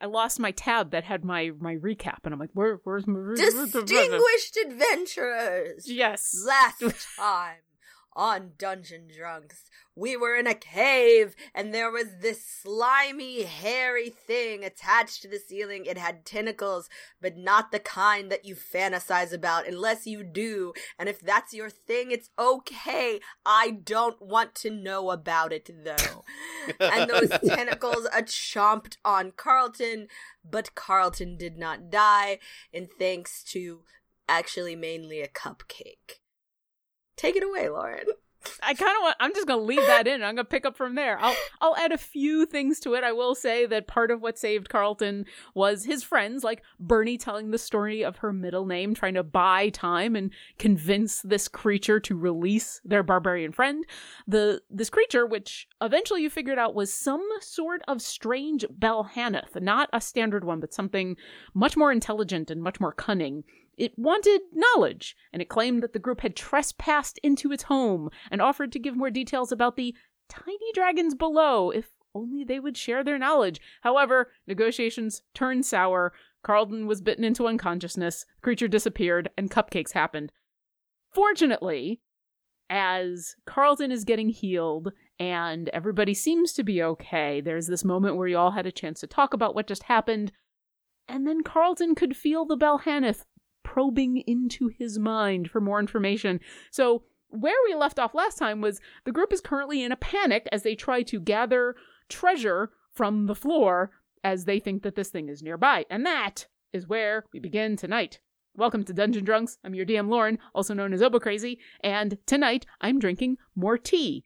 I 0.00 0.06
lost 0.06 0.40
my 0.40 0.50
tab 0.50 0.90
that 0.90 1.04
had 1.04 1.24
my 1.24 1.52
my 1.58 1.76
recap, 1.76 2.18
and 2.24 2.32
I'm 2.34 2.40
like, 2.40 2.50
where, 2.52 2.80
where's 2.84 3.06
my 3.06 3.34
Distinguished 3.34 4.58
adventurers! 4.66 5.90
Yes. 5.90 6.44
Last 6.46 6.82
time 7.16 7.56
on 8.16 8.52
Dungeon 8.58 9.08
Drunks, 9.14 9.70
we 9.96 10.16
were 10.16 10.34
in 10.34 10.46
a 10.46 10.54
cave 10.54 11.34
and 11.54 11.72
there 11.72 11.90
was 11.90 12.18
this 12.20 12.44
slimy, 12.44 13.42
hairy 13.42 14.10
thing 14.10 14.64
attached 14.64 15.22
to 15.22 15.28
the 15.28 15.38
ceiling. 15.38 15.86
It 15.86 15.98
had 15.98 16.24
tentacles, 16.24 16.88
but 17.20 17.36
not 17.36 17.70
the 17.70 17.78
kind 17.78 18.30
that 18.30 18.44
you 18.44 18.54
fantasize 18.56 19.32
about 19.32 19.68
unless 19.68 20.06
you 20.06 20.22
do. 20.22 20.72
And 20.98 21.08
if 21.08 21.20
that's 21.20 21.54
your 21.54 21.70
thing, 21.70 22.10
it's 22.10 22.30
okay. 22.38 23.20
I 23.46 23.70
don't 23.70 24.20
want 24.20 24.54
to 24.56 24.70
know 24.70 25.10
about 25.10 25.52
it 25.52 25.70
though. 25.84 26.24
and 26.80 27.08
those 27.08 27.28
tentacles 27.46 28.06
a 28.06 28.22
chomped 28.22 28.96
on 29.04 29.32
Carlton, 29.36 30.08
but 30.48 30.74
Carlton 30.74 31.36
did 31.36 31.58
not 31.58 31.90
die, 31.90 32.38
and 32.72 32.88
thanks 32.98 33.42
to 33.44 33.82
actually 34.28 34.76
mainly 34.76 35.20
a 35.20 35.28
cupcake. 35.28 36.20
Take 37.16 37.36
it 37.36 37.44
away, 37.44 37.68
Lauren. 37.68 38.06
I 38.62 38.74
kind 38.74 38.96
of 38.96 39.02
want. 39.02 39.16
I'm 39.20 39.34
just 39.34 39.46
gonna 39.46 39.62
leave 39.62 39.86
that 39.86 40.06
in. 40.06 40.22
I'm 40.22 40.36
gonna 40.36 40.44
pick 40.44 40.66
up 40.66 40.76
from 40.76 40.94
there. 40.94 41.18
I'll 41.20 41.36
I'll 41.60 41.76
add 41.76 41.92
a 41.92 41.98
few 41.98 42.46
things 42.46 42.80
to 42.80 42.94
it. 42.94 43.04
I 43.04 43.12
will 43.12 43.34
say 43.34 43.66
that 43.66 43.86
part 43.86 44.10
of 44.10 44.20
what 44.20 44.38
saved 44.38 44.68
Carlton 44.68 45.26
was 45.54 45.84
his 45.84 46.02
friends, 46.02 46.44
like 46.44 46.62
Bernie 46.78 47.18
telling 47.18 47.50
the 47.50 47.58
story 47.58 48.04
of 48.04 48.18
her 48.18 48.32
middle 48.32 48.66
name, 48.66 48.94
trying 48.94 49.14
to 49.14 49.22
buy 49.22 49.70
time 49.70 50.16
and 50.16 50.30
convince 50.58 51.22
this 51.22 51.48
creature 51.48 52.00
to 52.00 52.16
release 52.16 52.80
their 52.84 53.02
barbarian 53.02 53.52
friend. 53.52 53.84
The 54.26 54.62
this 54.70 54.90
creature, 54.90 55.26
which 55.26 55.68
eventually 55.80 56.22
you 56.22 56.30
figured 56.30 56.58
out 56.58 56.74
was 56.74 56.92
some 56.92 57.26
sort 57.40 57.82
of 57.88 58.02
strange 58.02 58.64
Balhannoth, 58.78 59.60
not 59.60 59.88
a 59.92 60.00
standard 60.00 60.44
one, 60.44 60.60
but 60.60 60.74
something 60.74 61.16
much 61.54 61.76
more 61.76 61.92
intelligent 61.92 62.50
and 62.50 62.62
much 62.62 62.80
more 62.80 62.92
cunning. 62.92 63.44
It 63.76 63.98
wanted 63.98 64.40
knowledge, 64.52 65.16
and 65.32 65.42
it 65.42 65.48
claimed 65.48 65.82
that 65.82 65.92
the 65.92 65.98
group 65.98 66.20
had 66.20 66.36
trespassed 66.36 67.18
into 67.22 67.52
its 67.52 67.64
home 67.64 68.10
and 68.30 68.40
offered 68.40 68.72
to 68.72 68.78
give 68.78 68.96
more 68.96 69.10
details 69.10 69.50
about 69.50 69.76
the 69.76 69.94
tiny 70.28 70.72
dragons 70.74 71.14
below 71.14 71.70
if 71.70 71.90
only 72.14 72.44
they 72.44 72.60
would 72.60 72.76
share 72.76 73.02
their 73.02 73.18
knowledge. 73.18 73.60
However, 73.82 74.30
negotiations 74.46 75.22
turned 75.34 75.66
sour. 75.66 76.12
Carlton 76.42 76.86
was 76.86 77.00
bitten 77.00 77.24
into 77.24 77.48
unconsciousness, 77.48 78.24
the 78.36 78.42
creature 78.42 78.68
disappeared, 78.68 79.30
and 79.36 79.50
cupcakes 79.50 79.92
happened. 79.92 80.30
Fortunately, 81.12 82.00
as 82.70 83.36
Carlton 83.46 83.90
is 83.90 84.04
getting 84.04 84.28
healed 84.28 84.92
and 85.18 85.68
everybody 85.70 86.14
seems 86.14 86.52
to 86.54 86.62
be 86.62 86.82
okay, 86.82 87.40
there's 87.40 87.66
this 87.66 87.84
moment 87.84 88.16
where 88.16 88.28
you 88.28 88.36
all 88.36 88.52
had 88.52 88.66
a 88.66 88.72
chance 88.72 89.00
to 89.00 89.06
talk 89.06 89.32
about 89.32 89.54
what 89.54 89.66
just 89.66 89.84
happened. 89.84 90.32
And 91.06 91.26
then 91.26 91.42
Carlton 91.42 91.94
could 91.94 92.16
feel 92.16 92.44
the 92.44 92.56
Balhannoth 92.56 93.24
probing 93.64 94.18
into 94.26 94.68
his 94.68 94.98
mind 94.98 95.50
for 95.50 95.60
more 95.60 95.80
information. 95.80 96.38
So, 96.70 97.02
where 97.28 97.56
we 97.66 97.74
left 97.74 97.98
off 97.98 98.14
last 98.14 98.38
time 98.38 98.60
was 98.60 98.80
the 99.04 99.10
group 99.10 99.32
is 99.32 99.40
currently 99.40 99.82
in 99.82 99.90
a 99.90 99.96
panic 99.96 100.48
as 100.52 100.62
they 100.62 100.76
try 100.76 101.02
to 101.02 101.18
gather 101.18 101.74
treasure 102.08 102.70
from 102.92 103.26
the 103.26 103.34
floor 103.34 103.90
as 104.22 104.44
they 104.44 104.60
think 104.60 104.84
that 104.84 104.94
this 104.94 105.08
thing 105.08 105.28
is 105.28 105.42
nearby. 105.42 105.84
And 105.90 106.06
that 106.06 106.46
is 106.72 106.86
where 106.86 107.24
we 107.32 107.40
begin 107.40 107.76
tonight. 107.76 108.20
Welcome 108.56 108.84
to 108.84 108.92
Dungeon 108.92 109.24
Drunks. 109.24 109.58
I'm 109.64 109.74
your 109.74 109.84
DM 109.84 110.08
Lauren, 110.08 110.38
also 110.54 110.74
known 110.74 110.92
as 110.92 111.02
Obo 111.02 111.18
Crazy, 111.18 111.58
and 111.82 112.18
tonight 112.24 112.66
I'm 112.80 113.00
drinking 113.00 113.38
more 113.56 113.76
tea. 113.76 114.24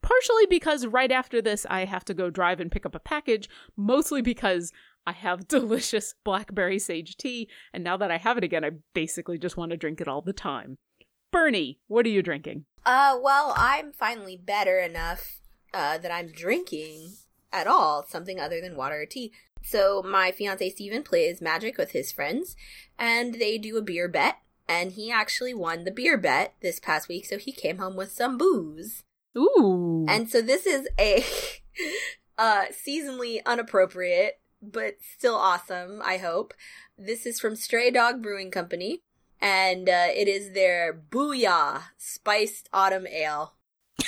Partially 0.00 0.46
because 0.48 0.86
right 0.86 1.12
after 1.12 1.42
this 1.42 1.66
I 1.68 1.84
have 1.84 2.06
to 2.06 2.14
go 2.14 2.30
drive 2.30 2.58
and 2.58 2.72
pick 2.72 2.86
up 2.86 2.94
a 2.94 3.00
package, 3.00 3.50
mostly 3.76 4.22
because 4.22 4.72
I 5.06 5.12
have 5.12 5.48
delicious 5.48 6.14
blackberry 6.24 6.78
sage 6.78 7.16
tea, 7.16 7.48
and 7.72 7.82
now 7.84 7.96
that 7.96 8.10
I 8.10 8.18
have 8.18 8.38
it 8.38 8.44
again, 8.44 8.64
I 8.64 8.70
basically 8.94 9.38
just 9.38 9.56
want 9.56 9.70
to 9.70 9.76
drink 9.76 10.00
it 10.00 10.08
all 10.08 10.22
the 10.22 10.32
time. 10.32 10.78
Bernie, 11.32 11.78
what 11.86 12.06
are 12.06 12.10
you 12.10 12.22
drinking? 12.22 12.64
Uh, 12.84 13.16
well, 13.22 13.54
I'm 13.56 13.92
finally 13.92 14.36
better 14.36 14.78
enough 14.78 15.40
uh, 15.72 15.98
that 15.98 16.10
I'm 16.10 16.32
drinking 16.32 17.12
at 17.52 17.66
all 17.66 18.04
something 18.08 18.40
other 18.40 18.60
than 18.60 18.76
water 18.76 19.02
or 19.02 19.06
tea. 19.06 19.32
So 19.62 20.02
my 20.02 20.32
fiance 20.32 20.70
Steven 20.70 21.02
plays 21.02 21.40
Magic 21.40 21.76
with 21.76 21.92
his 21.92 22.10
friends, 22.10 22.56
and 22.98 23.34
they 23.34 23.58
do 23.58 23.76
a 23.76 23.82
beer 23.82 24.08
bet, 24.08 24.38
and 24.68 24.92
he 24.92 25.10
actually 25.10 25.54
won 25.54 25.84
the 25.84 25.90
beer 25.90 26.16
bet 26.16 26.54
this 26.62 26.80
past 26.80 27.08
week, 27.08 27.26
so 27.26 27.38
he 27.38 27.52
came 27.52 27.78
home 27.78 27.96
with 27.96 28.12
some 28.12 28.38
booze. 28.38 29.04
Ooh. 29.36 30.06
And 30.08 30.28
so 30.28 30.40
this 30.42 30.66
is 30.66 30.88
a 30.98 31.24
uh 32.38 32.64
seasonally 32.70 33.40
unappropriate 33.44 34.40
but 34.62 34.96
still 35.00 35.36
awesome, 35.36 36.00
I 36.04 36.18
hope. 36.18 36.54
This 36.98 37.26
is 37.26 37.40
from 37.40 37.56
Stray 37.56 37.90
Dog 37.90 38.22
Brewing 38.22 38.50
Company, 38.50 39.02
and 39.40 39.88
uh, 39.88 40.08
it 40.14 40.28
is 40.28 40.52
their 40.52 40.92
Booyah 40.92 41.82
Spiced 41.96 42.68
Autumn 42.72 43.06
Ale. 43.06 43.54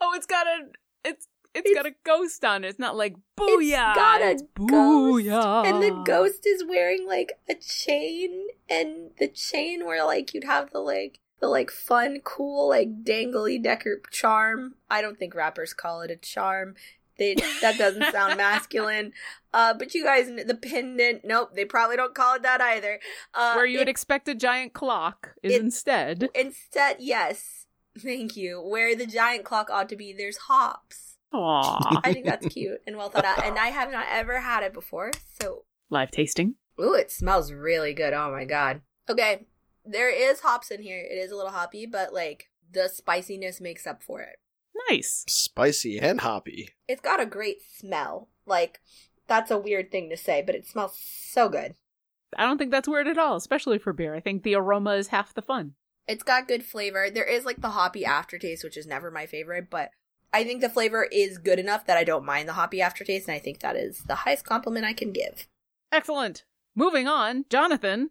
oh, 0.00 0.12
it's 0.14 0.26
got 0.26 0.46
a 0.46 0.68
it's 1.04 1.28
it's 1.54 1.74
got 1.74 1.86
a 1.86 1.94
ghost 2.04 2.44
on 2.44 2.64
it. 2.64 2.68
It's 2.68 2.78
not 2.78 2.96
like 2.96 3.16
booyah. 3.36 3.90
It's 3.90 3.98
got 3.98 4.22
a 4.22 4.30
it's 4.30 4.42
ghost, 4.56 5.26
and 5.66 5.82
the 5.82 6.02
ghost 6.04 6.46
is 6.46 6.64
wearing 6.64 7.06
like 7.06 7.32
a 7.48 7.54
chain, 7.54 8.46
and 8.68 9.10
the 9.18 9.28
chain 9.28 9.84
where 9.84 10.04
like 10.04 10.32
you'd 10.32 10.44
have 10.44 10.70
the 10.70 10.80
like 10.80 11.18
the 11.40 11.48
like 11.48 11.70
fun, 11.70 12.20
cool, 12.22 12.68
like 12.68 13.02
dangly 13.02 13.60
decker 13.60 14.00
charm. 14.10 14.74
I 14.88 15.02
don't 15.02 15.18
think 15.18 15.34
rappers 15.34 15.74
call 15.74 16.02
it 16.02 16.10
a 16.10 16.16
charm. 16.16 16.76
They, 17.20 17.34
that 17.60 17.76
doesn't 17.78 18.10
sound 18.10 18.36
masculine. 18.38 19.12
Uh, 19.54 19.74
but 19.74 19.94
you 19.94 20.02
guys, 20.02 20.26
the 20.26 20.54
pendant, 20.60 21.20
nope, 21.24 21.50
they 21.54 21.64
probably 21.66 21.96
don't 21.96 22.14
call 22.14 22.34
it 22.36 22.42
that 22.42 22.60
either. 22.60 22.98
Uh, 23.34 23.52
Where 23.54 23.66
you 23.66 23.78
would 23.78 23.88
expect 23.88 24.26
a 24.28 24.34
giant 24.34 24.72
clock 24.72 25.34
is 25.42 25.52
it- 25.52 25.60
instead. 25.60 26.28
Instead, 26.34 26.96
yes, 26.98 27.66
thank 27.98 28.36
you. 28.36 28.60
Where 28.60 28.96
the 28.96 29.06
giant 29.06 29.44
clock 29.44 29.68
ought 29.70 29.88
to 29.90 29.96
be, 29.96 30.12
there's 30.12 30.38
hops. 30.38 31.18
Aww. 31.34 32.00
I 32.02 32.12
think 32.12 32.24
that's 32.24 32.46
cute 32.48 32.80
and 32.88 32.96
well 32.96 33.08
thought 33.10 33.24
out. 33.24 33.44
And 33.44 33.56
I 33.58 33.68
have 33.68 33.92
not 33.92 34.06
ever 34.10 34.40
had 34.40 34.62
it 34.64 34.72
before, 34.72 35.12
so 35.40 35.64
Live 35.90 36.10
tasting. 36.10 36.54
ooh, 36.80 36.94
it 36.94 37.10
smells 37.12 37.52
really 37.52 37.92
good. 37.94 38.12
Oh 38.14 38.32
my 38.32 38.44
god. 38.44 38.80
Okay, 39.08 39.46
there 39.84 40.10
is 40.10 40.40
hops 40.40 40.70
in 40.70 40.82
here. 40.82 40.98
It 40.98 41.14
is 41.18 41.30
a 41.30 41.36
little 41.36 41.52
hoppy, 41.52 41.84
but 41.86 42.12
like 42.12 42.48
the 42.72 42.88
spiciness 42.88 43.60
makes 43.60 43.86
up 43.86 44.02
for 44.02 44.22
it. 44.22 44.38
Nice. 44.88 45.24
Spicy 45.28 45.98
and 45.98 46.20
hoppy. 46.20 46.70
It's 46.88 47.00
got 47.00 47.20
a 47.20 47.26
great 47.26 47.58
smell. 47.76 48.28
Like 48.46 48.80
that's 49.26 49.50
a 49.50 49.58
weird 49.58 49.90
thing 49.90 50.10
to 50.10 50.16
say, 50.16 50.42
but 50.44 50.54
it 50.54 50.66
smells 50.66 50.98
so 50.98 51.48
good. 51.48 51.74
I 52.36 52.44
don't 52.44 52.58
think 52.58 52.70
that's 52.70 52.88
weird 52.88 53.08
at 53.08 53.18
all, 53.18 53.36
especially 53.36 53.78
for 53.78 53.92
beer. 53.92 54.14
I 54.14 54.20
think 54.20 54.42
the 54.42 54.54
aroma 54.54 54.94
is 54.94 55.08
half 55.08 55.34
the 55.34 55.42
fun. 55.42 55.74
It's 56.06 56.22
got 56.22 56.48
good 56.48 56.64
flavor. 56.64 57.10
There 57.10 57.24
is 57.24 57.44
like 57.44 57.60
the 57.60 57.70
hoppy 57.70 58.04
aftertaste, 58.04 58.64
which 58.64 58.76
is 58.76 58.86
never 58.86 59.10
my 59.10 59.26
favorite, 59.26 59.68
but 59.70 59.90
I 60.32 60.44
think 60.44 60.60
the 60.60 60.68
flavor 60.68 61.08
is 61.10 61.38
good 61.38 61.58
enough 61.58 61.86
that 61.86 61.96
I 61.96 62.04
don't 62.04 62.24
mind 62.24 62.48
the 62.48 62.54
hoppy 62.54 62.80
aftertaste, 62.80 63.28
and 63.28 63.34
I 63.34 63.40
think 63.40 63.60
that 63.60 63.76
is 63.76 64.04
the 64.04 64.14
highest 64.16 64.44
compliment 64.44 64.86
I 64.86 64.92
can 64.92 65.12
give. 65.12 65.48
Excellent. 65.92 66.44
Moving 66.76 67.08
on, 67.08 67.44
Jonathan, 67.50 68.10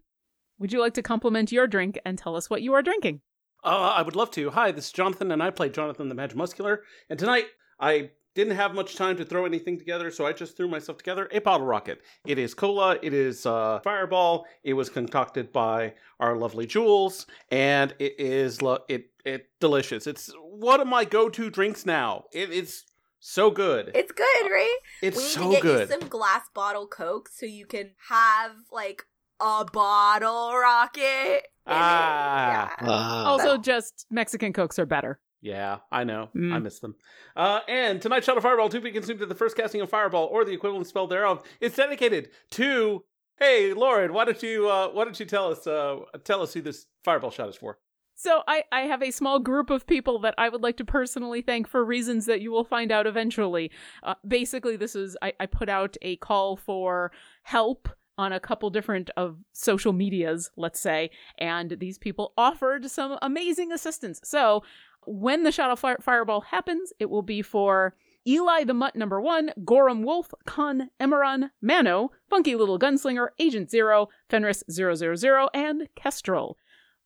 would 0.57 0.73
you 0.73 0.81
like 0.81 0.93
to 0.95 1.01
compliment 1.01 1.51
your 1.51 1.65
drink 1.65 1.97
and 2.05 2.17
tell 2.17 2.35
us 2.35 2.49
what 2.49 2.61
you 2.61 2.73
are 2.73 2.81
drinking? 2.81 3.21
Uh, 3.63 3.93
I 3.95 4.01
would 4.01 4.15
love 4.15 4.31
to. 4.31 4.51
Hi, 4.51 4.71
this 4.71 4.85
is 4.85 4.91
Jonathan, 4.91 5.31
and 5.31 5.43
I 5.43 5.49
play 5.49 5.69
Jonathan 5.69 6.07
the 6.07 6.15
Magimuscular. 6.15 6.79
And 7.09 7.19
tonight, 7.19 7.45
I 7.79 8.11
didn't 8.33 8.55
have 8.55 8.73
much 8.73 8.95
time 8.95 9.17
to 9.17 9.25
throw 9.25 9.45
anything 9.45 9.77
together, 9.77 10.11
so 10.11 10.25
I 10.25 10.31
just 10.31 10.55
threw 10.55 10.69
myself 10.69 10.97
together 10.97 11.27
a 11.31 11.39
bottle 11.39 11.67
rocket. 11.67 12.01
It 12.25 12.37
is 12.37 12.53
cola, 12.53 12.97
it 13.01 13.13
is 13.13 13.45
uh, 13.45 13.81
fireball. 13.83 14.45
It 14.63 14.73
was 14.75 14.89
concocted 14.89 15.51
by 15.51 15.93
our 16.21 16.37
lovely 16.37 16.67
Jules, 16.67 17.25
and 17.51 17.93
it 17.99 18.17
is 18.17 18.61
lo- 18.61 18.79
it 18.87 19.09
it 19.25 19.49
delicious. 19.59 20.07
It's 20.07 20.31
one 20.41 20.79
of 20.79 20.87
my 20.87 21.03
go-to 21.03 21.49
drinks 21.49 21.85
now. 21.85 22.25
It, 22.31 22.51
it's 22.51 22.85
so 23.19 23.51
good. 23.51 23.91
It's 23.93 24.13
good, 24.13 24.49
right? 24.49 24.77
it's 25.01 25.21
so 25.21 25.41
good. 25.41 25.47
we 25.49 25.49
need 25.49 25.49
so 25.49 25.49
to 25.49 25.51
get 25.55 25.61
good. 25.61 25.89
you 25.89 25.99
some 25.99 26.09
glass 26.09 26.43
bottle 26.53 26.87
Coke 26.87 27.27
so 27.27 27.45
you 27.45 27.65
can 27.65 27.91
have 28.07 28.51
like 28.71 29.05
a 29.39 29.65
bottle 29.71 30.57
rocket. 30.57 31.01
in 31.01 31.35
it. 31.35 31.43
Ah. 31.67 32.75
Yeah. 32.81 32.87
Ah. 32.87 33.25
Also, 33.25 33.57
just 33.57 34.05
Mexican 34.09 34.53
Cokes 34.53 34.79
are 34.79 34.85
better. 34.85 35.19
Yeah, 35.41 35.77
I 35.91 36.03
know. 36.03 36.29
Mm. 36.35 36.53
I 36.53 36.59
miss 36.59 36.79
them. 36.79 36.95
Uh, 37.35 37.61
and 37.69 38.01
tonight's 38.01 38.25
Shot 38.25 38.35
of 38.35 38.43
Fireball, 38.43 38.69
to 38.69 38.81
be 38.81 38.91
consumed 38.91 39.21
at 39.21 39.29
the 39.29 39.35
first 39.35 39.55
casting 39.55 39.79
of 39.79 39.89
Fireball 39.89 40.25
or 40.25 40.43
the 40.43 40.51
equivalent 40.51 40.87
spell 40.87 41.07
thereof, 41.07 41.43
is 41.61 41.75
dedicated 41.75 42.29
to 42.51 43.03
Hey, 43.39 43.73
Lauren, 43.73 44.11
why 44.11 44.25
don't 44.25 44.43
you 44.43 44.69
uh, 44.69 44.89
why 44.89 45.05
don't 45.05 45.17
you 45.17 45.25
tell 45.25 45.49
us 45.49 45.65
uh, 45.65 45.99
tell 46.25 46.41
us 46.41 46.53
who 46.53 46.61
this 46.61 46.87
fireball 47.05 47.31
shot 47.31 47.47
is 47.47 47.55
for? 47.55 47.79
So 48.15 48.43
I, 48.49 48.65
I 48.73 48.81
have 48.81 49.01
a 49.01 49.11
small 49.11 49.39
group 49.39 49.69
of 49.69 49.87
people 49.87 50.19
that 50.19 50.35
I 50.37 50.49
would 50.49 50.61
like 50.61 50.75
to 50.77 50.83
personally 50.83 51.41
thank 51.41 51.65
for 51.65 51.85
reasons 51.85 52.25
that 52.25 52.41
you 52.41 52.51
will 52.51 52.65
find 52.65 52.91
out 52.91 53.07
eventually. 53.07 53.71
Uh, 54.03 54.15
basically, 54.27 54.75
this 54.75 54.93
is 54.93 55.15
I, 55.21 55.31
I 55.39 55.45
put 55.45 55.69
out 55.69 55.95
a 56.01 56.17
call 56.17 56.57
for 56.57 57.13
help 57.43 57.87
on 58.19 58.33
a 58.33 58.39
couple 58.39 58.69
different 58.69 59.09
of 59.15 59.37
social 59.53 59.93
medias, 59.93 60.51
let's 60.57 60.81
say, 60.81 61.09
and 61.37 61.77
these 61.79 61.97
people 61.97 62.33
offered 62.37 62.91
some 62.91 63.17
amazing 63.21 63.71
assistance. 63.71 64.19
So 64.25 64.61
when 65.05 65.43
the 65.43 65.53
Shadow 65.53 65.77
fire- 65.77 65.99
fireball 66.01 66.41
happens, 66.41 66.91
it 66.99 67.09
will 67.09 67.21
be 67.21 67.41
for 67.41 67.95
Eli 68.27 68.65
the 68.65 68.73
Mutt 68.73 68.97
number 68.97 69.21
one, 69.21 69.51
Gorham 69.63 70.03
Wolf, 70.03 70.33
Khan, 70.45 70.89
Emeron, 70.99 71.51
Mano, 71.61 72.11
Funky 72.29 72.55
Little 72.55 72.77
Gunslinger, 72.77 73.29
Agent 73.39 73.71
Zero, 73.71 74.09
Fenris 74.29 74.65
000, 74.69 75.49
and 75.53 75.87
Kestrel. 75.95 76.57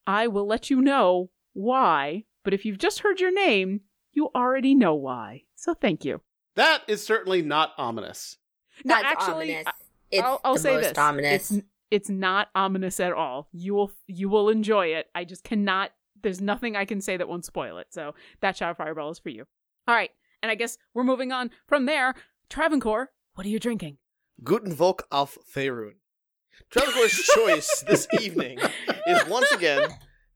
I 0.07 0.25
will 0.27 0.47
let 0.47 0.71
you 0.71 0.81
know 0.81 1.29
why, 1.53 2.23
but 2.43 2.55
if 2.55 2.65
you've 2.65 2.79
just 2.79 3.01
heard 3.01 3.19
your 3.19 3.31
name, 3.31 3.81
you 4.13 4.31
already 4.35 4.73
know 4.73 4.95
why. 4.95 5.43
So 5.55 5.75
thank 5.75 6.03
you. 6.03 6.21
That 6.55 6.81
is 6.87 7.05
certainly 7.05 7.43
not 7.43 7.73
ominous. 7.77 8.37
No, 8.83 8.95
That's 8.95 9.05
actually, 9.05 9.55
ominous. 9.55 9.73
I- 10.13 10.17
It's 10.17 10.23
I'll, 10.23 10.41
I'll 10.43 10.53
the 10.53 10.59
say 10.59 10.75
most 10.75 10.89
this: 10.89 10.97
ominous. 10.97 11.51
It's 11.51 11.65
it's 11.91 12.09
not 12.09 12.49
ominous 12.55 12.99
at 12.99 13.13
all. 13.13 13.47
You 13.51 13.73
will 13.75 13.91
you 14.07 14.29
will 14.29 14.49
enjoy 14.49 14.87
it. 14.87 15.07
I 15.15 15.23
just 15.25 15.43
cannot. 15.43 15.91
There's 16.21 16.39
nothing 16.41 16.75
I 16.75 16.85
can 16.85 17.01
say 17.01 17.17
that 17.17 17.27
won't 17.27 17.45
spoil 17.45 17.77
it. 17.79 17.87
So 17.91 18.13
that 18.41 18.55
shot 18.57 18.71
of 18.71 18.77
fireball 18.77 19.11
is 19.11 19.19
for 19.19 19.29
you. 19.29 19.45
All 19.87 19.93
right, 19.95 20.11
and 20.41 20.49
I 20.51 20.55
guess 20.55 20.77
we're 20.93 21.03
moving 21.03 21.31
on 21.31 21.51
from 21.67 21.85
there. 21.85 22.15
Travancore, 22.49 23.11
what 23.35 23.45
are 23.45 23.49
you 23.49 23.59
drinking? 23.59 23.97
Guten 24.43 24.71
Volk 24.73 25.05
auf 25.11 25.37
Faerun. 25.53 25.95
Travancore's 26.71 27.11
choice 27.35 27.83
this 27.87 28.07
evening 28.21 28.59
is 29.07 29.25
once 29.27 29.51
again 29.51 29.89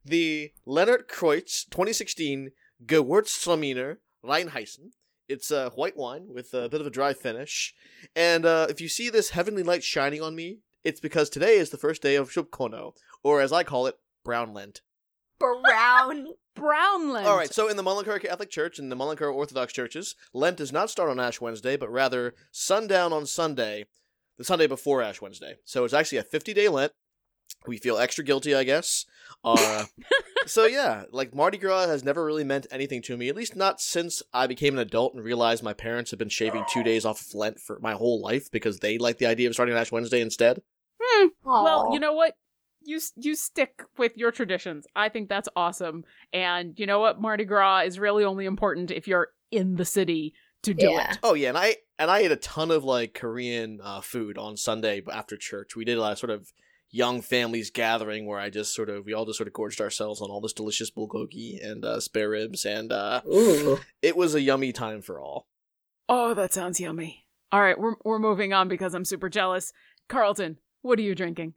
the 0.04 0.52
Leonard 0.66 1.08
Kreusch 1.08 1.68
2016 1.70 2.50
Gewürztraminer 2.84 3.96
Rheinhessen. 4.24 4.92
It's 5.28 5.50
a 5.50 5.70
white 5.70 5.96
wine 5.96 6.28
with 6.28 6.54
a 6.54 6.68
bit 6.68 6.80
of 6.80 6.86
a 6.86 6.90
dry 6.90 7.12
finish. 7.12 7.74
And 8.16 8.46
uh, 8.46 8.66
if 8.70 8.80
you 8.80 8.88
see 8.88 9.10
this 9.10 9.30
heavenly 9.30 9.62
light 9.62 9.84
shining 9.84 10.22
on 10.22 10.34
me, 10.34 10.60
it's 10.84 11.00
because 11.00 11.28
today 11.28 11.56
is 11.56 11.70
the 11.70 11.76
first 11.76 12.02
day 12.02 12.14
of 12.16 12.30
Shubkono, 12.30 12.92
or 13.22 13.40
as 13.40 13.52
I 13.52 13.62
call 13.62 13.86
it, 13.86 13.96
Brown 14.24 14.54
Lent. 14.54 14.80
brown. 15.38 16.28
Brownland. 16.58 17.24
All 17.24 17.36
right, 17.36 17.52
so 17.52 17.68
in 17.68 17.76
the 17.76 17.82
Malankara 17.82 18.20
Catholic 18.20 18.50
Church 18.50 18.78
and 18.78 18.90
the 18.90 18.96
Malankara 18.96 19.32
Orthodox 19.32 19.72
churches, 19.72 20.16
Lent 20.34 20.56
does 20.56 20.72
not 20.72 20.90
start 20.90 21.08
on 21.08 21.20
Ash 21.20 21.40
Wednesday, 21.40 21.76
but 21.76 21.90
rather 21.90 22.34
sundown 22.50 23.12
on 23.12 23.26
Sunday, 23.26 23.86
the 24.36 24.44
Sunday 24.44 24.66
before 24.66 25.02
Ash 25.02 25.20
Wednesday. 25.20 25.56
So 25.64 25.84
it's 25.84 25.94
actually 25.94 26.18
a 26.18 26.24
50 26.24 26.52
day 26.54 26.68
Lent. 26.68 26.92
We 27.66 27.78
feel 27.78 27.98
extra 27.98 28.24
guilty, 28.24 28.54
I 28.54 28.64
guess. 28.64 29.06
Uh, 29.44 29.84
so 30.48 30.66
yeah, 30.66 31.04
like 31.12 31.34
Mardi 31.34 31.58
Gras 31.58 31.86
has 31.86 32.02
never 32.02 32.24
really 32.24 32.44
meant 32.44 32.66
anything 32.70 33.02
to 33.02 33.16
me, 33.16 33.28
at 33.28 33.36
least 33.36 33.54
not 33.54 33.80
since 33.80 34.22
I 34.32 34.46
became 34.46 34.74
an 34.74 34.80
adult 34.80 35.14
and 35.14 35.22
realized 35.22 35.62
my 35.62 35.72
parents 35.72 36.10
have 36.10 36.18
been 36.18 36.28
shaving 36.28 36.64
two 36.72 36.82
days 36.82 37.04
off 37.04 37.20
of 37.20 37.34
Lent 37.34 37.60
for 37.60 37.78
my 37.80 37.92
whole 37.92 38.20
life 38.20 38.50
because 38.50 38.78
they 38.80 38.98
like 38.98 39.18
the 39.18 39.26
idea 39.26 39.48
of 39.48 39.54
starting 39.54 39.74
on 39.74 39.80
Ash 39.80 39.92
Wednesday 39.92 40.20
instead. 40.20 40.62
Hmm. 41.00 41.28
Well, 41.44 41.90
you 41.92 42.00
know 42.00 42.12
what? 42.14 42.34
You 42.82 43.00
you 43.16 43.34
stick 43.34 43.82
with 43.96 44.16
your 44.16 44.30
traditions. 44.32 44.86
I 44.96 45.08
think 45.08 45.28
that's 45.28 45.48
awesome. 45.54 46.04
And 46.32 46.78
you 46.78 46.86
know 46.86 47.00
what? 47.00 47.20
Mardi 47.20 47.44
Gras 47.44 47.80
is 47.80 47.98
really 47.98 48.24
only 48.24 48.46
important 48.46 48.90
if 48.90 49.06
you're 49.06 49.28
in 49.50 49.76
the 49.76 49.84
city 49.84 50.34
to 50.62 50.74
do 50.74 50.86
Yeah. 50.90 51.12
it. 51.12 51.18
Oh 51.22 51.34
yeah, 51.34 51.50
and 51.50 51.58
I 51.58 51.76
and 51.98 52.10
I 52.10 52.20
ate 52.20 52.32
a 52.32 52.36
ton 52.36 52.70
of 52.70 52.84
like 52.84 53.14
Korean 53.14 53.80
uh, 53.82 54.00
food 54.00 54.38
on 54.38 54.56
Sunday 54.56 55.02
after 55.12 55.36
church. 55.36 55.76
We 55.76 55.84
did 55.84 55.98
a 55.98 56.00
lot 56.00 56.12
of 56.12 56.18
sort 56.18 56.30
of 56.30 56.52
young 56.90 57.20
families 57.20 57.70
gathering 57.70 58.26
where 58.26 58.38
I 58.38 58.50
just 58.50 58.74
sort 58.74 58.88
of 58.88 59.04
we 59.04 59.12
all 59.12 59.26
just 59.26 59.38
sort 59.38 59.48
of 59.48 59.52
gorged 59.52 59.80
ourselves 59.80 60.20
on 60.20 60.30
all 60.30 60.40
this 60.40 60.52
delicious 60.52 60.90
bulgogi 60.90 61.64
and 61.64 61.84
uh, 61.84 62.00
spare 62.00 62.30
ribs, 62.30 62.64
and 62.64 62.92
uh, 62.92 63.20
it 64.02 64.16
was 64.16 64.34
a 64.34 64.40
yummy 64.40 64.72
time 64.72 65.02
for 65.02 65.20
all. 65.20 65.46
Oh, 66.08 66.34
that 66.34 66.52
sounds 66.52 66.80
yummy. 66.80 67.26
All 67.52 67.60
right, 67.60 67.78
we're 67.78 67.96
we're 68.04 68.18
moving 68.18 68.52
on 68.52 68.68
because 68.68 68.94
I'm 68.94 69.04
super 69.04 69.28
jealous. 69.28 69.72
Carlton, 70.08 70.58
what 70.82 70.98
are 70.98 71.02
you 71.02 71.14
drinking? 71.14 71.54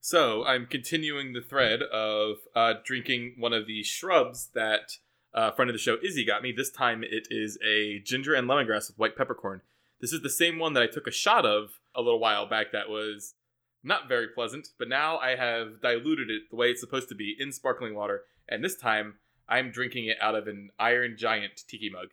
So 0.00 0.44
I'm 0.44 0.66
continuing 0.66 1.32
the 1.32 1.40
thread 1.40 1.82
of 1.82 2.36
uh, 2.54 2.74
drinking 2.84 3.34
one 3.38 3.52
of 3.52 3.66
the 3.66 3.82
shrubs 3.82 4.50
that 4.54 4.98
uh, 5.34 5.50
friend 5.50 5.68
of 5.68 5.74
the 5.74 5.80
show 5.80 5.96
Izzy 6.02 6.24
got 6.24 6.42
me. 6.42 6.52
This 6.56 6.70
time 6.70 7.02
it 7.02 7.26
is 7.30 7.58
a 7.66 8.00
ginger 8.04 8.34
and 8.34 8.48
lemongrass 8.48 8.88
with 8.88 8.98
white 8.98 9.16
peppercorn. 9.16 9.62
This 10.00 10.12
is 10.12 10.22
the 10.22 10.30
same 10.30 10.58
one 10.58 10.74
that 10.74 10.82
I 10.82 10.86
took 10.86 11.06
a 11.06 11.10
shot 11.10 11.44
of 11.44 11.80
a 11.94 12.02
little 12.02 12.20
while 12.20 12.46
back. 12.46 12.72
That 12.72 12.88
was 12.88 13.34
not 13.82 14.08
very 14.08 14.28
pleasant, 14.28 14.68
but 14.78 14.88
now 14.88 15.18
I 15.18 15.36
have 15.36 15.80
diluted 15.80 16.30
it 16.30 16.42
the 16.50 16.56
way 16.56 16.70
it's 16.70 16.80
supposed 16.80 17.08
to 17.10 17.14
be 17.14 17.36
in 17.38 17.52
sparkling 17.52 17.94
water, 17.94 18.22
and 18.48 18.62
this 18.64 18.76
time 18.76 19.14
I'm 19.48 19.70
drinking 19.70 20.06
it 20.06 20.16
out 20.20 20.34
of 20.34 20.48
an 20.48 20.70
Iron 20.78 21.16
Giant 21.16 21.62
tiki 21.68 21.90
mug. 21.90 22.08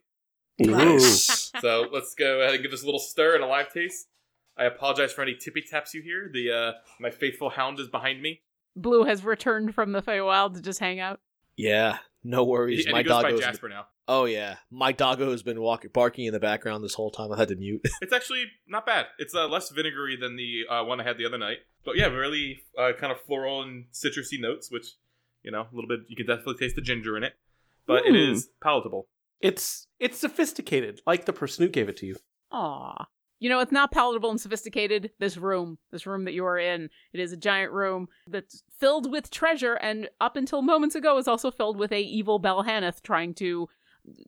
Nice. 0.58 1.50
So 1.60 1.86
let's 1.92 2.14
go 2.14 2.40
ahead 2.40 2.54
and 2.54 2.62
give 2.62 2.70
this 2.70 2.82
a 2.82 2.86
little 2.86 3.00
stir 3.00 3.34
and 3.34 3.42
a 3.42 3.46
live 3.46 3.72
taste. 3.72 4.08
I 4.56 4.64
apologize 4.64 5.12
for 5.12 5.22
any 5.22 5.34
tippy 5.34 5.62
taps 5.62 5.94
you 5.94 6.02
hear. 6.02 6.30
The 6.32 6.52
uh, 6.52 6.72
my 7.00 7.10
faithful 7.10 7.50
hound 7.50 7.80
is 7.80 7.88
behind 7.88 8.22
me. 8.22 8.42
Blue 8.76 9.04
has 9.04 9.24
returned 9.24 9.74
from 9.74 9.92
the 9.92 10.02
Feywild 10.02 10.54
to 10.54 10.62
just 10.62 10.78
hang 10.80 11.00
out. 11.00 11.20
yeah, 11.56 11.98
no 12.24 12.42
worries. 12.44 12.80
He, 12.80 12.84
and 12.86 12.92
my 12.92 12.98
he 12.98 13.04
goes 13.04 13.22
by 13.22 13.30
doggo's 13.30 13.40
Jasper 13.40 13.68
now. 13.68 13.86
oh 14.08 14.24
yeah, 14.24 14.56
my 14.70 14.90
doggo 14.92 15.30
has 15.30 15.42
been 15.42 15.60
walking 15.60 15.90
barking 15.94 16.24
in 16.26 16.32
the 16.32 16.40
background 16.40 16.82
this 16.82 16.94
whole 16.94 17.10
time. 17.10 17.30
I 17.32 17.36
had 17.38 17.48
to 17.48 17.56
mute. 17.56 17.84
It's 18.02 18.12
actually 18.12 18.46
not 18.66 18.86
bad. 18.86 19.06
It's 19.18 19.34
uh, 19.34 19.46
less 19.48 19.70
vinegary 19.70 20.16
than 20.16 20.36
the 20.36 20.62
uh, 20.68 20.84
one 20.84 21.00
I 21.00 21.04
had 21.04 21.18
the 21.18 21.26
other 21.26 21.38
night, 21.38 21.58
but 21.84 21.96
yeah, 21.96 22.06
really 22.06 22.62
uh, 22.78 22.92
kind 22.98 23.12
of 23.12 23.20
floral 23.20 23.62
and 23.62 23.84
citrusy 23.92 24.40
notes, 24.40 24.70
which 24.70 24.94
you 25.42 25.50
know 25.50 25.62
a 25.62 25.74
little 25.74 25.88
bit. 25.88 26.00
You 26.08 26.16
can 26.16 26.26
definitely 26.26 26.54
taste 26.56 26.74
the 26.76 26.82
ginger 26.82 27.16
in 27.16 27.22
it, 27.22 27.34
but 27.86 28.04
it 28.06 28.10
Hmm. 28.10 28.32
is 28.32 28.48
palatable. 28.62 29.06
It's 29.40 29.86
it's 30.00 30.18
sophisticated, 30.18 31.00
like 31.06 31.26
the 31.26 31.32
person 31.32 31.64
who 31.64 31.70
gave 31.70 31.88
it 31.88 31.96
to 31.98 32.06
you. 32.06 32.16
Aw. 32.52 33.06
You 33.40 33.48
know, 33.50 33.60
it's 33.60 33.72
not 33.72 33.92
palatable 33.92 34.30
and 34.30 34.40
sophisticated. 34.40 35.10
This 35.18 35.36
room, 35.36 35.78
this 35.92 36.06
room 36.06 36.24
that 36.24 36.34
you 36.34 36.46
are 36.46 36.58
in, 36.58 36.88
it 37.12 37.20
is 37.20 37.32
a 37.32 37.36
giant 37.36 37.72
room 37.72 38.08
that's 38.26 38.62
filled 38.78 39.10
with 39.10 39.30
treasure, 39.30 39.74
and 39.74 40.08
up 40.20 40.36
until 40.36 40.62
moments 40.62 40.94
ago, 40.94 41.18
is 41.18 41.28
also 41.28 41.50
filled 41.50 41.78
with 41.78 41.92
a 41.92 42.00
evil 42.00 42.40
Balhannoth 42.40 43.02
trying 43.02 43.34
to 43.34 43.68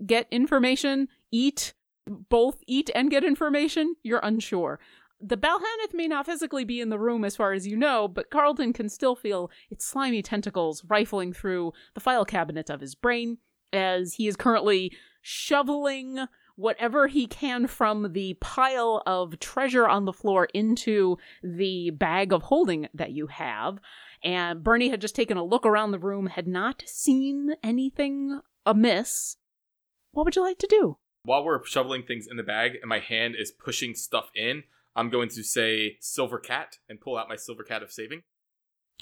get 0.04 0.26
information, 0.30 1.08
eat, 1.30 1.74
both 2.06 2.62
eat 2.66 2.90
and 2.94 3.10
get 3.10 3.24
information. 3.24 3.96
You're 4.02 4.20
unsure. 4.22 4.78
The 5.20 5.36
Balhannoth 5.36 5.94
may 5.94 6.08
not 6.08 6.26
physically 6.26 6.64
be 6.64 6.80
in 6.80 6.90
the 6.90 6.98
room 6.98 7.24
as 7.24 7.36
far 7.36 7.52
as 7.52 7.66
you 7.66 7.76
know, 7.76 8.06
but 8.06 8.30
Carlton 8.30 8.72
can 8.72 8.88
still 8.88 9.16
feel 9.16 9.50
its 9.70 9.86
slimy 9.86 10.22
tentacles 10.22 10.84
rifling 10.84 11.32
through 11.32 11.72
the 11.94 12.00
file 12.00 12.26
cabinet 12.26 12.68
of 12.68 12.80
his 12.80 12.94
brain 12.94 13.38
as 13.72 14.14
he 14.14 14.28
is 14.28 14.36
currently 14.36 14.92
shoveling 15.22 16.26
whatever 16.56 17.06
he 17.06 17.26
can 17.26 17.66
from 17.66 18.12
the 18.12 18.34
pile 18.40 19.02
of 19.06 19.38
treasure 19.38 19.86
on 19.86 20.04
the 20.04 20.12
floor 20.12 20.48
into 20.52 21.18
the 21.42 21.90
bag 21.90 22.32
of 22.32 22.44
holding 22.44 22.88
that 22.94 23.12
you 23.12 23.28
have. 23.28 23.78
And 24.24 24.64
Bernie 24.64 24.88
had 24.88 25.00
just 25.00 25.14
taken 25.14 25.36
a 25.36 25.44
look 25.44 25.64
around 25.64 25.92
the 25.92 25.98
room, 25.98 26.26
had 26.26 26.48
not 26.48 26.82
seen 26.86 27.54
anything 27.62 28.40
amiss. 28.64 29.36
What 30.12 30.24
would 30.24 30.36
you 30.36 30.42
like 30.42 30.58
to 30.58 30.66
do? 30.66 30.96
While 31.22 31.44
we're 31.44 31.64
shoveling 31.64 32.02
things 32.02 32.26
in 32.30 32.36
the 32.36 32.42
bag 32.42 32.72
and 32.80 32.88
my 32.88 33.00
hand 33.00 33.34
is 33.38 33.50
pushing 33.50 33.94
stuff 33.94 34.30
in, 34.34 34.64
I'm 34.94 35.10
going 35.10 35.28
to 35.30 35.42
say 35.42 35.98
Silver 36.00 36.38
Cat 36.38 36.78
and 36.88 37.00
pull 37.00 37.18
out 37.18 37.28
my 37.28 37.36
Silver 37.36 37.62
Cat 37.62 37.82
of 37.82 37.92
Saving. 37.92 38.22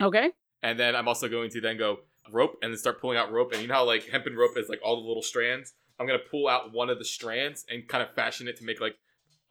Okay. 0.00 0.32
And 0.62 0.78
then 0.78 0.96
I'm 0.96 1.06
also 1.06 1.28
going 1.28 1.50
to 1.50 1.60
then 1.60 1.78
go 1.78 1.98
rope 2.32 2.56
and 2.62 2.72
then 2.72 2.78
start 2.78 3.00
pulling 3.00 3.18
out 3.18 3.30
rope. 3.30 3.52
And 3.52 3.62
you 3.62 3.68
know 3.68 3.74
how 3.74 3.84
like 3.84 4.08
hempen 4.08 4.34
rope 4.34 4.56
is 4.56 4.68
like 4.68 4.80
all 4.82 5.00
the 5.00 5.06
little 5.06 5.22
strands? 5.22 5.74
I'm 5.98 6.06
gonna 6.06 6.18
pull 6.30 6.48
out 6.48 6.72
one 6.72 6.90
of 6.90 6.98
the 6.98 7.04
strands 7.04 7.64
and 7.70 7.86
kind 7.88 8.02
of 8.02 8.14
fashion 8.14 8.48
it 8.48 8.56
to 8.58 8.64
make 8.64 8.80
like 8.80 8.96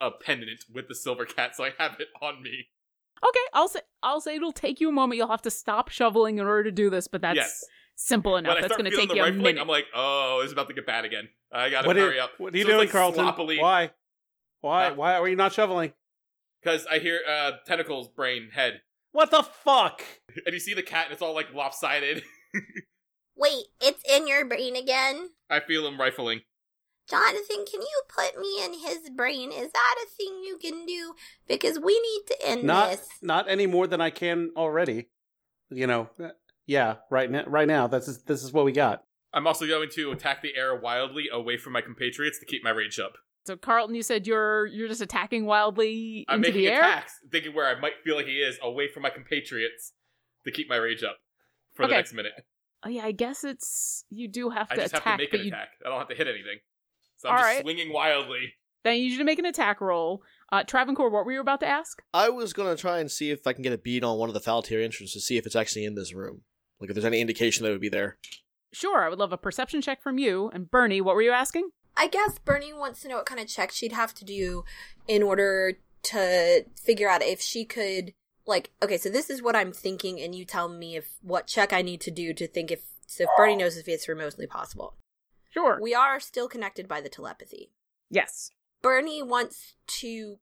a 0.00 0.10
pendant 0.10 0.64
with 0.72 0.88
the 0.88 0.94
silver 0.94 1.24
cat, 1.24 1.56
so 1.56 1.64
I 1.64 1.70
have 1.78 1.96
it 2.00 2.08
on 2.20 2.42
me. 2.42 2.68
Okay, 3.26 3.40
I'll 3.54 3.68
say 3.68 3.80
I'll 4.02 4.20
say 4.20 4.36
it'll 4.36 4.52
take 4.52 4.80
you 4.80 4.88
a 4.88 4.92
moment. 4.92 5.16
You'll 5.16 5.28
have 5.28 5.42
to 5.42 5.50
stop 5.50 5.88
shoveling 5.88 6.38
in 6.38 6.46
order 6.46 6.64
to 6.64 6.72
do 6.72 6.90
this, 6.90 7.08
but 7.08 7.22
that's 7.22 7.36
yes. 7.36 7.64
simple 7.96 8.36
enough. 8.36 8.52
I 8.58 8.60
That's 8.60 8.66
start 8.74 8.80
going 8.80 8.90
to 8.90 8.90
feeling 8.90 9.08
take 9.08 9.10
the 9.10 9.16
you 9.16 9.22
a 9.22 9.26
rifling, 9.26 9.42
minute. 9.42 9.60
I'm 9.62 9.68
like, 9.68 9.86
oh, 9.94 10.40
it's 10.42 10.52
about 10.52 10.68
to 10.68 10.74
get 10.74 10.84
bad 10.86 11.04
again. 11.06 11.28
I 11.50 11.70
gotta 11.70 11.86
What 11.86 11.96
are, 11.96 12.00
hurry 12.00 12.20
up. 12.20 12.32
what 12.38 12.52
are 12.52 12.56
you 12.58 12.64
So 12.64 12.68
it's, 12.68 12.74
doing, 12.74 12.86
like, 12.86 12.90
Carlton? 12.90 13.24
Sloppily, 13.24 13.58
Why? 13.60 13.90
Why? 14.60 14.88
Huh? 14.88 14.94
Why 14.94 15.14
are 15.14 15.28
you 15.28 15.36
not 15.36 15.52
shoveling? 15.54 15.92
Because 16.62 16.86
I 16.86 16.98
hear 16.98 17.20
uh, 17.26 17.52
tentacles, 17.66 18.08
brain, 18.08 18.48
head, 18.52 18.82
What 19.12 19.30
the 19.30 19.42
fuck? 19.42 20.02
and 20.46 20.52
you 20.52 20.58
see 20.60 20.74
the 20.74 20.82
cat, 20.82 21.06
and 21.06 21.12
it's 21.12 21.22
all 21.22 21.34
like 21.34 21.54
lopsided. 21.54 22.22
Wait, 23.36 23.66
it's 23.80 24.02
in 24.10 24.26
your 24.28 24.44
brain 24.44 24.76
again? 24.76 25.30
I 25.50 25.60
feel 25.60 25.86
him 25.86 26.00
rifling. 26.00 26.40
Jonathan, 27.08 27.64
can 27.70 27.82
you 27.82 28.02
put 28.08 28.40
me 28.40 28.64
in 28.64 28.72
his 28.80 29.10
brain? 29.10 29.52
Is 29.52 29.70
that 29.72 29.94
a 30.04 30.08
thing 30.16 30.42
you 30.44 30.56
can 30.60 30.86
do? 30.86 31.14
Because 31.46 31.78
we 31.78 31.92
need 32.00 32.22
to 32.28 32.46
end 32.48 32.64
Not 32.64 32.92
this. 32.92 33.08
not 33.20 33.48
any 33.48 33.66
more 33.66 33.86
than 33.86 34.00
I 34.00 34.10
can 34.10 34.50
already. 34.56 35.08
You 35.70 35.86
know. 35.86 36.08
uh, 36.22 36.28
Yeah. 36.66 36.96
Right 37.10 37.30
now. 37.30 37.44
Right 37.46 37.68
now. 37.68 37.86
This 37.88 38.08
is 38.08 38.22
this 38.22 38.42
is 38.42 38.52
what 38.52 38.64
we 38.64 38.72
got. 38.72 39.02
I'm 39.34 39.46
also 39.46 39.66
going 39.66 39.90
to 39.94 40.12
attack 40.12 40.40
the 40.42 40.56
air 40.56 40.74
wildly 40.74 41.28
away 41.30 41.58
from 41.58 41.72
my 41.74 41.80
compatriots 41.82 42.38
to 42.38 42.46
keep 42.46 42.62
my 42.64 42.70
rage 42.70 42.98
up. 42.98 43.14
So 43.46 43.56
Carlton, 43.56 43.94
you 43.94 44.02
said 44.02 44.26
you're 44.26 44.64
you're 44.66 44.88
just 44.88 45.02
attacking 45.02 45.44
wildly 45.44 46.24
I'm 46.28 46.36
into 46.36 46.48
making 46.48 46.62
the 46.62 46.68
air. 46.68 46.80
attacks, 46.80 47.12
thinking 47.30 47.54
where 47.54 47.66
I 47.66 47.78
might 47.78 47.94
feel 48.02 48.16
like 48.16 48.26
he 48.26 48.36
is, 48.38 48.56
away 48.62 48.88
from 48.88 49.02
my 49.02 49.10
compatriots, 49.10 49.92
to 50.46 50.50
keep 50.50 50.70
my 50.70 50.76
rage 50.76 51.02
up 51.02 51.18
for 51.74 51.86
the 51.86 51.92
next 51.92 52.14
minute. 52.14 52.32
Oh 52.84 52.88
yeah, 52.90 53.04
I 53.04 53.12
guess 53.12 53.44
it's 53.44 54.04
you 54.10 54.28
do 54.28 54.50
have 54.50 54.68
to 54.68 54.74
I 54.74 54.76
to 54.76 54.82
just 54.82 54.94
attack, 54.94 55.04
have 55.04 55.18
to 55.18 55.24
make 55.24 55.32
an 55.34 55.40
you 55.40 55.48
attack. 55.48 55.68
I 55.84 55.88
don't 55.88 55.98
have 55.98 56.08
to 56.08 56.14
hit 56.14 56.26
anything. 56.28 56.58
So 57.16 57.28
I'm 57.28 57.34
All 57.36 57.40
just 57.40 57.48
right. 57.48 57.62
swinging 57.62 57.92
wildly. 57.92 58.52
then 58.82 58.98
you 58.98 59.08
need 59.10 59.18
to 59.18 59.24
make 59.24 59.38
an 59.38 59.46
attack 59.46 59.80
roll. 59.80 60.22
Uh, 60.52 60.62
Travancore, 60.62 61.08
what 61.10 61.24
were 61.24 61.32
you 61.32 61.40
about 61.40 61.60
to 61.60 61.66
ask? 61.66 62.02
I 62.12 62.28
was 62.28 62.52
gonna 62.52 62.76
try 62.76 62.98
and 63.00 63.10
see 63.10 63.30
if 63.30 63.46
I 63.46 63.52
can 63.54 63.62
get 63.62 63.72
a 63.72 63.78
bead 63.78 64.04
on 64.04 64.18
one 64.18 64.28
of 64.28 64.34
the 64.34 64.40
Faltier 64.40 64.84
entrances 64.84 65.12
to 65.14 65.20
see 65.20 65.36
if 65.38 65.46
it's 65.46 65.56
actually 65.56 65.84
in 65.86 65.94
this 65.94 66.12
room. 66.14 66.42
Like 66.80 66.90
if 66.90 66.94
there's 66.94 67.04
any 67.04 67.20
indication 67.20 67.62
that 67.62 67.70
it 67.70 67.72
would 67.72 67.80
be 67.80 67.88
there. 67.88 68.18
Sure, 68.72 69.02
I 69.04 69.08
would 69.08 69.18
love 69.18 69.32
a 69.32 69.38
perception 69.38 69.80
check 69.80 70.02
from 70.02 70.18
you. 70.18 70.50
And 70.52 70.70
Bernie, 70.70 71.00
what 71.00 71.14
were 71.14 71.22
you 71.22 71.30
asking? 71.30 71.70
I 71.96 72.08
guess 72.08 72.38
Bernie 72.44 72.72
wants 72.74 73.00
to 73.02 73.08
know 73.08 73.16
what 73.16 73.26
kind 73.26 73.40
of 73.40 73.46
check 73.46 73.70
she'd 73.70 73.92
have 73.92 74.12
to 74.14 74.24
do 74.24 74.64
in 75.06 75.22
order 75.22 75.78
to 76.02 76.64
figure 76.76 77.08
out 77.08 77.22
if 77.22 77.40
she 77.40 77.64
could 77.64 78.12
like 78.46 78.70
okay, 78.82 78.96
so 78.96 79.08
this 79.08 79.30
is 79.30 79.42
what 79.42 79.56
I'm 79.56 79.72
thinking 79.72 80.20
and 80.20 80.34
you 80.34 80.44
tell 80.44 80.68
me 80.68 80.96
if 80.96 81.16
what 81.22 81.46
check 81.46 81.72
I 81.72 81.82
need 81.82 82.00
to 82.02 82.10
do 82.10 82.32
to 82.34 82.46
think 82.46 82.70
if 82.70 82.82
so 83.06 83.24
if 83.24 83.30
Bernie 83.36 83.56
knows 83.56 83.76
if 83.76 83.88
it's 83.88 84.08
remotely 84.08 84.46
possible. 84.46 84.96
Sure. 85.50 85.78
We 85.80 85.94
are 85.94 86.18
still 86.18 86.48
connected 86.48 86.88
by 86.88 87.00
the 87.00 87.08
telepathy. 87.08 87.70
yes. 88.10 88.50
Bernie 88.82 89.22
wants 89.22 89.76
to 89.86 90.38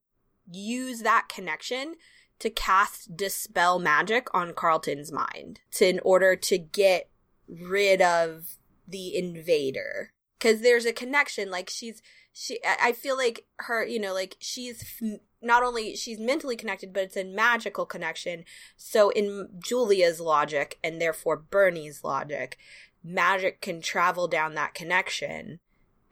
use 0.50 1.02
that 1.02 1.28
connection 1.28 1.94
to 2.40 2.50
cast 2.50 3.16
dispel 3.16 3.78
magic 3.78 4.26
on 4.34 4.52
Carlton's 4.52 5.12
mind 5.12 5.60
to, 5.72 5.86
in 5.88 6.00
order 6.00 6.34
to 6.34 6.58
get 6.58 7.08
rid 7.48 8.02
of 8.02 8.56
the 8.88 9.16
invader 9.16 10.12
because 10.38 10.60
there's 10.60 10.86
a 10.86 10.92
connection 10.92 11.50
like 11.50 11.70
she's 11.70 12.02
she 12.32 12.58
I 12.64 12.92
feel 12.92 13.16
like 13.16 13.44
her 13.60 13.84
you 13.86 14.00
know 14.00 14.12
like 14.12 14.36
she's 14.40 14.82
f- 14.82 15.20
not 15.42 15.62
only 15.62 15.94
she's 15.96 16.18
mentally 16.18 16.56
connected 16.56 16.92
but 16.92 17.02
it's 17.04 17.16
a 17.16 17.24
magical 17.24 17.84
connection 17.84 18.44
so 18.76 19.10
in 19.10 19.48
Julia's 19.58 20.20
logic 20.20 20.78
and 20.84 21.00
therefore 21.00 21.36
Bernie's 21.36 22.04
logic 22.04 22.56
magic 23.04 23.60
can 23.60 23.80
travel 23.80 24.28
down 24.28 24.54
that 24.54 24.74
connection 24.74 25.58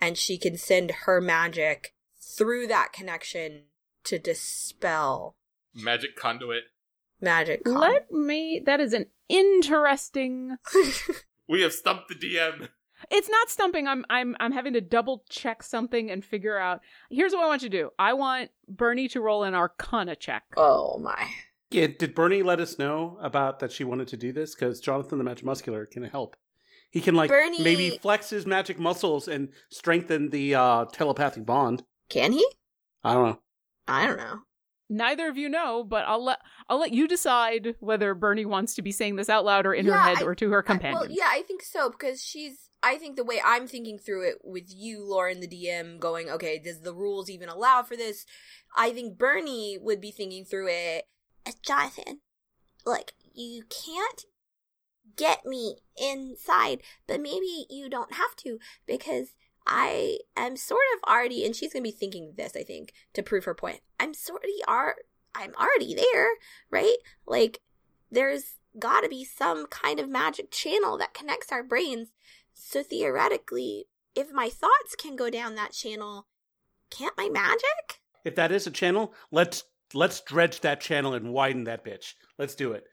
and 0.00 0.18
she 0.18 0.36
can 0.38 0.56
send 0.56 0.90
her 1.04 1.20
magic 1.20 1.94
through 2.20 2.66
that 2.66 2.92
connection 2.92 3.62
to 4.04 4.18
dispel 4.18 5.36
Magic 5.74 6.16
conduit. 6.16 6.64
magic. 7.20 7.62
con- 7.64 7.74
Let 7.78 8.10
me. 8.10 8.60
That 8.64 8.80
is 8.80 8.92
an 8.92 9.06
interesting. 9.28 10.56
We 11.48 11.62
have 11.62 11.72
stumped 11.72 12.08
the 12.08 12.14
DM. 12.14 12.68
It's 13.10 13.28
not 13.28 13.50
stumping. 13.50 13.86
I'm 13.88 14.04
I'm 14.08 14.36
I'm 14.40 14.52
having 14.52 14.72
to 14.74 14.80
double 14.80 15.24
check 15.28 15.62
something 15.62 16.10
and 16.10 16.24
figure 16.24 16.58
out. 16.58 16.80
Here's 17.10 17.32
what 17.32 17.44
I 17.44 17.48
want 17.48 17.62
you 17.62 17.68
to 17.68 17.76
do. 17.76 17.90
I 17.98 18.12
want 18.12 18.50
Bernie 18.68 19.08
to 19.08 19.20
roll 19.20 19.42
an 19.44 19.54
Arcana 19.54 20.14
check. 20.16 20.44
oh 20.56 20.98
my. 20.98 21.28
Yeah, 21.72 21.86
did 21.86 22.14
Bernie 22.16 22.42
let 22.42 22.58
us 22.60 22.78
know 22.80 23.16
about 23.20 23.60
that 23.60 23.70
she 23.70 23.84
wanted 23.84 24.08
to 24.08 24.16
do 24.16 24.32
this? 24.32 24.54
Because 24.56 24.80
Jonathan 24.80 25.18
the 25.18 25.24
Magic 25.24 25.44
Muscular 25.44 25.86
can 25.86 26.02
help. 26.02 26.36
He 26.90 27.00
can 27.00 27.14
like 27.14 27.30
Bernie- 27.30 27.62
maybe 27.62 27.90
flex 27.98 28.30
his 28.30 28.44
magic 28.46 28.78
muscles 28.78 29.28
and 29.28 29.50
strengthen 29.70 30.30
the 30.30 30.54
uh, 30.56 30.84
telepathic 30.86 31.46
bond. 31.46 31.84
Can 32.08 32.32
he? 32.32 32.44
I 33.04 33.14
don't 33.14 33.28
know. 33.28 33.40
I 33.86 34.06
don't 34.06 34.16
know. 34.18 34.38
Neither 34.88 35.28
of 35.28 35.36
you 35.36 35.48
know, 35.48 35.84
but 35.84 36.04
I'll 36.08 36.24
let 36.24 36.40
I'll 36.68 36.80
let 36.80 36.92
you 36.92 37.06
decide 37.06 37.76
whether 37.78 38.14
Bernie 38.14 38.44
wants 38.46 38.74
to 38.74 38.82
be 38.82 38.90
saying 38.90 39.14
this 39.14 39.28
out 39.28 39.44
loud 39.44 39.66
or 39.66 39.72
in 39.74 39.86
her 39.86 39.96
head 39.96 40.18
I- 40.18 40.24
or 40.24 40.34
to 40.34 40.50
her 40.50 40.64
I- 40.64 40.66
companion. 40.66 41.00
well, 41.00 41.08
yeah, 41.10 41.28
I 41.28 41.42
think 41.42 41.62
so 41.62 41.90
because 41.90 42.20
she's. 42.22 42.69
I 42.82 42.96
think 42.96 43.16
the 43.16 43.24
way 43.24 43.40
I'm 43.44 43.66
thinking 43.66 43.98
through 43.98 44.28
it 44.28 44.36
with 44.42 44.64
you, 44.68 45.04
Lauren, 45.04 45.40
the 45.40 45.48
DM, 45.48 45.98
going, 45.98 46.30
okay, 46.30 46.58
does 46.58 46.80
the 46.80 46.94
rules 46.94 47.28
even 47.28 47.48
allow 47.48 47.82
for 47.82 47.96
this? 47.96 48.24
I 48.74 48.90
think 48.90 49.18
Bernie 49.18 49.78
would 49.78 50.00
be 50.00 50.10
thinking 50.10 50.44
through 50.44 50.68
it. 50.70 51.04
Jonathan, 51.62 52.20
look, 52.86 53.12
you 53.34 53.64
can't 53.64 54.24
get 55.16 55.44
me 55.44 55.76
inside, 56.00 56.82
but 57.06 57.20
maybe 57.20 57.66
you 57.68 57.88
don't 57.90 58.14
have 58.14 58.36
to 58.36 58.58
because 58.86 59.34
I 59.66 60.18
am 60.36 60.56
sort 60.56 60.80
of 60.96 61.08
already, 61.08 61.44
and 61.44 61.54
she's 61.54 61.72
gonna 61.72 61.82
be 61.82 61.90
thinking 61.90 62.34
this, 62.36 62.56
I 62.56 62.62
think, 62.62 62.92
to 63.14 63.22
prove 63.22 63.44
her 63.44 63.54
point. 63.54 63.80
I'm 63.98 64.14
sort 64.14 64.44
of 64.44 64.50
are, 64.66 64.96
I'm 65.34 65.52
already 65.60 65.94
there, 65.94 66.28
right? 66.70 66.96
Like, 67.26 67.60
there's 68.10 68.54
gotta 68.78 69.08
be 69.08 69.24
some 69.24 69.66
kind 69.66 70.00
of 70.00 70.08
magic 70.08 70.50
channel 70.50 70.96
that 70.98 71.14
connects 71.14 71.52
our 71.52 71.62
brains. 71.62 72.08
So 72.62 72.82
theoretically, 72.82 73.86
if 74.14 74.32
my 74.32 74.48
thoughts 74.48 74.94
can 74.96 75.16
go 75.16 75.30
down 75.30 75.54
that 75.54 75.72
channel, 75.72 76.26
can't 76.90 77.16
my 77.16 77.28
magic? 77.28 78.00
If 78.24 78.34
that 78.34 78.52
is 78.52 78.66
a 78.66 78.70
channel, 78.70 79.14
let's 79.30 79.64
let's 79.94 80.20
dredge 80.20 80.60
that 80.60 80.80
channel 80.80 81.14
and 81.14 81.32
widen 81.32 81.64
that 81.64 81.84
bitch. 81.84 82.14
Let's 82.38 82.54
do 82.54 82.72
it. 82.72 82.84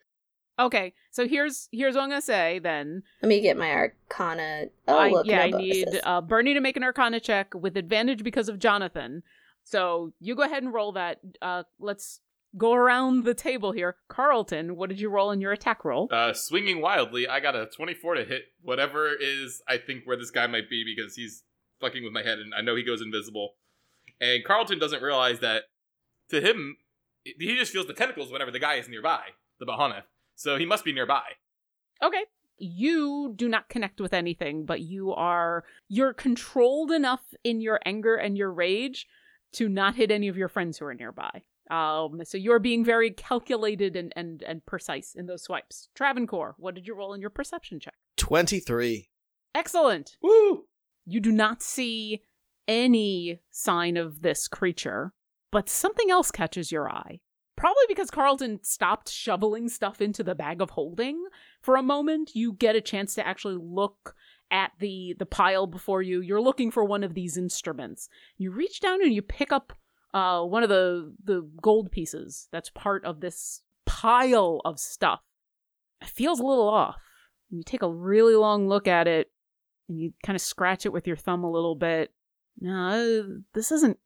okay, 0.59 0.93
so 1.11 1.27
here's 1.27 1.67
here's 1.71 1.95
what 1.95 2.03
I'm 2.03 2.09
gonna 2.09 2.21
say 2.21 2.59
then. 2.59 3.03
Let 3.21 3.29
me 3.29 3.41
get 3.41 3.57
my 3.57 3.71
Arcana. 3.71 4.67
Oh, 4.87 4.97
I, 4.97 5.09
look, 5.09 5.27
yeah, 5.27 5.45
no 5.47 5.57
I 5.57 5.61
need 5.61 5.87
uh, 6.03 6.21
Bernie 6.21 6.53
to 6.53 6.61
make 6.61 6.77
an 6.77 6.83
Arcana 6.83 7.19
check 7.19 7.53
with 7.53 7.77
advantage 7.77 8.23
because 8.23 8.49
of 8.49 8.59
Jonathan. 8.59 9.21
So 9.63 10.13
you 10.19 10.33
go 10.35 10.43
ahead 10.43 10.63
and 10.63 10.73
roll 10.73 10.93
that. 10.93 11.19
Uh, 11.41 11.63
let's 11.79 12.21
go 12.55 12.73
around 12.73 13.25
the 13.25 13.33
table 13.33 13.71
here. 13.71 13.97
Carlton, 14.07 14.75
what 14.75 14.89
did 14.89 14.99
you 14.99 15.09
roll 15.09 15.31
in 15.31 15.41
your 15.41 15.51
attack 15.51 15.83
roll? 15.83 16.07
Uh, 16.11 16.33
swinging 16.33 16.81
wildly, 16.81 17.27
I 17.27 17.39
got 17.39 17.55
a 17.55 17.67
24 17.67 18.15
to 18.15 18.25
hit 18.25 18.43
whatever 18.61 19.11
is 19.13 19.61
I 19.67 19.77
think 19.77 20.05
where 20.05 20.17
this 20.17 20.31
guy 20.31 20.47
might 20.47 20.69
be 20.69 20.83
because 20.83 21.15
he's 21.15 21.43
fucking 21.81 22.03
with 22.03 22.13
my 22.13 22.23
head 22.23 22.39
and 22.39 22.53
I 22.53 22.61
know 22.61 22.75
he 22.75 22.83
goes 22.83 23.01
invisible. 23.01 23.55
And 24.19 24.43
Carlton 24.43 24.79
doesn't 24.79 25.03
realize 25.03 25.39
that 25.39 25.63
to 26.29 26.41
him, 26.41 26.77
he 27.23 27.55
just 27.55 27.71
feels 27.71 27.87
the 27.87 27.93
tentacles 27.93 28.31
whenever 28.31 28.51
the 28.51 28.59
guy 28.59 28.75
is 28.75 28.89
nearby, 28.89 29.21
the 29.59 29.65
Bahana. 29.65 30.03
So 30.35 30.57
he 30.57 30.65
must 30.65 30.85
be 30.85 30.93
nearby. 30.93 31.23
Okay. 32.01 32.23
You 32.57 33.33
do 33.35 33.47
not 33.47 33.69
connect 33.69 34.01
with 34.01 34.13
anything, 34.13 34.65
but 34.65 34.81
you 34.81 35.13
are 35.13 35.63
you're 35.87 36.13
controlled 36.13 36.91
enough 36.91 37.21
in 37.43 37.61
your 37.61 37.79
anger 37.85 38.15
and 38.15 38.37
your 38.37 38.51
rage 38.51 39.07
to 39.53 39.69
not 39.69 39.95
hit 39.95 40.11
any 40.11 40.27
of 40.27 40.37
your 40.37 40.49
friends 40.49 40.77
who 40.77 40.85
are 40.85 40.93
nearby. 40.93 41.43
Um, 41.69 42.21
so 42.23 42.37
you're 42.37 42.59
being 42.59 42.83
very 42.85 43.11
calculated 43.11 43.95
and, 43.95 44.13
and, 44.15 44.41
and 44.43 44.65
precise 44.65 45.15
in 45.15 45.25
those 45.25 45.43
swipes. 45.43 45.89
Travancore, 45.95 46.55
what 46.57 46.75
did 46.75 46.87
you 46.87 46.95
roll 46.95 47.13
in 47.13 47.21
your 47.21 47.29
perception 47.29 47.79
check? 47.79 47.95
23. 48.17 49.09
Excellent. 49.53 50.17
Woo! 50.21 50.65
You 51.05 51.19
do 51.19 51.31
not 51.31 51.61
see 51.61 52.21
any 52.67 53.39
sign 53.49 53.97
of 53.97 54.21
this 54.21 54.47
creature, 54.47 55.13
but 55.51 55.69
something 55.69 56.11
else 56.11 56.31
catches 56.31 56.71
your 56.71 56.89
eye. 56.89 57.21
Probably 57.55 57.85
because 57.87 58.11
Carlton 58.11 58.59
stopped 58.63 59.09
shoveling 59.09 59.67
stuff 59.67 59.99
into 59.99 60.23
the 60.23 60.35
bag 60.35 60.61
of 60.61 60.71
holding 60.71 61.23
for 61.61 61.75
a 61.75 61.83
moment, 61.83 62.35
you 62.35 62.53
get 62.53 62.75
a 62.75 62.81
chance 62.81 63.15
to 63.15 63.25
actually 63.25 63.57
look 63.59 64.15
at 64.51 64.71
the 64.79 65.15
the 65.17 65.25
pile 65.25 65.67
before 65.67 66.01
you. 66.01 66.21
You're 66.21 66.41
looking 66.41 66.71
for 66.71 66.83
one 66.83 67.03
of 67.03 67.13
these 67.13 67.35
instruments. 67.35 68.09
You 68.37 68.51
reach 68.51 68.79
down 68.79 69.01
and 69.01 69.13
you 69.13 69.21
pick 69.21 69.51
up 69.51 69.73
uh, 70.13 70.43
one 70.43 70.63
of 70.63 70.69
the 70.69 71.13
the 71.23 71.49
gold 71.61 71.91
pieces 71.91 72.47
that's 72.51 72.69
part 72.69 73.05
of 73.05 73.19
this 73.19 73.61
pile 73.85 74.61
of 74.65 74.79
stuff. 74.79 75.21
It 76.01 76.09
feels 76.09 76.39
a 76.39 76.45
little 76.45 76.69
off. 76.69 77.01
You 77.49 77.63
take 77.63 77.81
a 77.81 77.91
really 77.91 78.35
long 78.35 78.67
look 78.67 78.87
at 78.87 79.07
it, 79.07 79.31
and 79.89 79.99
you 79.99 80.13
kind 80.25 80.35
of 80.35 80.41
scratch 80.41 80.85
it 80.85 80.93
with 80.93 81.07
your 81.07 81.15
thumb 81.15 81.43
a 81.43 81.51
little 81.51 81.75
bit. 81.75 82.13
No, 82.59 83.41
this 83.53 83.71
isn't 83.71 83.97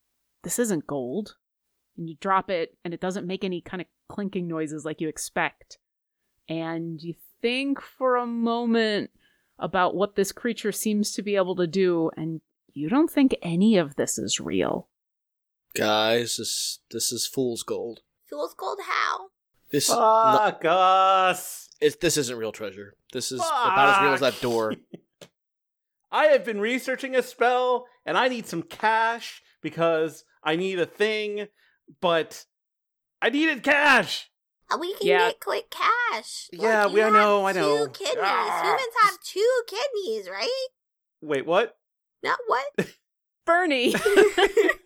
this 0.43 0.59
isn't 0.59 0.87
gold. 0.87 1.35
And 1.97 2.09
you 2.09 2.15
drop 2.19 2.49
it, 2.49 2.77
and 2.85 2.93
it 2.93 3.01
doesn't 3.01 3.27
make 3.27 3.43
any 3.43 3.61
kind 3.61 3.81
of 3.81 3.87
clinking 4.07 4.47
noises 4.47 4.85
like 4.85 5.01
you 5.01 5.09
expect. 5.09 5.77
And 6.47 7.01
you 7.01 7.15
think 7.41 7.81
for 7.81 8.15
a 8.15 8.25
moment 8.25 9.11
about 9.59 9.95
what 9.95 10.15
this 10.15 10.31
creature 10.31 10.71
seems 10.71 11.11
to 11.13 11.21
be 11.21 11.35
able 11.35 11.55
to 11.57 11.67
do, 11.67 12.09
and 12.15 12.41
you 12.73 12.89
don't 12.89 13.11
think 13.11 13.35
any 13.41 13.77
of 13.77 13.95
this 13.95 14.17
is 14.17 14.39
real. 14.39 14.87
Guys, 15.75 16.37
this 16.37 16.79
this 16.91 17.11
is 17.11 17.25
fool's 17.27 17.63
gold. 17.63 18.01
Fool's 18.29 18.53
gold 18.53 18.79
how? 18.85 19.27
This 19.71 19.87
Fuck 19.87 20.63
us. 20.65 21.69
it, 21.79 22.01
this 22.01 22.17
isn't 22.17 22.37
real 22.37 22.51
treasure. 22.51 22.95
This 23.13 23.31
is 23.31 23.39
about 23.39 23.95
as 23.97 24.03
real 24.03 24.13
as 24.13 24.19
that 24.19 24.41
door. 24.41 24.75
I 26.11 26.25
have 26.25 26.43
been 26.43 26.59
researching 26.59 27.15
a 27.15 27.21
spell 27.23 27.85
and 28.05 28.17
I 28.17 28.27
need 28.27 28.47
some 28.47 28.63
cash 28.63 29.41
because 29.61 30.25
I 30.43 30.57
need 30.57 30.77
a 30.79 30.85
thing, 30.85 31.47
but 32.01 32.45
I 33.21 33.29
needed 33.29 33.63
cash. 33.63 34.29
Uh, 34.69 34.77
We 34.77 34.93
can 34.95 35.07
Yeah. 35.07 35.27
get 35.29 35.39
quick 35.39 35.69
cash. 35.69 36.49
Look, 36.51 36.61
Yeah, 36.63 36.87
you 36.87 36.93
we- 36.95 37.01
I 37.01 37.05
have 37.05 37.13
know, 37.13 37.45
I 37.45 37.51
know. 37.53 37.85
Two 37.85 37.91
kidneys. 37.93 38.17
Ah. 38.25 38.61
Humans 38.63 38.95
have 39.03 39.19
two 39.21 39.61
kidneys, 39.67 40.29
right? 40.29 40.67
Wait, 41.21 41.45
what? 41.45 41.77
Not 42.23 42.39
what? 42.47 42.65
Bernie, 43.45 43.93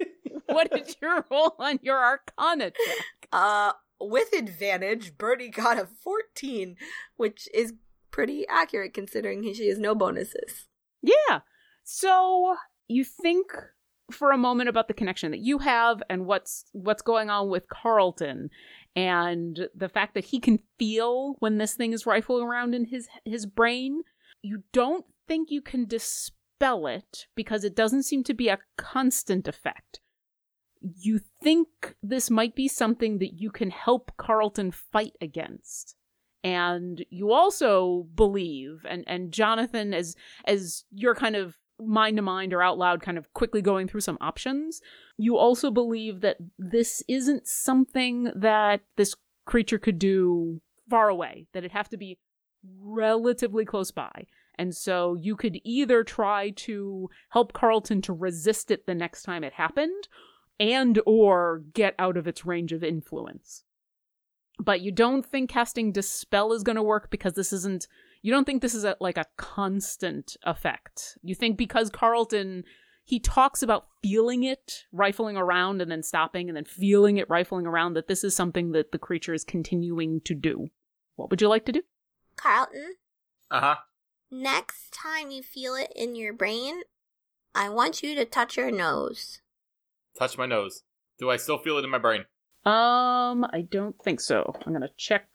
what 0.55 0.71
did 0.71 0.95
you 1.01 1.23
roll 1.31 1.55
on 1.59 1.79
your 1.81 1.97
Arcana 1.97 2.71
check? 2.71 3.29
Uh, 3.31 3.73
with 3.99 4.33
advantage, 4.33 5.17
Bertie 5.17 5.49
got 5.49 5.77
a 5.77 5.85
14, 5.85 6.75
which 7.17 7.47
is 7.53 7.73
pretty 8.11 8.47
accurate 8.47 8.93
considering 8.93 9.43
he, 9.43 9.53
she 9.53 9.67
has 9.67 9.79
no 9.79 9.93
bonuses. 9.93 10.67
Yeah. 11.01 11.41
So 11.83 12.55
you 12.87 13.03
think 13.03 13.51
for 14.11 14.31
a 14.31 14.37
moment 14.37 14.69
about 14.69 14.87
the 14.87 14.93
connection 14.93 15.31
that 15.31 15.39
you 15.39 15.59
have 15.59 16.01
and 16.09 16.25
what's 16.25 16.65
what's 16.73 17.01
going 17.01 17.29
on 17.29 17.49
with 17.49 17.67
Carlton 17.69 18.49
and 18.95 19.67
the 19.75 19.89
fact 19.89 20.13
that 20.13 20.25
he 20.25 20.39
can 20.39 20.59
feel 20.77 21.35
when 21.39 21.57
this 21.57 21.73
thing 21.73 21.91
is 21.91 22.05
rifling 22.05 22.43
around 22.43 22.73
in 22.75 22.85
his 22.85 23.07
his 23.25 23.45
brain. 23.45 24.03
You 24.41 24.63
don't 24.73 25.05
think 25.27 25.49
you 25.49 25.61
can 25.61 25.85
dispel 25.85 26.87
it 26.87 27.25
because 27.35 27.63
it 27.63 27.75
doesn't 27.75 28.03
seem 28.03 28.23
to 28.25 28.33
be 28.33 28.47
a 28.47 28.59
constant 28.77 29.47
effect. 29.47 29.99
You 30.93 31.19
think 31.41 31.95
this 32.03 32.29
might 32.29 32.55
be 32.55 32.67
something 32.67 33.17
that 33.19 33.33
you 33.33 33.49
can 33.49 33.71
help 33.71 34.11
Carlton 34.17 34.71
fight 34.71 35.13
against. 35.19 35.95
And 36.43 37.03
you 37.09 37.31
also 37.31 38.05
believe, 38.13 38.85
and, 38.87 39.03
and 39.07 39.31
Jonathan, 39.31 39.95
as 39.95 40.15
as 40.45 40.83
you're 40.91 41.15
kind 41.15 41.35
of 41.35 41.57
mind 41.79 42.17
to 42.17 42.21
mind 42.21 42.53
or 42.53 42.61
out 42.61 42.77
loud 42.77 43.01
kind 43.01 43.17
of 43.17 43.33
quickly 43.33 43.61
going 43.61 43.87
through 43.87 44.01
some 44.01 44.17
options, 44.21 44.79
you 45.17 45.37
also 45.37 45.71
believe 45.71 46.21
that 46.21 46.37
this 46.59 47.03
isn't 47.07 47.47
something 47.47 48.31
that 48.35 48.81
this 48.95 49.15
creature 49.45 49.79
could 49.79 49.99
do 49.99 50.61
far 50.89 51.09
away, 51.09 51.47
that 51.53 51.59
it'd 51.59 51.71
have 51.71 51.89
to 51.89 51.97
be 51.97 52.19
relatively 52.79 53.65
close 53.65 53.91
by. 53.91 54.27
And 54.57 54.75
so 54.75 55.15
you 55.15 55.35
could 55.35 55.59
either 55.63 56.03
try 56.03 56.51
to 56.51 57.09
help 57.29 57.53
Carlton 57.53 58.01
to 58.03 58.13
resist 58.13 58.71
it 58.71 58.85
the 58.85 58.95
next 58.95 59.23
time 59.23 59.43
it 59.43 59.53
happened 59.53 60.07
and 60.59 60.99
or 61.05 61.63
get 61.73 61.95
out 61.99 62.17
of 62.17 62.27
its 62.27 62.45
range 62.45 62.71
of 62.71 62.83
influence. 62.83 63.63
But 64.59 64.81
you 64.81 64.91
don't 64.91 65.25
think 65.25 65.49
casting 65.49 65.91
dispel 65.91 66.53
is 66.53 66.63
going 66.63 66.77
to 66.77 66.83
work 66.83 67.09
because 67.09 67.33
this 67.33 67.51
isn't 67.51 67.87
you 68.21 68.31
don't 68.31 68.45
think 68.45 68.61
this 68.61 68.73
is 68.73 68.83
a, 68.85 68.95
like 68.99 69.17
a 69.17 69.25
constant 69.37 70.35
effect. 70.43 71.17
You 71.21 71.35
think 71.35 71.57
because 71.57 71.89
Carlton 71.89 72.63
he 73.03 73.19
talks 73.19 73.61
about 73.61 73.85
feeling 74.01 74.43
it 74.43 74.85
rifling 74.91 75.37
around 75.37 75.79
and 75.81 75.91
then 75.91 76.01
stopping 76.01 76.49
and 76.49 76.55
then 76.57 76.65
feeling 76.65 77.17
it 77.17 77.29
rifling 77.29 77.67
around 77.67 77.93
that 77.93 78.07
this 78.07 78.23
is 78.23 78.35
something 78.35 78.71
that 78.71 78.91
the 78.91 78.97
creature 78.97 79.33
is 79.33 79.43
continuing 79.43 80.21
to 80.21 80.33
do. 80.33 80.69
What 81.15 81.29
would 81.29 81.39
you 81.41 81.47
like 81.47 81.65
to 81.65 81.71
do? 81.71 81.83
Carlton, 82.35 82.95
Uh 83.51 83.59
huh. 83.61 83.75
next 84.31 84.91
time 84.91 85.29
you 85.29 85.43
feel 85.43 85.75
it 85.75 85.93
in 85.95 86.15
your 86.15 86.33
brain, 86.33 86.81
I 87.53 87.69
want 87.69 88.01
you 88.01 88.15
to 88.15 88.25
touch 88.25 88.57
your 88.57 88.71
nose. 88.71 89.39
Touch 90.17 90.37
my 90.37 90.45
nose. 90.45 90.83
Do 91.19 91.29
I 91.29 91.37
still 91.37 91.57
feel 91.57 91.77
it 91.77 91.83
in 91.83 91.89
my 91.89 91.97
brain? 91.97 92.25
Um, 92.65 93.45
I 93.53 93.65
don't 93.69 93.95
think 94.03 94.19
so. 94.19 94.55
I'm 94.65 94.73
gonna 94.73 94.89
check. 94.97 95.27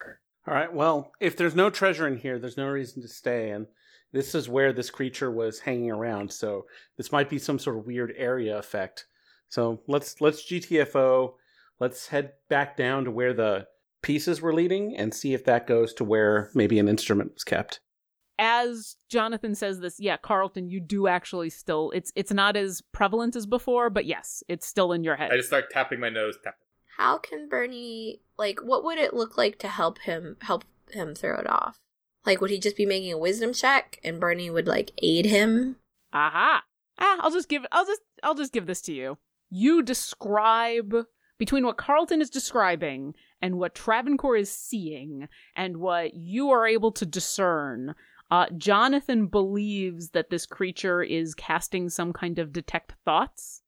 All 0.47 0.55
right. 0.55 0.73
Well, 0.73 1.13
if 1.21 1.37
there's 1.37 1.55
no 1.55 1.71
treasure 1.71 2.07
in 2.07 2.17
here, 2.17 2.39
there's 2.39 2.57
no 2.57 2.67
reason 2.67 3.03
to 3.03 3.09
stay. 3.09 3.51
And 3.51 3.67
this 4.13 4.35
is 4.35 4.49
where 4.49 4.73
this 4.73 4.91
creature 4.91 5.31
was 5.31 5.61
hanging 5.61 5.91
around. 5.91 6.33
So 6.33 6.67
this 6.97 7.13
might 7.13 7.31
be 7.31 7.39
some 7.39 7.59
sort 7.59 7.77
of 7.77 7.87
weird 7.87 8.13
area 8.17 8.59
effect. 8.59 9.07
So 9.49 9.81
let's 9.87 10.21
let's 10.21 10.43
GTFO. 10.43 11.35
Let's 11.79 12.09
head 12.09 12.33
back 12.49 12.77
down 12.77 13.05
to 13.05 13.11
where 13.11 13.33
the 13.33 13.67
pieces 14.03 14.41
were 14.41 14.55
leading 14.55 14.97
and 14.97 15.15
see 15.15 15.35
if 15.35 15.45
that 15.45 15.67
goes 15.67 15.95
to 15.95 16.05
where 16.05 16.51
maybe 16.55 16.79
an 16.79 16.89
instrument 16.89 17.33
was 17.35 17.45
kept. 17.45 17.81
As 18.43 18.97
Jonathan 19.11 19.55
says 19.55 19.81
this, 19.81 20.01
yeah, 20.01 20.17
Carlton, 20.17 20.71
you 20.71 20.81
do 20.81 21.07
actually 21.07 21.51
still 21.51 21.91
it's 21.91 22.11
it's 22.17 22.33
not 22.33 22.57
as 22.57 22.81
prevalent 22.81 23.37
as 23.37 23.45
before, 23.45 23.91
but 23.91 24.07
yes, 24.07 24.43
it's 24.49 24.67
still 24.67 24.93
in 24.93 25.05
your 25.05 25.17
head. 25.17 25.31
I 25.31 25.37
just 25.37 25.49
start 25.49 25.71
tapping 25.71 26.01
my 26.01 26.09
nose. 26.09 26.37
Tap. 26.43 26.57
How 26.97 27.19
can 27.19 27.51
Bernie 27.51 28.23
like 28.39 28.61
what 28.61 28.83
would 28.83 28.99
it 28.99 29.13
look 29.13 29.37
like 29.37 29.59
to 29.59 29.69
help 29.69 29.99
him 29.99 30.39
help 30.41 30.65
him 30.91 31.15
throw 31.15 31.39
it 31.39 31.49
off? 31.51 31.81
Like 32.25 32.41
would 32.41 32.51
he 32.51 32.59
just 32.59 32.79
be 32.79 32.87
making 32.87 33.13
a 33.13 33.19
wisdom 33.19 33.53
check 33.53 34.01
and 34.03 34.19
Bernie 34.19 34.49
would 34.49 34.67
like 34.67 34.93
aid 35.03 35.27
him? 35.27 35.77
Aha. 36.15 36.63
Ah, 36.99 37.19
I'll 37.21 37.31
just 37.31 37.49
give 37.51 37.67
I'll 37.73 37.87
just 37.87 38.01
I'll 38.23 38.35
just 38.35 38.55
give 38.55 38.67
this 38.67 38.81
to 38.83 38.95
you. 38.95 39.19
You 39.51 39.83
describe 39.83 40.95
between 41.39 41.65
what 41.65 41.79
Carlton 41.79 42.21
is 42.21 42.31
describing 42.31 43.15
and 43.41 43.59
what 43.59 43.75
Travancore 43.75 44.37
is 44.37 44.51
seeing 44.51 45.27
and 45.57 45.79
what 45.79 46.15
you 46.15 46.51
are 46.51 46.67
able 46.67 46.93
to 46.93 47.07
discern. 47.07 47.95
Uh, 48.31 48.47
Jonathan 48.57 49.27
believes 49.27 50.11
that 50.11 50.31
this 50.31 50.47
creature 50.47 51.03
is 51.03 51.35
casting 51.35 51.89
some 51.89 52.13
kind 52.13 52.39
of 52.39 52.53
detect 52.53 52.95
thoughts, 53.05 53.63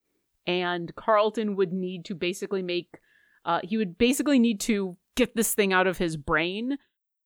and 0.47 0.95
Carlton 0.95 1.57
would 1.57 1.73
need 1.73 2.05
to 2.07 2.15
basically 2.15 2.63
make. 2.63 2.99
Uh, 3.45 3.61
he 3.65 3.77
would 3.77 3.99
basically 3.99 4.39
need 4.39 4.61
to 4.61 4.97
get 5.17 5.35
this 5.35 5.53
thing 5.55 5.73
out 5.73 5.87
of 5.89 5.99
his 5.99 6.17
brain, 6.17 6.79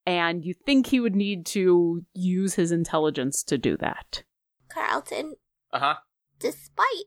and 0.06 0.44
you 0.44 0.54
think 0.54 0.86
he 0.86 0.98
would 1.00 1.14
need 1.14 1.44
to 1.46 2.04
use 2.14 2.54
his 2.54 2.72
intelligence 2.72 3.42
to 3.42 3.58
do 3.58 3.76
that. 3.76 4.22
Carlton, 4.68 5.34
Uh 5.72 5.78
huh. 5.78 5.94
despite 6.38 7.04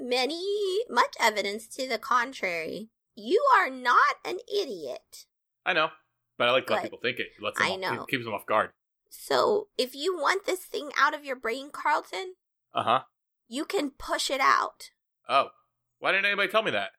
many 0.00 0.80
much 0.88 1.14
evidence 1.20 1.66
to 1.68 1.86
the 1.88 1.98
contrary, 1.98 2.88
you 3.14 3.44
are 3.58 3.68
not 3.70 4.16
an 4.24 4.38
idiot. 4.52 5.26
I 5.66 5.72
know, 5.74 5.88
but 6.38 6.48
I 6.48 6.52
like 6.52 6.66
to 6.68 6.74
let 6.74 6.82
people 6.84 7.00
think 7.02 7.18
it. 7.18 7.26
It 7.38 7.42
lets 7.42 7.58
them 7.58 7.66
I 7.68 7.70
off, 7.72 7.80
know. 7.80 8.02
It 8.02 8.08
keeps 8.08 8.24
them 8.24 8.34
off 8.34 8.46
guard. 8.46 8.70
So, 9.08 9.68
if 9.78 9.94
you 9.94 10.16
want 10.16 10.44
this 10.46 10.60
thing 10.60 10.90
out 10.98 11.14
of 11.14 11.24
your 11.24 11.36
brain, 11.36 11.70
Carlton, 11.72 12.34
Uh 12.74 12.82
huh. 12.82 13.00
you 13.48 13.64
can 13.64 13.90
push 13.90 14.30
it 14.30 14.40
out. 14.40 14.90
Oh, 15.28 15.48
why 15.98 16.12
didn't 16.12 16.26
anybody 16.26 16.48
tell 16.50 16.62
me 16.62 16.70
that? 16.72 16.90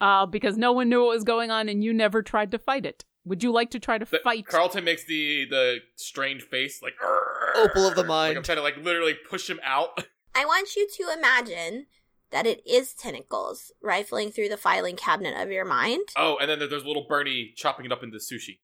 Uh, 0.00 0.26
because 0.26 0.56
no 0.56 0.72
one 0.72 0.88
knew 0.88 1.00
what 1.00 1.14
was 1.14 1.24
going 1.24 1.50
on 1.50 1.68
and 1.68 1.82
you 1.82 1.92
never 1.92 2.22
tried 2.22 2.50
to 2.50 2.58
fight 2.58 2.84
it. 2.86 3.04
Would 3.24 3.42
you 3.42 3.50
like 3.50 3.70
to 3.70 3.80
try 3.80 3.98
to 3.98 4.04
The- 4.04 4.18
fight? 4.18 4.46
Carlton 4.46 4.84
makes 4.84 5.04
the 5.04 5.46
the 5.48 5.78
strange 5.96 6.42
face, 6.44 6.80
like 6.82 6.94
Opal 7.56 7.88
of 7.88 7.94
the 7.94 8.02
Like 8.02 8.08
mind. 8.08 8.36
I'm 8.36 8.42
trying 8.44 8.56
to 8.58 8.62
like 8.62 8.76
literally 8.76 9.14
push 9.14 9.48
him 9.50 9.58
out. 9.64 10.04
I 10.34 10.44
want 10.44 10.76
you 10.76 10.86
to 10.98 11.12
imagine 11.16 11.86
that 12.30 12.46
it 12.46 12.60
is 12.66 12.92
tentacles 12.92 13.72
rifling 13.82 14.30
through 14.30 14.48
the 14.50 14.56
filing 14.56 14.96
cabinet 14.96 15.40
of 15.40 15.50
your 15.50 15.64
mind. 15.64 16.02
Oh, 16.16 16.36
and 16.40 16.50
then 16.50 16.58
there's 16.58 16.84
little 16.84 17.06
Bernie 17.08 17.52
chopping 17.56 17.86
it 17.86 17.92
up 17.92 18.02
into 18.02 18.18
sushi. 18.18 18.58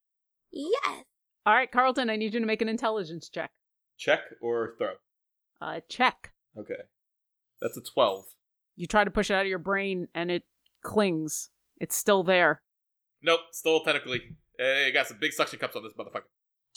Yes. 0.50 1.04
All 1.44 1.54
right, 1.54 1.70
Carlton, 1.70 2.08
I 2.08 2.16
need 2.16 2.34
you 2.34 2.40
to 2.40 2.46
make 2.46 2.62
an 2.62 2.68
intelligence 2.68 3.28
check. 3.28 3.50
Check 3.98 4.20
or 4.40 4.74
throw. 4.78 4.92
Uh, 5.60 5.80
check. 5.88 6.32
Okay, 6.56 6.82
that's 7.60 7.76
a 7.76 7.80
twelve. 7.80 8.24
You 8.76 8.86
try 8.86 9.04
to 9.04 9.10
push 9.10 9.30
it 9.30 9.34
out 9.34 9.42
of 9.42 9.48
your 9.48 9.58
brain 9.58 10.08
and 10.14 10.30
it 10.30 10.44
clings. 10.82 11.50
It's 11.78 11.96
still 11.96 12.22
there. 12.22 12.62
Nope, 13.22 13.40
still 13.52 13.80
technically. 13.80 14.20
Uh, 14.60 14.90
got 14.92 15.08
some 15.08 15.18
big 15.20 15.32
suction 15.32 15.58
cups 15.58 15.76
on 15.76 15.82
this 15.82 15.92
motherfucker. 15.98 16.24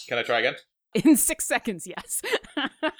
Can 0.08 0.17
I 0.17 0.23
try 0.23 0.39
again? 0.39 0.56
In 0.93 1.17
six 1.17 1.45
seconds, 1.45 1.88
yes. 1.88 2.21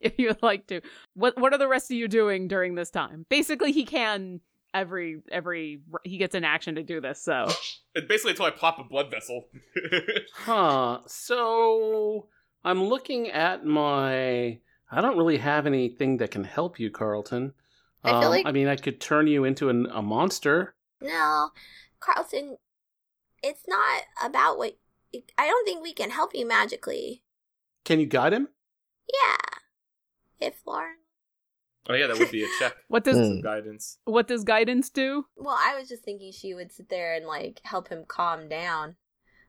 if 0.00 0.18
you 0.18 0.28
would 0.28 0.42
like 0.42 0.66
to. 0.68 0.80
What 1.14 1.38
What 1.38 1.52
are 1.52 1.58
the 1.58 1.68
rest 1.68 1.90
of 1.90 1.96
you 1.96 2.08
doing 2.08 2.48
during 2.48 2.74
this 2.74 2.90
time? 2.90 3.26
Basically, 3.28 3.72
he 3.72 3.84
can 3.84 4.40
every 4.74 5.20
every 5.30 5.80
he 6.04 6.18
gets 6.18 6.34
an 6.34 6.44
action 6.44 6.74
to 6.76 6.82
do 6.82 7.00
this. 7.00 7.22
So 7.22 7.46
It's 7.94 8.06
basically 8.08 8.32
until 8.32 8.46
I 8.46 8.50
plop 8.50 8.78
a 8.78 8.84
blood 8.84 9.10
vessel. 9.10 9.44
Huh. 10.34 11.00
So 11.06 12.28
I'm 12.64 12.84
looking 12.84 13.28
at 13.30 13.64
my. 13.64 14.58
I 14.90 15.00
don't 15.02 15.18
really 15.18 15.38
have 15.38 15.66
anything 15.66 16.16
that 16.18 16.30
can 16.30 16.44
help 16.44 16.78
you, 16.80 16.90
Carlton. 16.90 17.52
I 18.04 18.10
feel 18.10 18.18
Um, 18.18 18.30
like- 18.30 18.46
I 18.46 18.52
mean, 18.52 18.68
I 18.68 18.76
could 18.76 19.00
turn 19.00 19.26
you 19.26 19.44
into 19.44 19.68
an, 19.68 19.86
a 19.92 20.00
monster. 20.00 20.74
No, 21.00 21.50
Carlton, 22.00 22.56
it's 23.42 23.64
not 23.68 24.02
about 24.22 24.56
what. 24.58 24.76
I 25.36 25.46
don't 25.46 25.64
think 25.66 25.82
we 25.82 25.92
can 25.92 26.10
help 26.10 26.30
you 26.34 26.46
magically. 26.46 27.22
Can 27.84 27.98
you 28.00 28.06
guide 28.06 28.32
him? 28.32 28.48
Yeah. 29.12 30.46
If 30.48 30.60
Lauren. 30.66 30.96
Oh 31.88 31.94
yeah, 31.94 32.06
that 32.06 32.18
would 32.18 32.30
be 32.30 32.44
a 32.44 32.48
check. 32.58 32.74
what 32.88 33.04
does 33.04 33.16
Hmm. 33.16 33.40
Guidance. 33.40 33.98
what 34.04 34.28
does 34.28 34.44
guidance 34.44 34.90
do? 34.90 35.24
Well, 35.36 35.56
I 35.58 35.78
was 35.78 35.88
just 35.88 36.04
thinking 36.04 36.32
she 36.32 36.54
would 36.54 36.72
sit 36.72 36.88
there 36.88 37.14
and 37.14 37.26
like 37.26 37.60
help 37.64 37.88
him 37.88 38.04
calm 38.06 38.48
down. 38.48 38.96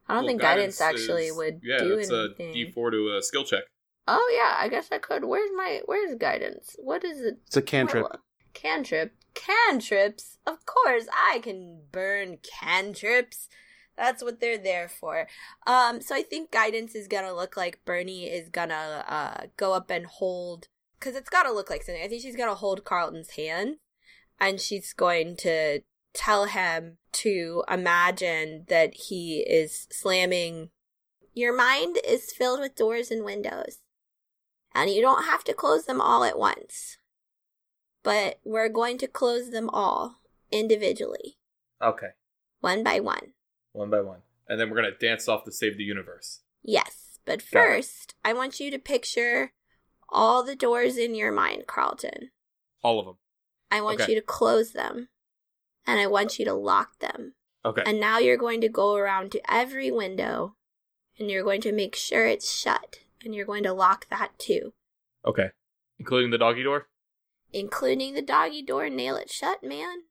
I 0.07 0.13
don't 0.15 0.23
Well, 0.23 0.27
think 0.29 0.41
guidance, 0.41 0.81
actually 0.81 1.27
is- 1.27 1.35
would 1.35 1.61
Yeah, 1.63 1.79
do 1.79 1.97
it's 1.97 2.11
anything. 2.11 2.49
a 2.49 2.53
D 2.53 2.71
four 2.71 2.89
to 2.91 3.15
a 3.17 3.21
skill 3.21 3.43
check. 3.43 3.63
Oh 4.07 4.31
yeah, 4.35 4.55
I 4.57 4.67
guess 4.69 4.87
I 4.91 4.97
could. 4.97 5.23
Where's 5.25 5.51
my 5.55 5.81
where's 5.85 6.15
guidance? 6.15 6.75
What 6.79 7.03
is 7.03 7.21
it? 7.21 7.37
It's 7.45 7.57
a 7.57 7.61
cantrip. 7.61 8.03
What- 8.03 8.19
Cantrip. 8.55 9.13
Cantrips. 9.35 10.37
Of 10.47 10.65
course, 10.65 11.05
I 11.13 11.39
can 11.43 11.81
burn 11.91 12.37
cantrips. 12.41 13.47
That's 13.95 14.23
what 14.23 14.39
they're 14.39 14.57
there 14.57 14.87
for. 14.89 15.27
Um, 15.67 16.01
so 16.01 16.15
I 16.15 16.23
think 16.23 16.51
guidance 16.51 16.95
is 16.95 17.07
gonna 17.07 17.33
look 17.33 17.55
like 17.55 17.83
Bernie 17.85 18.25
is 18.25 18.49
gonna 18.49 19.05
uh 19.07 19.47
go 19.57 19.73
up 19.73 19.91
and 19.91 20.05
hold 20.07 20.67
because 20.99 21.15
it's 21.15 21.29
gotta 21.29 21.51
look 21.51 21.69
like 21.69 21.83
something. 21.83 22.03
I 22.03 22.07
think 22.07 22.21
she's 22.21 22.35
gonna 22.35 22.55
hold 22.55 22.83
Carlton's 22.83 23.31
hand, 23.31 23.77
and 24.39 24.59
she's 24.59 24.93
going 24.93 25.35
to 25.37 25.81
tell 26.13 26.45
him 26.45 26.97
to 27.11 27.63
imagine 27.69 28.65
that 28.67 28.93
he 28.95 29.39
is 29.47 29.87
slamming 29.91 30.69
Your 31.33 31.55
mind 31.55 31.97
is 32.05 32.33
filled 32.33 32.59
with 32.59 32.75
doors 32.75 33.11
and 33.11 33.23
windows. 33.23 33.77
And 34.73 34.89
you 34.89 35.01
don't 35.01 35.23
have 35.23 35.43
to 35.45 35.53
close 35.53 35.85
them 35.85 36.01
all 36.01 36.23
at 36.23 36.37
once. 36.37 36.97
But 38.03 38.39
we're 38.43 38.69
going 38.69 38.97
to 38.99 39.07
close 39.07 39.49
them 39.51 39.69
all 39.69 40.15
individually, 40.51 41.37
Okay, 41.81 42.09
one 42.59 42.83
by 42.83 42.99
one. 42.99 43.33
one 43.71 43.89
by 43.89 44.01
one, 44.01 44.21
and 44.47 44.59
then 44.59 44.69
we're 44.69 44.77
gonna 44.77 44.97
dance 44.99 45.27
off 45.27 45.43
to 45.45 45.51
save 45.51 45.77
the 45.77 45.83
universe. 45.83 46.41
Yes, 46.63 47.19
but 47.25 47.41
first, 47.41 48.15
I 48.25 48.33
want 48.33 48.59
you 48.59 48.71
to 48.71 48.79
picture 48.79 49.51
all 50.11 50.43
the 50.43 50.55
doors 50.55 50.97
in 50.97 51.15
your 51.15 51.31
mind, 51.31 51.65
Carlton. 51.67 52.31
All 52.83 52.99
of 52.99 53.05
them. 53.05 53.17
I 53.71 53.81
want 53.81 54.01
Okay. 54.01 54.13
you 54.13 54.19
to 54.19 54.25
close 54.25 54.71
them. 54.71 55.09
And 55.85 55.99
I 55.99 56.07
want 56.07 56.37
you 56.39 56.45
to 56.45 56.53
lock 56.53 56.99
them. 56.99 57.33
Okay. 57.65 57.83
And 57.85 57.99
now 57.99 58.19
you're 58.19 58.37
going 58.37 58.61
to 58.61 58.69
go 58.69 58.95
around 58.95 59.31
to 59.31 59.51
every 59.51 59.91
window 59.91 60.55
and 61.17 61.29
you're 61.29 61.43
going 61.43 61.61
to 61.61 61.71
make 61.71 61.95
sure 61.95 62.25
it's 62.25 62.51
shut. 62.53 62.99
And 63.23 63.33
you're 63.35 63.45
going 63.45 63.63
to 63.63 63.73
lock 63.73 64.07
that 64.09 64.37
too. 64.39 64.73
Okay. 65.25 65.49
Including 65.97 66.31
the 66.31 66.37
doggy 66.37 66.63
door? 66.63 66.87
Including 67.51 68.13
the 68.13 68.21
doggy 68.21 68.61
door, 68.61 68.89
nail 68.89 69.15
it 69.15 69.29
shut, 69.29 69.63
man. 69.63 70.03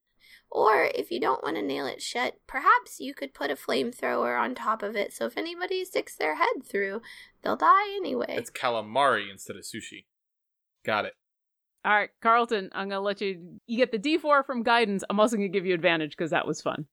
Or 0.51 0.89
if 0.95 1.11
you 1.11 1.21
don't 1.21 1.43
want 1.43 1.57
to 1.57 1.63
nail 1.63 1.87
it 1.87 2.01
shut, 2.01 2.37
perhaps 2.47 3.01
you 3.01 3.15
could 3.15 3.35
put 3.35 3.51
a 3.51 3.55
flamethrower 3.55 4.41
on 4.41 4.55
top 4.55 4.83
of 4.83 4.97
it 4.97 5.13
so 5.13 5.27
if 5.27 5.37
anybody 5.37 5.85
sticks 5.85 6.17
their 6.17 6.37
head 6.37 6.65
through, 6.65 7.03
they'll 7.43 7.57
die 7.57 7.95
anyway. 7.97 8.37
It's 8.37 8.51
calamari 8.51 9.31
instead 9.31 9.57
of 9.57 9.63
sushi. 9.63 10.07
Got 10.85 11.05
it. 11.05 11.15
All 11.85 11.93
right, 11.93 12.11
Carlton, 12.23 12.71
I'm 12.73 12.89
gonna 12.89 13.01
let 13.01 13.21
you. 13.21 13.61
You 13.67 13.77
get 13.77 13.93
the 13.93 13.99
D4 13.99 14.45
from 14.45 14.63
guidance. 14.63 15.05
I'm 15.09 15.21
also 15.21 15.37
gonna 15.37 15.49
give 15.49 15.65
you 15.65 15.75
advantage 15.75 16.11
because 16.11 16.31
that 16.33 16.47
was 16.47 16.61
fun. 16.61 16.87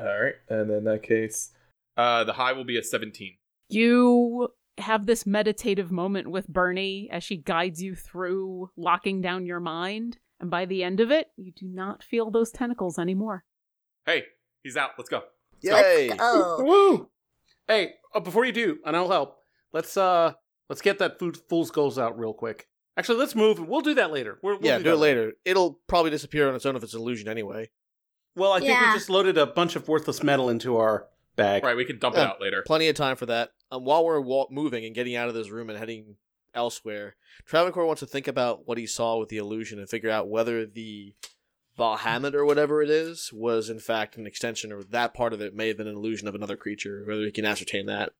All 0.00 0.06
right. 0.06 0.34
And 0.48 0.70
in 0.70 0.84
that 0.84 1.02
case, 1.02 1.52
uh, 1.96 2.24
the 2.24 2.32
high 2.32 2.52
will 2.52 2.64
be 2.64 2.78
a 2.78 2.82
17. 2.82 3.36
You 3.68 4.48
have 4.78 5.06
this 5.06 5.26
meditative 5.26 5.92
moment 5.92 6.30
with 6.30 6.48
Bernie 6.48 7.08
as 7.12 7.22
she 7.22 7.36
guides 7.36 7.82
you 7.82 7.94
through 7.94 8.70
locking 8.76 9.20
down 9.20 9.46
your 9.46 9.60
mind, 9.60 10.18
and 10.42 10.50
by 10.50 10.66
the 10.66 10.82
end 10.82 11.00
of 11.00 11.10
it, 11.10 11.28
you 11.36 11.52
do 11.52 11.66
not 11.66 12.02
feel 12.02 12.30
those 12.30 12.50
tentacles 12.50 12.98
anymore. 12.98 13.44
Hey, 14.04 14.24
he's 14.62 14.76
out. 14.76 14.90
Let's 14.98 15.08
go. 15.08 15.22
Let's 15.62 16.18
go. 16.18 16.56
Woo! 16.64 17.08
Hey, 17.68 17.92
uh, 18.14 18.20
before 18.20 18.44
you 18.44 18.52
do, 18.52 18.78
and 18.84 18.96
I'll 18.96 19.08
help. 19.08 19.36
Let's 19.72 19.96
uh, 19.96 20.32
let's 20.68 20.82
get 20.82 20.98
that 20.98 21.18
food 21.18 21.38
fool's 21.48 21.70
goals 21.70 21.98
out 21.98 22.18
real 22.18 22.34
quick. 22.34 22.66
Actually, 22.96 23.18
let's 23.20 23.34
move. 23.34 23.58
We'll 23.60 23.80
do 23.80 23.94
that 23.94 24.10
later. 24.12 24.38
We're, 24.42 24.56
we'll 24.56 24.64
yeah, 24.66 24.78
do 24.78 24.84
that 24.84 24.92
it 24.94 24.96
later. 24.96 25.32
It'll 25.44 25.78
probably 25.86 26.10
disappear 26.10 26.48
on 26.48 26.54
its 26.54 26.66
own 26.66 26.76
if 26.76 26.82
it's 26.82 26.92
an 26.92 27.00
illusion 27.00 27.28
anyway. 27.28 27.70
Well, 28.34 28.52
I 28.52 28.58
think 28.60 28.78
we 28.78 28.86
just 28.92 29.08
loaded 29.08 29.38
a 29.38 29.46
bunch 29.46 29.76
of 29.76 29.88
worthless 29.88 30.22
metal 30.22 30.50
into 30.50 30.76
our 30.76 31.06
bag. 31.36 31.62
Right, 31.64 31.76
we 31.76 31.84
can 31.84 31.98
dump 31.98 32.16
Yeah. 32.16 32.22
it 32.22 32.26
out 32.28 32.40
later. 32.40 32.64
Plenty 32.66 32.88
of 32.88 32.96
time 32.96 33.16
for 33.16 33.26
that. 33.26 33.50
Um, 33.70 33.84
while 33.84 34.04
we're 34.04 34.20
wa- 34.20 34.46
moving 34.50 34.84
and 34.84 34.94
getting 34.94 35.14
out 35.16 35.28
of 35.28 35.34
this 35.34 35.50
room 35.50 35.70
and 35.70 35.78
heading 35.78 36.16
elsewhere, 36.54 37.16
Travancore 37.46 37.86
wants 37.86 38.00
to 38.00 38.06
think 38.06 38.28
about 38.28 38.66
what 38.66 38.78
he 38.78 38.86
saw 38.86 39.18
with 39.18 39.28
the 39.28 39.38
illusion 39.38 39.78
and 39.78 39.88
figure 39.88 40.10
out 40.10 40.28
whether 40.28 40.66
the 40.66 41.14
Bahamut 41.78 42.34
or 42.34 42.44
whatever 42.44 42.82
it 42.82 42.90
is 42.90 43.32
was 43.32 43.70
in 43.70 43.78
fact 43.78 44.16
an 44.16 44.26
extension 44.26 44.72
or 44.72 44.82
that 44.84 45.14
part 45.14 45.32
of 45.32 45.40
it 45.40 45.54
may 45.54 45.68
have 45.68 45.78
been 45.78 45.86
an 45.86 45.96
illusion 45.96 46.28
of 46.28 46.34
another 46.34 46.56
creature, 46.56 47.02
whether 47.06 47.24
he 47.24 47.32
can 47.32 47.46
ascertain 47.46 47.86
that. 47.86 48.12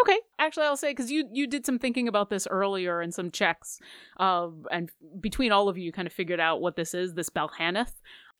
Okay, 0.00 0.18
actually, 0.38 0.66
I'll 0.66 0.76
say 0.76 0.90
because 0.90 1.10
you 1.10 1.28
you 1.32 1.46
did 1.46 1.64
some 1.64 1.78
thinking 1.78 2.08
about 2.08 2.28
this 2.30 2.46
earlier 2.50 3.00
and 3.00 3.14
some 3.14 3.30
checks, 3.30 3.78
uh, 4.18 4.48
and 4.70 4.90
between 5.20 5.52
all 5.52 5.68
of 5.68 5.78
you, 5.78 5.84
you 5.84 5.92
kind 5.92 6.06
of 6.06 6.12
figured 6.12 6.40
out 6.40 6.60
what 6.60 6.76
this 6.76 6.94
is. 6.94 7.14
This 7.14 7.30
Balhannoth. 7.30 7.92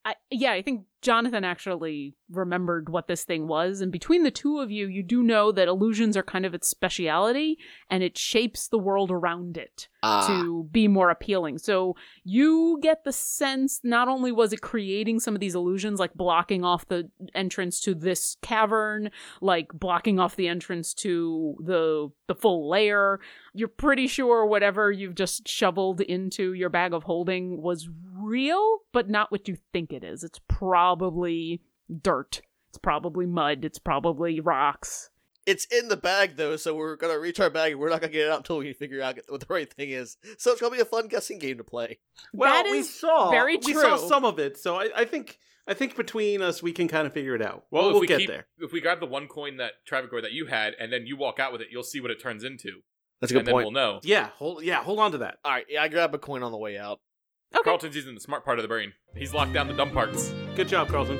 I, 0.04 0.16
yeah, 0.30 0.52
I 0.52 0.62
think 0.62 0.86
Jonathan 1.02 1.44
actually 1.44 2.14
remembered 2.30 2.88
what 2.88 3.08
this 3.08 3.24
thing 3.24 3.48
was, 3.48 3.80
and 3.80 3.90
between 3.90 4.22
the 4.22 4.30
two 4.30 4.60
of 4.60 4.70
you, 4.70 4.86
you 4.86 5.02
do 5.02 5.22
know 5.22 5.50
that 5.50 5.68
illusions 5.68 6.16
are 6.16 6.22
kind 6.22 6.46
of 6.46 6.54
its 6.54 6.68
speciality, 6.68 7.58
and 7.90 8.02
it 8.02 8.16
shapes 8.16 8.68
the 8.68 8.78
world 8.78 9.10
around 9.10 9.56
it 9.56 9.88
Ah, 10.04 10.26
to 10.28 10.64
be 10.70 10.88
more 10.88 11.10
appealing. 11.10 11.58
So 11.58 11.96
you 12.22 12.78
get 12.80 13.04
the 13.04 13.12
sense 13.12 13.80
not 13.82 14.08
only 14.08 14.30
was 14.30 14.52
it 14.52 14.60
creating 14.60 15.20
some 15.20 15.34
of 15.34 15.40
these 15.40 15.56
illusions, 15.56 15.98
like 15.98 16.14
blocking 16.14 16.64
off 16.64 16.86
the 16.86 17.10
entrance 17.34 17.80
to 17.80 17.94
this 17.94 18.36
cavern, 18.40 19.10
like 19.40 19.68
blocking 19.72 20.20
off 20.20 20.36
the 20.36 20.48
entrance 20.48 20.94
to 20.94 21.56
the 21.60 22.10
the 22.28 22.34
full 22.34 22.70
layer. 22.70 23.20
You're 23.54 23.68
pretty 23.68 24.06
sure 24.06 24.46
whatever 24.46 24.90
you've 24.90 25.16
just 25.16 25.48
shoveled 25.48 26.00
into 26.00 26.52
your 26.52 26.70
bag 26.70 26.94
of 26.94 27.02
holding 27.02 27.60
was 27.60 27.88
real, 28.14 28.78
but 28.92 29.10
not 29.10 29.32
what 29.32 29.48
you 29.48 29.56
think 29.72 29.92
it 29.92 30.04
is. 30.04 30.22
It's 30.22 30.40
probably 30.48 30.91
dirt. 30.96 32.42
It's 32.70 32.78
probably 32.78 33.26
mud. 33.26 33.64
It's 33.64 33.78
probably 33.78 34.40
rocks. 34.40 35.10
it's 35.44 35.64
in 35.66 35.88
the 35.88 35.96
bag 35.96 36.36
though, 36.36 36.56
so 36.56 36.74
we're 36.74 36.96
gonna 36.96 37.18
reach 37.18 37.40
our 37.40 37.50
bag 37.50 37.72
and 37.72 37.80
we're 37.80 37.90
not 37.90 38.00
gonna 38.00 38.12
get 38.12 38.26
it 38.26 38.30
out 38.30 38.38
until 38.38 38.58
we 38.58 38.72
figure 38.72 39.02
out 39.02 39.18
what 39.28 39.40
the 39.40 39.46
right 39.52 39.70
thing 39.72 39.90
is. 39.90 40.16
So 40.38 40.52
it's 40.52 40.60
gonna 40.60 40.74
be 40.74 40.80
a 40.80 40.84
fun 40.86 41.08
guessing 41.08 41.38
game 41.38 41.58
to 41.58 41.64
play. 41.64 41.98
Well, 42.32 42.62
That 42.62 42.70
we 42.70 42.82
saw 42.82 43.30
very 43.30 43.58
true. 43.58 43.74
We 43.74 43.80
saw 43.80 43.96
some 43.96 44.24
of 44.24 44.38
it, 44.38 44.56
so 44.56 44.76
I, 44.76 44.88
I 44.96 45.04
think 45.04 45.38
I 45.66 45.74
think 45.74 45.96
between 45.96 46.40
us 46.42 46.62
we 46.62 46.72
can 46.72 46.88
kind 46.88 47.06
of 47.06 47.12
figure 47.12 47.34
it 47.34 47.42
out. 47.42 47.64
Well, 47.70 47.82
Well, 47.82 47.88
if 47.90 47.92
we'll 47.94 48.00
we 48.02 48.06
get 48.06 48.18
keep, 48.20 48.28
there. 48.28 48.46
if 48.58 48.72
we 48.72 48.80
grab 48.80 49.00
the 49.00 49.06
one 49.06 49.26
coin 49.28 49.56
that 49.58 49.72
Travancore 49.84 50.22
that 50.22 50.32
you 50.32 50.46
had, 50.46 50.74
and 50.80 50.92
then 50.92 51.06
you 51.06 51.16
walk 51.16 51.38
out 51.40 51.52
with 51.52 51.60
it, 51.60 51.68
you'll 51.70 51.82
see 51.82 52.00
what 52.00 52.10
it 52.10 52.20
turns 52.22 52.42
into, 52.44 52.80
That's 53.20 53.30
a 53.32 53.34
good 53.34 53.38
and 53.40 53.48
then 53.48 53.52
point. 53.54 53.64
we'll 53.66 53.72
know. 53.72 54.00
Yeah, 54.04 54.28
hold 54.36 54.62
yeah, 54.64 54.82
hold 54.82 54.98
on 55.00 55.12
to 55.12 55.18
that. 55.18 55.38
All 55.44 55.52
right, 55.52 55.66
yeah, 55.68 55.82
I 55.82 55.88
grab 55.88 56.14
a 56.14 56.18
coin 56.18 56.42
on 56.44 56.52
the 56.52 56.58
way 56.58 56.78
out. 56.78 57.00
Okay. 57.54 57.62
Carlton's 57.64 57.94
using 57.94 58.14
the 58.14 58.20
smart 58.20 58.44
part 58.44 58.58
of 58.58 58.62
the 58.62 58.68
brain. 58.68 58.92
He's 59.14 59.34
locked 59.34 59.52
down 59.52 59.68
the 59.68 59.74
dumb 59.74 59.90
parts. 59.90 60.32
Good 60.56 60.68
job, 60.68 60.88
Carlton. 60.88 61.18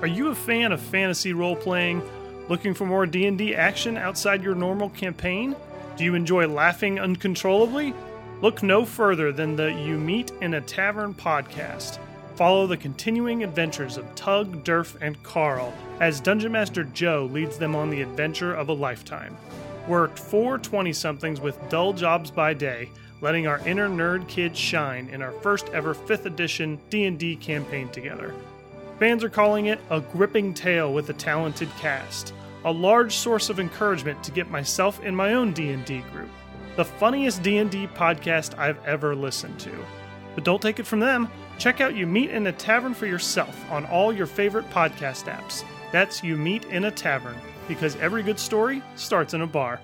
Are 0.00 0.06
you 0.06 0.28
a 0.28 0.34
fan 0.34 0.72
of 0.72 0.80
fantasy 0.80 1.32
role-playing? 1.32 2.02
Looking 2.48 2.74
for 2.74 2.86
more 2.86 3.06
D&D 3.06 3.54
action 3.54 3.96
outside 3.96 4.42
your 4.42 4.54
normal 4.54 4.90
campaign? 4.90 5.56
Do 5.96 6.04
you 6.04 6.14
enjoy 6.14 6.46
laughing 6.46 7.00
uncontrollably? 7.00 7.94
Look 8.42 8.62
no 8.62 8.84
further 8.84 9.32
than 9.32 9.56
the 9.56 9.72
You 9.72 9.96
Meet 9.96 10.32
in 10.42 10.54
a 10.54 10.60
Tavern 10.60 11.14
podcast. 11.14 11.98
Follow 12.36 12.66
the 12.66 12.76
continuing 12.76 13.42
adventures 13.42 13.96
of 13.96 14.14
Tug, 14.14 14.62
Durf, 14.62 15.00
and 15.00 15.20
Carl 15.22 15.72
as 16.00 16.20
Dungeon 16.20 16.52
Master 16.52 16.84
Joe 16.84 17.28
leads 17.32 17.56
them 17.56 17.74
on 17.74 17.88
the 17.88 18.02
adventure 18.02 18.52
of 18.52 18.68
a 18.68 18.74
lifetime. 18.74 19.36
We're 19.88 20.08
four 20.08 20.58
20 20.58 20.92
somethings 20.92 21.40
with 21.40 21.68
dull 21.68 21.92
jobs 21.92 22.30
by 22.32 22.54
day, 22.54 22.90
letting 23.20 23.46
our 23.46 23.60
inner 23.66 23.88
nerd 23.88 24.26
kids 24.26 24.58
shine 24.58 25.08
in 25.10 25.22
our 25.22 25.30
first 25.30 25.68
ever 25.68 25.94
5th 25.94 26.24
edition 26.24 26.80
D&D 26.90 27.36
campaign 27.36 27.88
together. 27.90 28.34
Fans 28.98 29.22
are 29.22 29.28
calling 29.28 29.66
it 29.66 29.78
a 29.90 30.00
gripping 30.00 30.54
tale 30.54 30.92
with 30.92 31.08
a 31.10 31.12
talented 31.12 31.68
cast, 31.78 32.34
a 32.64 32.72
large 32.72 33.14
source 33.14 33.48
of 33.48 33.60
encouragement 33.60 34.22
to 34.24 34.32
get 34.32 34.50
myself 34.50 35.00
in 35.04 35.14
my 35.14 35.34
own 35.34 35.52
D&D 35.52 36.00
group. 36.12 36.30
The 36.74 36.84
funniest 36.84 37.44
D&D 37.44 37.86
podcast 37.94 38.58
I've 38.58 38.84
ever 38.84 39.14
listened 39.14 39.60
to. 39.60 39.70
But 40.34 40.44
don't 40.44 40.60
take 40.60 40.80
it 40.80 40.86
from 40.86 41.00
them. 41.00 41.28
Check 41.58 41.80
out 41.80 41.94
You 41.94 42.06
Meet 42.06 42.30
in 42.30 42.48
a 42.48 42.52
Tavern 42.52 42.92
for 42.92 43.06
yourself 43.06 43.70
on 43.70 43.86
all 43.86 44.12
your 44.12 44.26
favorite 44.26 44.68
podcast 44.70 45.32
apps. 45.32 45.64
That's 45.92 46.24
You 46.24 46.36
Meet 46.36 46.64
in 46.66 46.84
a 46.84 46.90
Tavern, 46.90 47.36
because 47.68 47.96
every 47.96 48.22
good 48.22 48.38
story 48.38 48.82
starts 48.94 49.34
in 49.34 49.42
a 49.42 49.46
bar. 49.46 49.80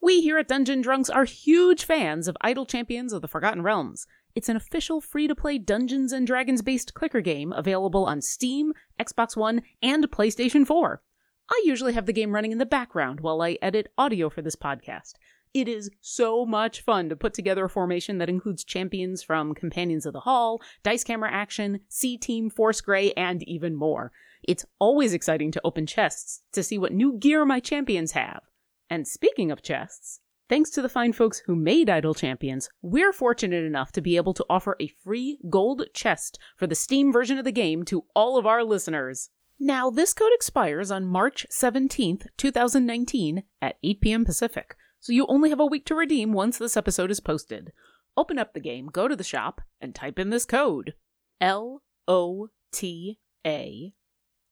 We 0.00 0.22
here 0.22 0.38
at 0.38 0.48
Dungeon 0.48 0.80
Drunks 0.80 1.10
are 1.10 1.24
huge 1.24 1.84
fans 1.84 2.28
of 2.28 2.36
Idle 2.40 2.66
Champions 2.66 3.12
of 3.12 3.20
the 3.20 3.28
Forgotten 3.28 3.62
Realms. 3.62 4.06
It's 4.34 4.48
an 4.48 4.56
official 4.56 5.00
free 5.00 5.26
to 5.26 5.34
play 5.34 5.58
Dungeons 5.58 6.12
and 6.12 6.26
Dragons 6.26 6.62
based 6.62 6.94
clicker 6.94 7.20
game 7.20 7.52
available 7.52 8.04
on 8.06 8.22
Steam, 8.22 8.72
Xbox 9.00 9.36
One, 9.36 9.62
and 9.82 10.08
PlayStation 10.10 10.66
4. 10.66 11.02
I 11.50 11.62
usually 11.64 11.94
have 11.94 12.06
the 12.06 12.12
game 12.12 12.34
running 12.34 12.52
in 12.52 12.58
the 12.58 12.66
background 12.66 13.20
while 13.20 13.42
I 13.42 13.58
edit 13.60 13.92
audio 13.98 14.30
for 14.30 14.40
this 14.40 14.56
podcast. 14.56 15.14
It 15.54 15.66
is 15.66 15.90
so 16.00 16.46
much 16.46 16.82
fun 16.82 17.08
to 17.08 17.16
put 17.16 17.34
together 17.34 17.64
a 17.64 17.70
formation 17.70 18.18
that 18.18 18.28
includes 18.28 18.64
champions 18.64 19.22
from 19.22 19.54
Companions 19.54 20.06
of 20.06 20.12
the 20.12 20.20
Hall, 20.20 20.60
Dice 20.82 21.04
Camera 21.04 21.32
Action, 21.32 21.80
C 21.88 22.16
Team 22.16 22.50
Force 22.50 22.80
Grey, 22.80 23.12
and 23.12 23.42
even 23.48 23.74
more. 23.74 24.12
It's 24.42 24.64
always 24.78 25.12
exciting 25.12 25.50
to 25.52 25.60
open 25.64 25.86
chests 25.86 26.42
to 26.52 26.62
see 26.62 26.78
what 26.78 26.92
new 26.92 27.18
gear 27.18 27.44
my 27.44 27.60
champions 27.60 28.12
have. 28.12 28.42
And 28.90 29.06
speaking 29.06 29.50
of 29.50 29.62
chests, 29.62 30.20
thanks 30.48 30.70
to 30.70 30.82
the 30.82 30.88
fine 30.88 31.12
folks 31.12 31.40
who 31.46 31.54
made 31.54 31.90
Idle 31.90 32.14
Champions, 32.14 32.68
we're 32.80 33.12
fortunate 33.12 33.64
enough 33.64 33.92
to 33.92 34.00
be 34.00 34.16
able 34.16 34.34
to 34.34 34.46
offer 34.48 34.76
a 34.80 34.92
free 35.04 35.38
gold 35.50 35.84
chest 35.92 36.38
for 36.56 36.66
the 36.66 36.74
Steam 36.74 37.12
version 37.12 37.38
of 37.38 37.44
the 37.44 37.52
game 37.52 37.84
to 37.86 38.04
all 38.14 38.38
of 38.38 38.46
our 38.46 38.64
listeners. 38.64 39.30
Now, 39.60 39.90
this 39.90 40.14
code 40.14 40.32
expires 40.32 40.90
on 40.90 41.04
March 41.04 41.44
17th, 41.52 42.26
2019 42.36 43.42
at 43.60 43.76
8 43.82 44.00
p.m. 44.00 44.24
Pacific, 44.24 44.76
so 45.00 45.12
you 45.12 45.26
only 45.28 45.50
have 45.50 45.60
a 45.60 45.66
week 45.66 45.84
to 45.86 45.94
redeem 45.94 46.32
once 46.32 46.58
this 46.58 46.76
episode 46.76 47.10
is 47.10 47.20
posted. 47.20 47.72
Open 48.16 48.38
up 48.38 48.54
the 48.54 48.60
game, 48.60 48.86
go 48.86 49.08
to 49.08 49.16
the 49.16 49.24
shop, 49.24 49.60
and 49.80 49.94
type 49.94 50.18
in 50.18 50.30
this 50.30 50.44
code 50.44 50.94
L 51.40 51.82
O 52.06 52.48
T 52.72 53.18
A 53.46 53.92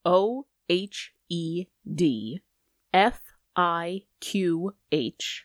O 0.07 0.45
H 0.69 1.11
E 1.29 1.65
D 1.93 2.41
F 2.93 3.21
I 3.57 4.03
Q 4.21 4.73
H 4.89 5.43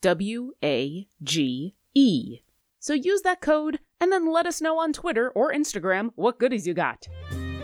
W 0.00 0.52
A 0.62 1.08
G 1.24 1.74
E. 1.94 2.38
So 2.78 2.94
use 2.94 3.22
that 3.22 3.40
code 3.40 3.80
and 4.00 4.12
then 4.12 4.30
let 4.30 4.46
us 4.46 4.60
know 4.60 4.78
on 4.78 4.92
Twitter 4.92 5.30
or 5.30 5.52
Instagram 5.52 6.10
what 6.14 6.38
goodies 6.38 6.68
you 6.68 6.72
got. 6.74 7.08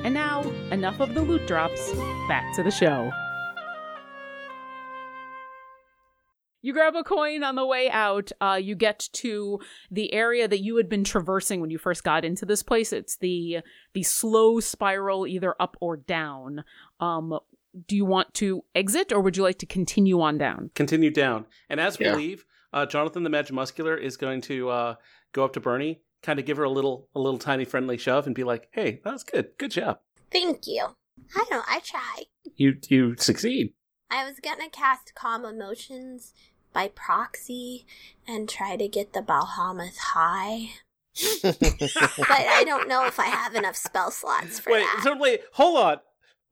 And 0.02 0.14
now, 0.14 0.42
enough 0.72 0.98
of 0.98 1.14
the 1.14 1.22
loot 1.22 1.46
drops. 1.46 1.92
Back 2.28 2.56
to 2.56 2.64
the 2.64 2.72
show. 2.72 3.12
You 6.62 6.72
grab 6.72 6.94
a 6.94 7.02
coin 7.02 7.42
on 7.42 7.56
the 7.56 7.66
way 7.66 7.90
out. 7.90 8.30
Uh, 8.40 8.58
you 8.62 8.74
get 8.76 9.08
to 9.14 9.58
the 9.90 10.12
area 10.14 10.46
that 10.46 10.60
you 10.60 10.76
had 10.76 10.88
been 10.88 11.02
traversing 11.04 11.60
when 11.60 11.70
you 11.70 11.78
first 11.78 12.04
got 12.04 12.24
into 12.24 12.46
this 12.46 12.62
place. 12.62 12.92
It's 12.92 13.16
the 13.16 13.58
the 13.94 14.02
slow 14.04 14.60
spiral, 14.60 15.26
either 15.26 15.54
up 15.60 15.76
or 15.80 15.96
down. 15.96 16.64
Um, 17.00 17.38
do 17.88 17.96
you 17.96 18.04
want 18.04 18.32
to 18.34 18.62
exit 18.74 19.12
or 19.12 19.20
would 19.20 19.36
you 19.36 19.42
like 19.42 19.58
to 19.58 19.66
continue 19.66 20.20
on 20.20 20.38
down? 20.38 20.70
Continue 20.74 21.10
down. 21.10 21.46
And 21.68 21.80
as 21.80 21.98
we 21.98 22.06
Yeah. 22.06 22.14
leave, 22.16 22.44
uh, 22.72 22.86
Jonathan 22.86 23.22
the 23.24 23.30
Magic 23.30 23.54
Muscular 23.54 23.96
is 23.96 24.16
going 24.16 24.40
to 24.42 24.68
uh, 24.68 24.94
go 25.32 25.44
up 25.44 25.52
to 25.54 25.60
Bernie, 25.60 26.00
kind 26.22 26.38
of 26.38 26.44
give 26.44 26.58
her 26.58 26.64
a 26.64 26.70
little, 26.70 27.08
a 27.14 27.18
little 27.18 27.38
tiny 27.38 27.64
friendly 27.64 27.96
shove, 27.98 28.26
and 28.26 28.34
be 28.36 28.44
like, 28.44 28.68
"Hey, 28.72 29.00
that 29.04 29.12
was 29.12 29.24
good. 29.24 29.50
Good 29.58 29.72
job. 29.72 29.98
Thank 30.30 30.66
you. 30.66 30.86
I 31.34 31.44
know, 31.50 31.62
I 31.66 31.80
try. 31.80 32.24
You, 32.54 32.76
you 32.88 33.16
succeed." 33.16 33.74
I 34.10 34.26
was 34.28 34.38
gonna 34.40 34.68
cast 34.68 35.14
Calm 35.14 35.46
Emotions 35.46 36.34
by 36.72 36.88
proxy 36.88 37.84
and 38.26 38.48
try 38.48 38.76
to 38.76 38.88
get 38.88 39.12
the 39.12 39.20
Balhamas 39.22 39.96
high. 39.98 40.70
But 41.42 42.30
I 42.30 42.64
don't 42.66 42.88
know 42.88 43.06
if 43.06 43.20
I 43.20 43.26
have 43.26 43.54
enough 43.54 43.76
spell 43.76 44.10
slots 44.10 44.58
for 44.60 44.72
wait, 44.72 44.80
that. 44.80 45.00
so 45.04 45.16
wait, 45.16 45.40
hold 45.52 45.78
on, 45.78 45.96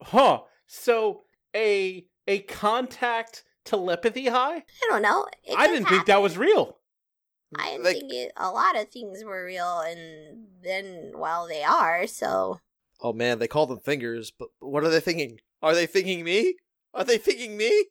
huh? 0.01 0.41
So 0.67 1.23
a 1.55 2.05
a 2.27 2.39
contact 2.41 3.43
telepathy 3.65 4.27
high? 4.27 4.57
I 4.57 4.63
don't 4.89 5.01
know. 5.01 5.25
It 5.43 5.57
I 5.57 5.67
didn't 5.67 5.87
think 5.87 6.05
that 6.05 6.21
was 6.21 6.37
real. 6.37 6.77
I 7.57 7.71
didn't 7.71 7.83
Like- 7.85 7.97
think 7.97 8.13
it, 8.13 8.31
a 8.37 8.49
lot 8.51 8.79
of 8.79 8.89
things 8.89 9.23
were 9.25 9.43
real, 9.45 9.79
and 9.79 10.47
then, 10.63 11.11
well, 11.15 11.47
they 11.47 11.63
are, 11.63 12.07
so. 12.07 12.59
oh 13.01 13.11
man, 13.13 13.39
they 13.39 13.47
call 13.47 13.65
them 13.65 13.79
fingers, 13.79 14.31
but 14.31 14.49
what 14.59 14.83
are 14.85 14.89
they 14.89 14.99
thinking? 15.01 15.39
Are 15.61 15.73
they 15.75 15.85
thinking 15.85 16.23
me? 16.23 16.55
Are 16.93 17.03
they 17.03 17.17
thinking 17.17 17.57
me? 17.57 17.85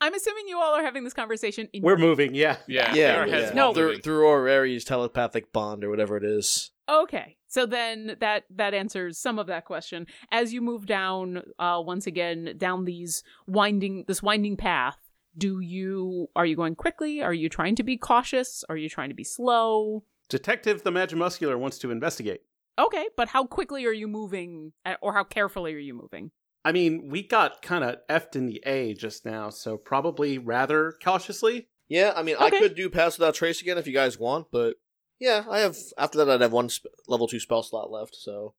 I'm 0.00 0.14
assuming 0.14 0.48
you 0.48 0.58
all 0.60 0.74
are 0.74 0.82
having 0.82 1.04
this 1.04 1.14
conversation 1.14 1.68
in 1.72 1.82
We're 1.82 1.96
moving, 1.96 2.34
yeah. 2.34 2.56
Yeah, 2.66 2.94
Yeah, 2.94 3.16
our 3.16 3.26
yeah. 3.28 3.50
No. 3.54 3.68
were 3.68 3.74
through 3.74 3.86
moving. 3.88 4.02
through 4.02 4.26
Aurari's 4.28 4.84
telepathic 4.84 5.52
bond 5.52 5.84
or 5.84 5.90
whatever 5.90 6.16
it 6.16 6.24
is. 6.24 6.70
Okay, 6.88 7.36
so 7.48 7.64
then 7.66 8.16
that 8.20 8.44
that 8.56 8.74
answers 8.74 9.18
some 9.18 9.38
of 9.38 9.46
that 9.46 9.64
question. 9.64 10.06
As 10.30 10.52
you 10.52 10.60
move 10.60 10.84
down, 10.86 11.42
uh, 11.58 11.80
once 11.84 12.06
again 12.06 12.54
down 12.58 12.84
these 12.84 13.22
winding 13.46 14.04
this 14.06 14.22
winding 14.22 14.56
path, 14.56 14.98
do 15.36 15.60
you 15.60 16.28
are 16.36 16.44
you 16.44 16.56
going 16.56 16.74
quickly? 16.74 17.22
Are 17.22 17.32
you 17.32 17.48
trying 17.48 17.74
to 17.76 17.82
be 17.82 17.96
cautious? 17.96 18.64
Are 18.68 18.76
you 18.76 18.88
trying 18.90 19.08
to 19.08 19.14
be 19.14 19.24
slow? 19.24 20.04
Detective 20.28 20.82
the 20.82 20.90
Magic 20.90 21.18
Muscular 21.18 21.56
wants 21.56 21.78
to 21.78 21.90
investigate. 21.90 22.42
Okay, 22.78 23.06
but 23.16 23.28
how 23.28 23.46
quickly 23.46 23.86
are 23.86 23.92
you 23.92 24.08
moving, 24.08 24.72
or 25.00 25.12
how 25.14 25.24
carefully 25.24 25.72
are 25.74 25.78
you 25.78 25.94
moving? 25.94 26.32
I 26.64 26.72
mean, 26.72 27.08
we 27.10 27.22
got 27.22 27.60
kind 27.62 27.84
of 27.84 27.96
effed 28.08 28.36
in 28.36 28.46
the 28.46 28.62
A 28.64 28.94
just 28.94 29.24
now, 29.24 29.50
so 29.50 29.76
probably 29.76 30.38
rather 30.38 30.94
cautiously. 31.02 31.68
Yeah, 31.88 32.12
I 32.16 32.22
mean, 32.22 32.36
I 32.40 32.48
could 32.50 32.74
do 32.74 32.88
pass 32.88 33.18
without 33.18 33.34
trace 33.34 33.60
again 33.60 33.76
if 33.76 33.86
you 33.86 33.92
guys 33.92 34.18
want, 34.18 34.46
but 34.50 34.76
yeah, 35.20 35.44
I 35.48 35.58
have. 35.58 35.76
After 35.98 36.18
that, 36.18 36.30
I'd 36.30 36.40
have 36.40 36.52
one 36.52 36.70
sp- 36.72 36.88
level 37.06 37.28
two 37.28 37.38
spell 37.38 37.62
slot 37.62 37.90
left, 37.90 38.16
so 38.16 38.54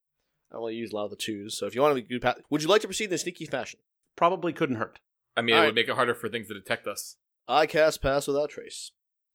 I 0.52 0.56
only 0.56 0.74
use 0.76 0.92
a 0.92 0.96
lot 0.96 1.04
of 1.04 1.10
the 1.10 1.16
twos. 1.16 1.58
So 1.58 1.66
if 1.66 1.74
you 1.74 1.82
want 1.82 1.96
to 1.96 2.02
do, 2.02 2.20
pa- 2.20 2.36
would 2.48 2.62
you 2.62 2.68
like 2.68 2.82
to 2.82 2.86
proceed 2.88 3.06
in 3.06 3.14
a 3.14 3.18
sneaky 3.18 3.46
fashion? 3.46 3.80
Probably 4.14 4.52
couldn't 4.52 4.76
hurt. 4.76 5.00
I 5.36 5.42
mean, 5.42 5.54
it 5.54 5.58
Alright. 5.58 5.68
would 5.68 5.74
make 5.74 5.88
it 5.88 5.96
harder 5.96 6.14
for 6.14 6.28
things 6.28 6.48
to 6.48 6.54
detect 6.54 6.86
us. 6.86 7.16
I 7.48 7.66
cast 7.66 8.00
pass 8.00 8.26
without 8.26 8.50
trace. 8.50 8.92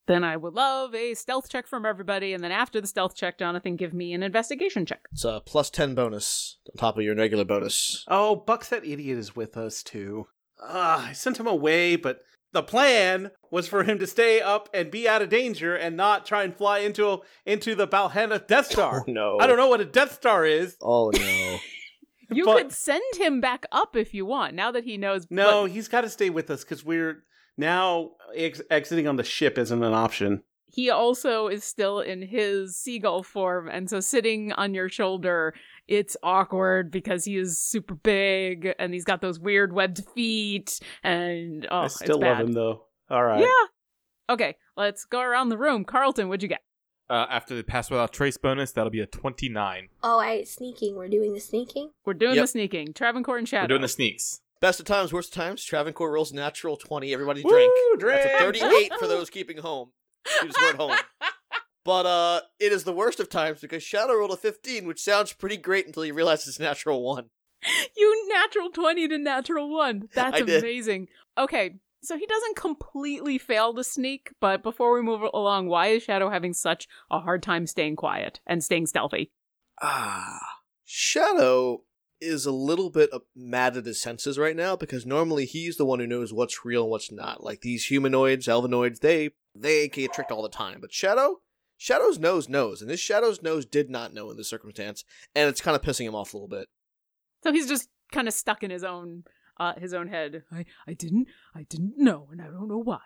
Then 0.07 0.23
I 0.23 0.35
would 0.35 0.53
love 0.53 0.95
a 0.95 1.13
stealth 1.13 1.47
check 1.49 1.67
from 1.67 1.85
everybody, 1.85 2.33
and 2.33 2.43
then 2.43 2.51
after 2.51 2.81
the 2.81 2.87
stealth 2.87 3.15
check, 3.15 3.37
Jonathan, 3.37 3.75
give 3.75 3.93
me 3.93 4.13
an 4.13 4.23
investigation 4.23 4.85
check. 4.85 5.01
It's 5.11 5.23
a 5.23 5.41
plus 5.45 5.69
ten 5.69 5.93
bonus 5.95 6.57
on 6.69 6.77
top 6.77 6.97
of 6.97 7.03
your 7.03 7.15
regular 7.15 7.45
bonus. 7.45 8.03
Oh, 8.07 8.35
Bucks 8.35 8.69
that 8.69 8.83
idiot 8.85 9.17
is 9.17 9.35
with 9.35 9.55
us 9.57 9.83
too. 9.83 10.27
Ah, 10.61 11.09
I 11.09 11.13
sent 11.13 11.39
him 11.39 11.47
away, 11.47 11.95
but 11.95 12.21
the 12.51 12.63
plan 12.63 13.31
was 13.51 13.67
for 13.67 13.83
him 13.83 13.99
to 13.99 14.07
stay 14.07 14.41
up 14.41 14.69
and 14.73 14.91
be 14.91 15.07
out 15.07 15.21
of 15.21 15.29
danger 15.29 15.75
and 15.75 15.95
not 15.95 16.25
try 16.25 16.43
and 16.43 16.55
fly 16.55 16.79
into 16.79 17.21
into 17.45 17.75
the 17.75 17.87
Balhana 17.87 18.45
Death 18.45 18.65
Star. 18.71 19.05
Oh 19.07 19.11
no! 19.11 19.37
I 19.39 19.47
don't 19.47 19.57
know 19.57 19.69
what 19.69 19.81
a 19.81 19.85
Death 19.85 20.13
Star 20.13 20.45
is. 20.45 20.77
Oh 20.81 21.11
no! 21.11 21.57
You 22.33 22.45
But- 22.45 22.57
could 22.57 22.71
send 22.71 23.03
him 23.17 23.41
back 23.41 23.65
up 23.73 23.97
if 23.97 24.13
you 24.13 24.25
want. 24.25 24.53
Now 24.55 24.71
that 24.71 24.85
he 24.85 24.95
knows, 24.97 25.27
No, 25.29 25.63
but 25.63 25.71
he's 25.71 25.89
got 25.89 26.01
to 26.01 26.09
stay 26.09 26.29
with 26.29 26.49
us 26.49 26.63
because 26.63 26.81
we're 26.81 27.25
now 27.61 28.11
ex- 28.35 28.61
exiting 28.69 29.07
on 29.07 29.15
the 29.15 29.23
ship 29.23 29.57
isn't 29.57 29.81
an 29.83 29.93
option. 29.93 30.43
he 30.73 30.89
also 30.89 31.47
is 31.47 31.63
still 31.63 31.99
in 32.01 32.21
his 32.21 32.75
seagull 32.77 33.23
form, 33.23 33.69
and 33.69 33.89
so 33.89 33.99
sitting 34.01 34.51
on 34.53 34.73
your 34.73 34.89
shoulder, 34.89 35.53
it's 35.87 36.15
awkward 36.23 36.91
because 36.91 37.25
he 37.25 37.37
is 37.37 37.57
super 37.61 37.95
big 37.95 38.73
and 38.79 38.93
he's 38.93 39.03
got 39.05 39.19
those 39.21 39.39
weird 39.39 39.71
webbed 39.73 40.03
feet, 40.15 40.79
and 41.03 41.65
oh, 41.71 41.79
I 41.83 41.87
still 41.87 42.17
it's 42.17 42.25
love 42.25 42.39
him 42.39 42.51
though. 42.53 42.85
All 43.09 43.23
right. 43.23 43.41
Yeah. 43.41 44.33
Okay, 44.33 44.55
let's 44.77 45.03
go 45.05 45.19
around 45.21 45.49
the 45.49 45.57
room. 45.57 45.83
Carlton, 45.83 46.29
what'd 46.29 46.41
you 46.43 46.47
get? 46.49 46.61
Uh, 47.09 47.25
after 47.29 47.53
the 47.53 47.63
pass 47.65 47.91
without 47.91 48.13
trace 48.13 48.37
bonus, 48.37 48.71
that'll 48.71 48.89
be 48.89 49.01
a 49.01 49.05
29. 49.05 49.89
Oh, 50.01 50.19
I 50.19 50.43
sneaking. 50.43 50.95
We're 50.95 51.09
doing 51.09 51.33
the 51.33 51.41
sneaking? 51.41 51.89
We're 52.05 52.13
doing 52.13 52.35
Yep. 52.35 52.43
the 52.43 52.47
sneaking. 52.47 52.93
Travancore 52.93 53.37
and 53.37 53.49
Shadow. 53.49 53.65
We're 53.65 53.67
doing 53.67 53.81
the 53.81 53.89
sneaks. 53.89 54.39
Best 54.61 54.79
of 54.79 54.85
times, 54.85 55.11
worst 55.11 55.29
of 55.35 55.41
times. 55.41 55.63
Travancore 55.63 56.11
rolls 56.11 56.31
natural 56.31 56.77
twenty. 56.77 57.13
Everybody 57.13 57.41
drink. 57.43 57.73
Woo, 57.73 57.97
That's 58.07 58.25
a 58.25 58.27
drink. 58.29 58.39
thirty-eight 58.39 58.93
for 58.99 59.07
those 59.07 59.29
keeping 59.37 59.57
home. 59.57 59.89
You 60.41 60.47
just 60.47 60.61
weren't 60.61 60.77
home. 60.77 60.97
But 61.83 62.05
uh, 62.05 62.41
it 62.59 62.71
is 62.71 62.83
the 62.83 62.93
worst 62.93 63.19
of 63.19 63.27
times 63.27 63.59
because 63.59 63.81
Shadow 63.81 64.13
rolled 64.13 64.29
a 64.29 64.37
fifteen, 64.37 64.85
which 64.85 65.01
sounds 65.01 65.33
pretty 65.33 65.57
great 65.57 65.87
until 65.87 66.05
you 66.05 66.13
realize 66.13 66.47
it's 66.47 66.59
natural 66.59 67.01
one. 67.01 67.31
you 67.97 68.29
natural 68.29 68.69
20 68.69 69.07
to 69.07 69.17
natural 69.17 69.67
1. 69.71 70.09
That's 70.13 70.37
I 70.37 70.41
did. 70.41 70.63
amazing. 70.63 71.07
Okay, 71.39 71.77
so 72.03 72.17
he 72.19 72.27
doesn't 72.27 72.55
completely 72.55 73.39
fail 73.39 73.73
to 73.73 73.83
sneak, 73.83 74.29
but 74.39 74.61
before 74.61 74.93
we 74.93 75.01
move 75.01 75.23
along, 75.33 75.69
why 75.69 75.87
is 75.87 76.03
Shadow 76.03 76.29
having 76.29 76.53
such 76.53 76.87
a 77.09 77.19
hard 77.19 77.41
time 77.41 77.65
staying 77.65 77.95
quiet 77.95 78.41
and 78.45 78.63
staying 78.63 78.85
stealthy? 78.85 79.31
Ah, 79.81 80.39
Shadow 80.85 81.81
is 82.21 82.45
a 82.45 82.51
little 82.51 82.89
bit 82.89 83.09
uh, 83.11 83.19
mad 83.35 83.75
at 83.75 83.85
his 83.85 84.01
senses 84.01 84.37
right 84.37 84.55
now 84.55 84.75
because 84.75 85.05
normally 85.05 85.45
he's 85.45 85.77
the 85.77 85.85
one 85.85 85.99
who 85.99 86.07
knows 86.07 86.31
what's 86.31 86.63
real 86.63 86.83
and 86.83 86.91
what's 86.91 87.11
not. 87.11 87.43
Like 87.43 87.61
these 87.61 87.85
humanoids, 87.85 88.47
elvenoids, 88.47 88.99
they 88.99 89.31
they 89.55 89.87
get 89.87 90.13
tricked 90.13 90.31
all 90.31 90.43
the 90.43 90.49
time. 90.49 90.79
But 90.79 90.93
Shadow, 90.93 91.41
Shadow's 91.77 92.19
nose 92.19 92.47
knows, 92.47 92.81
and 92.81 92.89
this 92.89 92.99
Shadow's 92.99 93.41
nose 93.41 93.65
did 93.65 93.89
not 93.89 94.13
know 94.13 94.29
in 94.29 94.37
this 94.37 94.49
circumstance, 94.49 95.03
and 95.35 95.49
it's 95.49 95.61
kind 95.61 95.75
of 95.75 95.81
pissing 95.81 96.05
him 96.05 96.15
off 96.15 96.33
a 96.33 96.37
little 96.37 96.47
bit. 96.47 96.67
So 97.43 97.51
he's 97.51 97.67
just 97.67 97.89
kind 98.11 98.27
of 98.27 98.33
stuck 98.33 98.63
in 98.63 98.71
his 98.71 98.83
own 98.83 99.23
uh 99.57 99.73
his 99.79 99.93
own 99.93 100.07
head. 100.07 100.43
I 100.51 100.65
I 100.87 100.93
didn't 100.93 101.27
I 101.55 101.63
didn't 101.63 101.95
know 101.97 102.27
and 102.31 102.41
I 102.41 102.45
don't 102.45 102.67
know 102.67 102.81
why. 102.83 103.01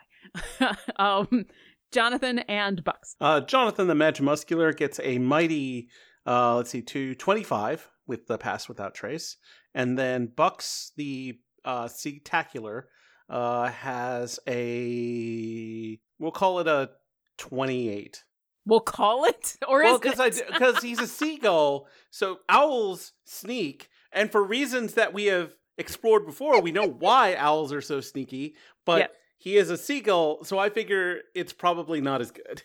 um 0.98 1.46
Jonathan 1.92 2.40
and 2.40 2.84
Bucks. 2.84 3.16
Uh, 3.22 3.40
Jonathan 3.40 3.88
the 3.88 3.96
Magic 3.96 4.24
Muscular 4.24 4.74
gets 4.74 5.00
a 5.02 5.18
mighty, 5.18 5.88
uh, 6.26 6.58
let's 6.58 6.72
see, 6.72 6.82
two 6.82 7.16
twenty-five 7.16 7.88
with 8.08 8.28
the 8.28 8.38
pass 8.38 8.68
without 8.68 8.94
trace, 8.94 9.38
and 9.74 9.98
then 9.98 10.28
Bucks 10.28 10.92
the 10.96 11.40
uh, 11.64 11.86
Seatacular 11.86 12.84
uh, 13.30 13.70
has 13.72 14.40
a 14.48 16.00
we'll 16.20 16.32
call 16.32 16.60
it 16.60 16.68
a 16.68 16.92
twenty-eight. 17.38 18.24
We'll 18.66 18.80
call 18.80 19.26
it 19.26 19.58
or 19.68 19.84
well, 19.84 19.96
is 19.96 20.02
because 20.02 20.42
because 20.42 20.82
he's 20.82 21.00
a 21.00 21.08
seagull, 21.08 21.88
so 22.10 22.40
owls 22.50 23.14
sneak, 23.26 23.90
and 24.12 24.32
for 24.32 24.44
reasons 24.44 24.94
that 24.96 25.14
we 25.14 25.26
have 25.26 25.54
explored 25.78 26.26
before, 26.26 26.62
we 26.62 26.72
know 26.72 26.88
why 26.88 27.36
owls 27.36 27.72
are 27.74 27.82
so 27.82 28.02
sneaky. 28.02 28.56
But 28.86 29.00
Yep. 29.00 29.14
he 29.38 29.58
is 29.58 29.70
a 29.70 29.78
seagull, 29.78 30.44
so 30.44 30.58
I 30.58 30.70
figure 30.70 31.20
it's 31.36 31.54
probably 31.54 32.02
not 32.02 32.22
as 32.22 32.32
good. 32.32 32.64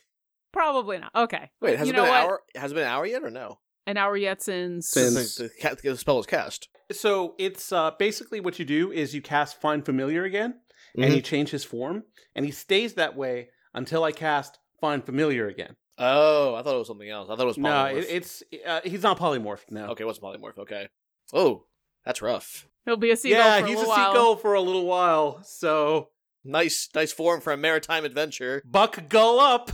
Probably 0.53 0.98
not. 0.98 1.14
Okay. 1.14 1.50
Wait, 1.61 1.79
has 1.79 1.87
you 1.87 1.92
it 1.92 1.96
been 1.96 2.05
an 2.05 2.11
what? 2.11 2.20
hour? 2.20 2.42
Has 2.55 2.72
it 2.72 2.74
been 2.74 2.85
an 2.85 2.90
hour 2.90 3.07
yet, 3.07 3.22
or 3.22 3.31
no? 3.31 3.59
An 3.90 3.96
hour 3.96 4.16
yet 4.16 4.40
since 4.42 4.88
Since- 4.88 5.35
the, 5.37 5.50
the 5.83 5.96
spell 5.96 6.18
is 6.20 6.26
cast. 6.26 6.68
So 6.92 7.35
it's 7.38 7.72
uh, 7.72 7.90
basically 7.98 8.40
what 8.40 8.59
you 8.59 8.64
do 8.64 8.90
is 8.92 9.14
you 9.14 9.20
cast 9.22 9.61
Find 9.61 9.85
Familiar 9.85 10.24
again, 10.24 10.55
Mm-hmm. 10.96 11.03
and 11.05 11.14
you 11.14 11.22
change 11.22 11.50
his 11.50 11.62
form, 11.62 12.03
and 12.35 12.44
he 12.44 12.50
stays 12.50 12.94
that 12.94 13.14
way 13.16 13.50
until 13.74 14.03
I 14.03 14.11
cast 14.11 14.59
Find 14.81 15.05
Familiar 15.05 15.46
again. 15.46 15.76
Oh, 15.98 16.55
I 16.57 16.62
thought 16.62 16.74
it 16.74 16.79
was 16.79 16.88
something 16.88 17.09
else. 17.09 17.29
I 17.31 17.37
thought 17.37 17.42
it 17.42 17.46
was 17.46 17.59
No, 17.59 17.85
it, 17.85 18.07
it's 18.09 18.42
uh, 18.66 18.81
he's 18.83 19.03
not 19.05 19.16
polymorphed. 19.18 19.70
No. 19.70 19.88
okay. 19.90 20.03
What's 20.05 20.18
polymorph? 20.18 20.59
Okay. 20.59 20.88
Oh, 21.33 21.66
that's 22.05 22.22
rough. 22.22 22.66
he'll 22.87 22.96
be 22.96 23.11
a 23.12 23.16
seagull 23.16 23.38
yeah, 23.38 23.61
for 23.61 23.66
he's 23.66 23.74
a 23.76 23.79
a 23.79 23.81
little 23.81 23.94
while. 23.94 24.12
seagull 24.12 24.37
for 24.37 24.55
a 24.55 24.61
little 24.61 24.87
while. 24.87 25.42
So 25.44 26.09
Nice, 26.44 26.88
nice 26.94 27.12
form 27.12 27.40
for 27.42 27.53
a 27.53 27.57
maritime 27.57 28.05
adventure. 28.07 28.62
Buck 28.64 29.09
Gull 29.11 29.38
up. 29.38 29.70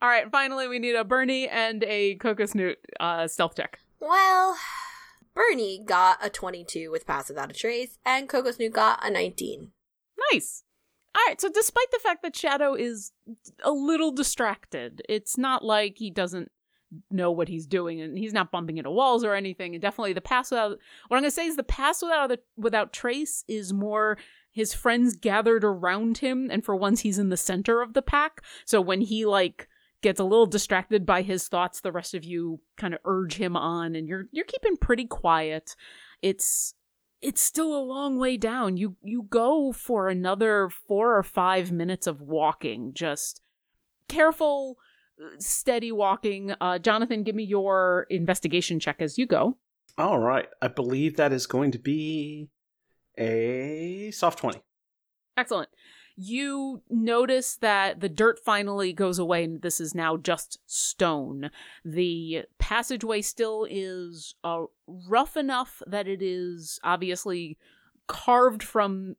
All 0.00 0.08
right, 0.08 0.30
finally 0.30 0.68
we 0.68 0.78
need 0.78 0.94
a 0.94 1.04
Bernie 1.04 1.48
and 1.48 1.82
a 1.84 2.16
Kokosnoot 2.16 2.76
uh 3.00 3.26
stealth 3.28 3.56
check. 3.56 3.80
Well, 4.00 4.56
Bernie 5.34 5.82
got 5.84 6.18
a 6.20 6.30
22 6.30 6.90
with 6.90 7.06
Pass 7.06 7.28
Without 7.28 7.50
a 7.50 7.54
Trace, 7.54 7.98
and 8.04 8.28
Coco 8.28 8.50
Snoot 8.50 8.72
got 8.72 9.04
a 9.04 9.10
19. 9.10 9.70
Nice. 10.32 10.64
All 11.14 11.22
right, 11.26 11.40
so 11.40 11.48
despite 11.48 11.90
the 11.90 12.00
fact 12.00 12.22
that 12.22 12.36
Shadow 12.36 12.74
is 12.74 13.12
a 13.62 13.72
little 13.72 14.12
distracted, 14.12 15.02
it's 15.08 15.38
not 15.38 15.64
like 15.64 15.96
he 15.96 16.10
doesn't 16.10 16.50
know 17.10 17.30
what 17.30 17.48
he's 17.48 17.66
doing 17.66 18.00
and 18.00 18.16
he's 18.16 18.32
not 18.32 18.50
bumping 18.50 18.78
into 18.78 18.90
walls 18.90 19.24
or 19.24 19.34
anything. 19.34 19.74
And 19.74 19.82
definitely 19.82 20.12
the 20.12 20.20
pass 20.20 20.50
without 20.50 20.70
what 21.08 21.16
I'm 21.16 21.22
going 21.22 21.24
to 21.24 21.30
say 21.30 21.46
is 21.46 21.56
the 21.56 21.62
pass 21.62 22.02
without 22.02 22.28
the, 22.28 22.40
without 22.56 22.92
trace 22.92 23.44
is 23.46 23.72
more 23.72 24.18
his 24.50 24.74
friends 24.74 25.14
gathered 25.14 25.64
around 25.64 26.18
him 26.18 26.48
and 26.50 26.64
for 26.64 26.74
once 26.74 27.00
he's 27.00 27.18
in 27.18 27.28
the 27.28 27.36
center 27.36 27.80
of 27.80 27.94
the 27.94 28.02
pack. 28.02 28.42
So 28.64 28.80
when 28.80 29.02
he 29.02 29.24
like 29.24 29.67
gets 30.02 30.20
a 30.20 30.24
little 30.24 30.46
distracted 30.46 31.04
by 31.04 31.22
his 31.22 31.48
thoughts, 31.48 31.80
the 31.80 31.92
rest 31.92 32.14
of 32.14 32.24
you 32.24 32.60
kind 32.76 32.94
of 32.94 33.00
urge 33.04 33.34
him 33.34 33.56
on 33.56 33.94
and 33.94 34.08
you're 34.08 34.26
you're 34.30 34.44
keeping 34.44 34.76
pretty 34.76 35.06
quiet. 35.06 35.74
It's 36.22 36.74
it's 37.20 37.42
still 37.42 37.76
a 37.76 37.82
long 37.82 38.18
way 38.18 38.36
down. 38.36 38.76
You 38.76 38.96
you 39.02 39.24
go 39.28 39.72
for 39.72 40.08
another 40.08 40.70
4 40.86 41.16
or 41.16 41.22
5 41.22 41.72
minutes 41.72 42.06
of 42.06 42.20
walking, 42.20 42.92
just 42.94 43.40
careful 44.08 44.78
steady 45.38 45.90
walking. 45.90 46.54
Uh 46.60 46.78
Jonathan, 46.78 47.24
give 47.24 47.34
me 47.34 47.44
your 47.44 48.06
investigation 48.08 48.78
check 48.78 49.02
as 49.02 49.18
you 49.18 49.26
go. 49.26 49.58
All 49.96 50.20
right. 50.20 50.46
I 50.62 50.68
believe 50.68 51.16
that 51.16 51.32
is 51.32 51.46
going 51.46 51.72
to 51.72 51.78
be 51.78 52.48
a 53.18 54.12
soft 54.12 54.38
20. 54.38 54.60
Excellent. 55.36 55.68
You 56.20 56.82
notice 56.90 57.56
that 57.58 58.00
the 58.00 58.08
dirt 58.08 58.40
finally 58.44 58.92
goes 58.92 59.20
away 59.20 59.44
and 59.44 59.62
this 59.62 59.80
is 59.80 59.94
now 59.94 60.16
just 60.16 60.58
stone. 60.66 61.48
The 61.84 62.42
passageway 62.58 63.22
still 63.22 63.64
is 63.70 64.34
uh, 64.42 64.64
rough 64.88 65.36
enough 65.36 65.80
that 65.86 66.08
it 66.08 66.20
is 66.20 66.80
obviously 66.82 67.56
carved 68.08 68.64
from 68.64 69.14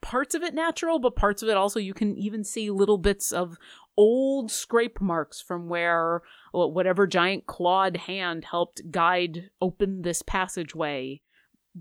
parts 0.00 0.34
of 0.34 0.42
it 0.42 0.54
natural, 0.54 0.98
but 0.98 1.16
parts 1.16 1.42
of 1.42 1.50
it 1.50 1.56
also 1.58 1.78
you 1.78 1.92
can 1.92 2.16
even 2.16 2.44
see 2.44 2.70
little 2.70 2.96
bits 2.96 3.30
of 3.30 3.58
old 3.98 4.50
scrape 4.50 5.02
marks 5.02 5.42
from 5.42 5.68
where 5.68 6.22
well, 6.54 6.72
whatever 6.72 7.06
giant 7.06 7.44
clawed 7.44 7.98
hand 7.98 8.46
helped 8.46 8.90
guide 8.90 9.50
open 9.60 10.00
this 10.00 10.22
passageway 10.22 11.20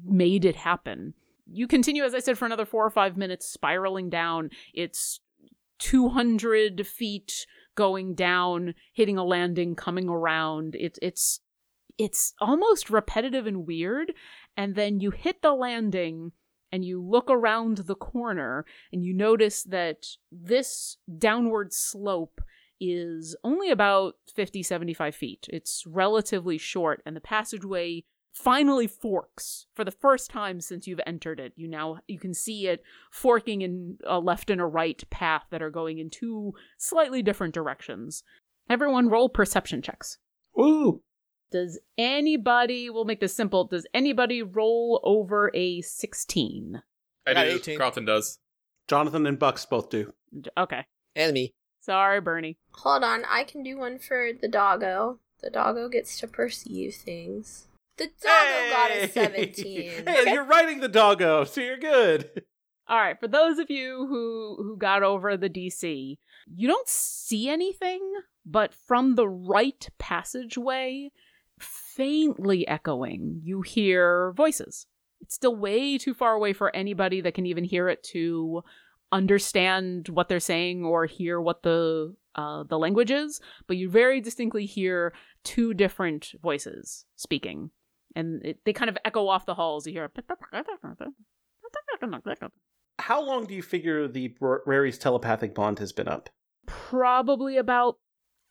made 0.03 0.43
it 0.43 0.57
happen 0.57 1.13
you 1.51 1.67
continue, 1.67 2.03
as 2.03 2.13
I 2.13 2.19
said, 2.19 2.37
for 2.37 2.45
another 2.45 2.65
four 2.65 2.85
or 2.85 2.89
five 2.89 3.17
minutes, 3.17 3.47
spiraling 3.47 4.09
down. 4.09 4.49
It's 4.73 5.19
200 5.79 6.85
feet 6.85 7.45
going 7.75 8.15
down, 8.15 8.73
hitting 8.93 9.17
a 9.17 9.23
landing, 9.23 9.75
coming 9.75 10.09
around. 10.09 10.75
It's 10.79 10.99
it's 11.01 11.39
it's 11.97 12.33
almost 12.39 12.89
repetitive 12.89 13.47
and 13.47 13.65
weird. 13.65 14.13
And 14.55 14.75
then 14.75 14.99
you 14.99 15.11
hit 15.11 15.41
the 15.41 15.53
landing 15.53 16.31
and 16.71 16.83
you 16.83 17.01
look 17.01 17.29
around 17.29 17.77
the 17.77 17.95
corner 17.95 18.65
and 18.91 19.03
you 19.03 19.13
notice 19.13 19.63
that 19.63 20.05
this 20.31 20.97
downward 21.17 21.73
slope 21.73 22.41
is 22.79 23.35
only 23.43 23.71
about 23.71 24.15
50 24.35 24.61
75 24.61 25.15
feet 25.15 25.47
it's 25.49 25.83
relatively 25.87 26.59
short 26.59 27.01
and 27.07 27.15
the 27.15 27.21
passageway 27.21 28.03
finally 28.37 28.87
forks 28.87 29.65
for 29.73 29.83
the 29.83 29.91
first 29.91 30.29
time 30.29 30.61
since 30.61 30.85
you've 30.85 31.01
entered 31.07 31.39
it. 31.39 31.53
You 31.55 31.67
now 31.67 31.99
you 32.07 32.19
can 32.19 32.33
see 32.33 32.67
it 32.67 32.83
forking 33.11 33.61
in 33.61 33.97
a 34.05 34.19
left 34.19 34.49
and 34.49 34.61
a 34.61 34.65
right 34.65 35.03
path 35.09 35.43
that 35.49 35.61
are 35.61 35.71
going 35.71 35.97
in 35.97 36.09
two 36.09 36.53
slightly 36.77 37.23
different 37.23 37.53
directions. 37.53 38.23
Everyone 38.69 39.09
roll 39.09 39.27
perception 39.27 39.81
checks. 39.81 40.19
Ooh. 40.59 41.01
Does 41.51 41.79
anybody, 41.97 42.89
we'll 42.89 43.05
make 43.05 43.21
this 43.21 43.33
simple, 43.33 43.63
does 43.65 43.87
anybody 43.93 44.43
roll 44.43 44.99
over 45.03 45.49
a 45.53 45.81
16? 45.81 46.81
I 47.25 47.33
Got 47.33 47.43
do. 47.45 47.49
18. 47.51 47.77
Carlton 47.77 48.05
does. 48.05 48.39
Jonathan 48.87 49.25
and 49.25 49.39
Bucks 49.39 49.65
both 49.65 49.89
do. 49.89 50.13
Okay. 50.57 50.85
And 51.15 51.33
me. 51.33 51.53
Sorry, 51.79 52.19
Bernie. 52.19 52.57
Hold 52.73 53.03
on, 53.03 53.23
I 53.29 53.45
can 53.45 53.63
do 53.63 53.77
one 53.77 53.97
for 53.97 54.31
the 54.39 54.49
doggo. 54.49 55.19
The 55.41 55.49
doggo 55.49 55.87
gets 55.87 56.19
to 56.19 56.27
perceive 56.27 56.95
things. 56.95 57.67
The 57.97 58.09
doggo 58.21 58.69
got 58.71 58.91
a 58.91 59.07
17. 59.07 60.05
Hey, 60.05 60.33
you're 60.33 60.45
writing 60.45 60.79
the 60.79 60.87
doggo, 60.87 61.43
so 61.43 61.61
you're 61.61 61.77
good. 61.77 62.43
All 62.87 62.97
right, 62.97 63.19
for 63.19 63.27
those 63.27 63.59
of 63.59 63.69
you 63.69 64.05
who 64.07 64.55
who 64.63 64.77
got 64.77 65.03
over 65.03 65.35
the 65.35 65.49
DC, 65.49 66.17
you 66.55 66.67
don't 66.67 66.87
see 66.87 67.49
anything, 67.49 68.01
but 68.45 68.73
from 68.73 69.15
the 69.15 69.27
right 69.27 69.89
passageway, 69.97 71.11
faintly 71.59 72.67
echoing, 72.67 73.41
you 73.43 73.61
hear 73.61 74.31
voices. 74.33 74.85
It's 75.19 75.35
still 75.35 75.55
way 75.55 75.97
too 75.97 76.13
far 76.13 76.33
away 76.33 76.53
for 76.53 76.73
anybody 76.75 77.19
that 77.21 77.33
can 77.33 77.45
even 77.45 77.63
hear 77.63 77.89
it 77.89 78.03
to 78.11 78.63
understand 79.11 80.09
what 80.09 80.29
they're 80.29 80.39
saying 80.39 80.85
or 80.85 81.05
hear 81.05 81.41
what 81.41 81.63
the 81.63 82.15
uh, 82.35 82.63
the 82.63 82.77
language 82.77 83.09
is, 83.09 83.41
but 83.65 83.77
you 83.77 83.89
very 83.89 84.21
distinctly 84.21 84.65
hear 84.65 85.13
two 85.43 85.73
different 85.73 86.33
voices 86.41 87.05
speaking, 87.15 87.71
and 88.17 88.45
it, 88.45 88.59
they 88.65 88.73
kind 88.73 88.89
of 88.89 88.97
echo 89.05 89.27
off 89.27 89.45
the 89.45 89.53
halls. 89.53 89.85
You 89.87 89.93
hear. 89.93 90.11
How 92.99 93.21
long 93.21 93.45
do 93.45 93.53
you 93.53 93.61
figure 93.61 94.07
the 94.07 94.35
Rary's 94.39 94.97
telepathic 94.97 95.53
bond 95.53 95.79
has 95.79 95.91
been 95.93 96.07
up? 96.07 96.29
probably 96.65 97.55
about 97.55 97.97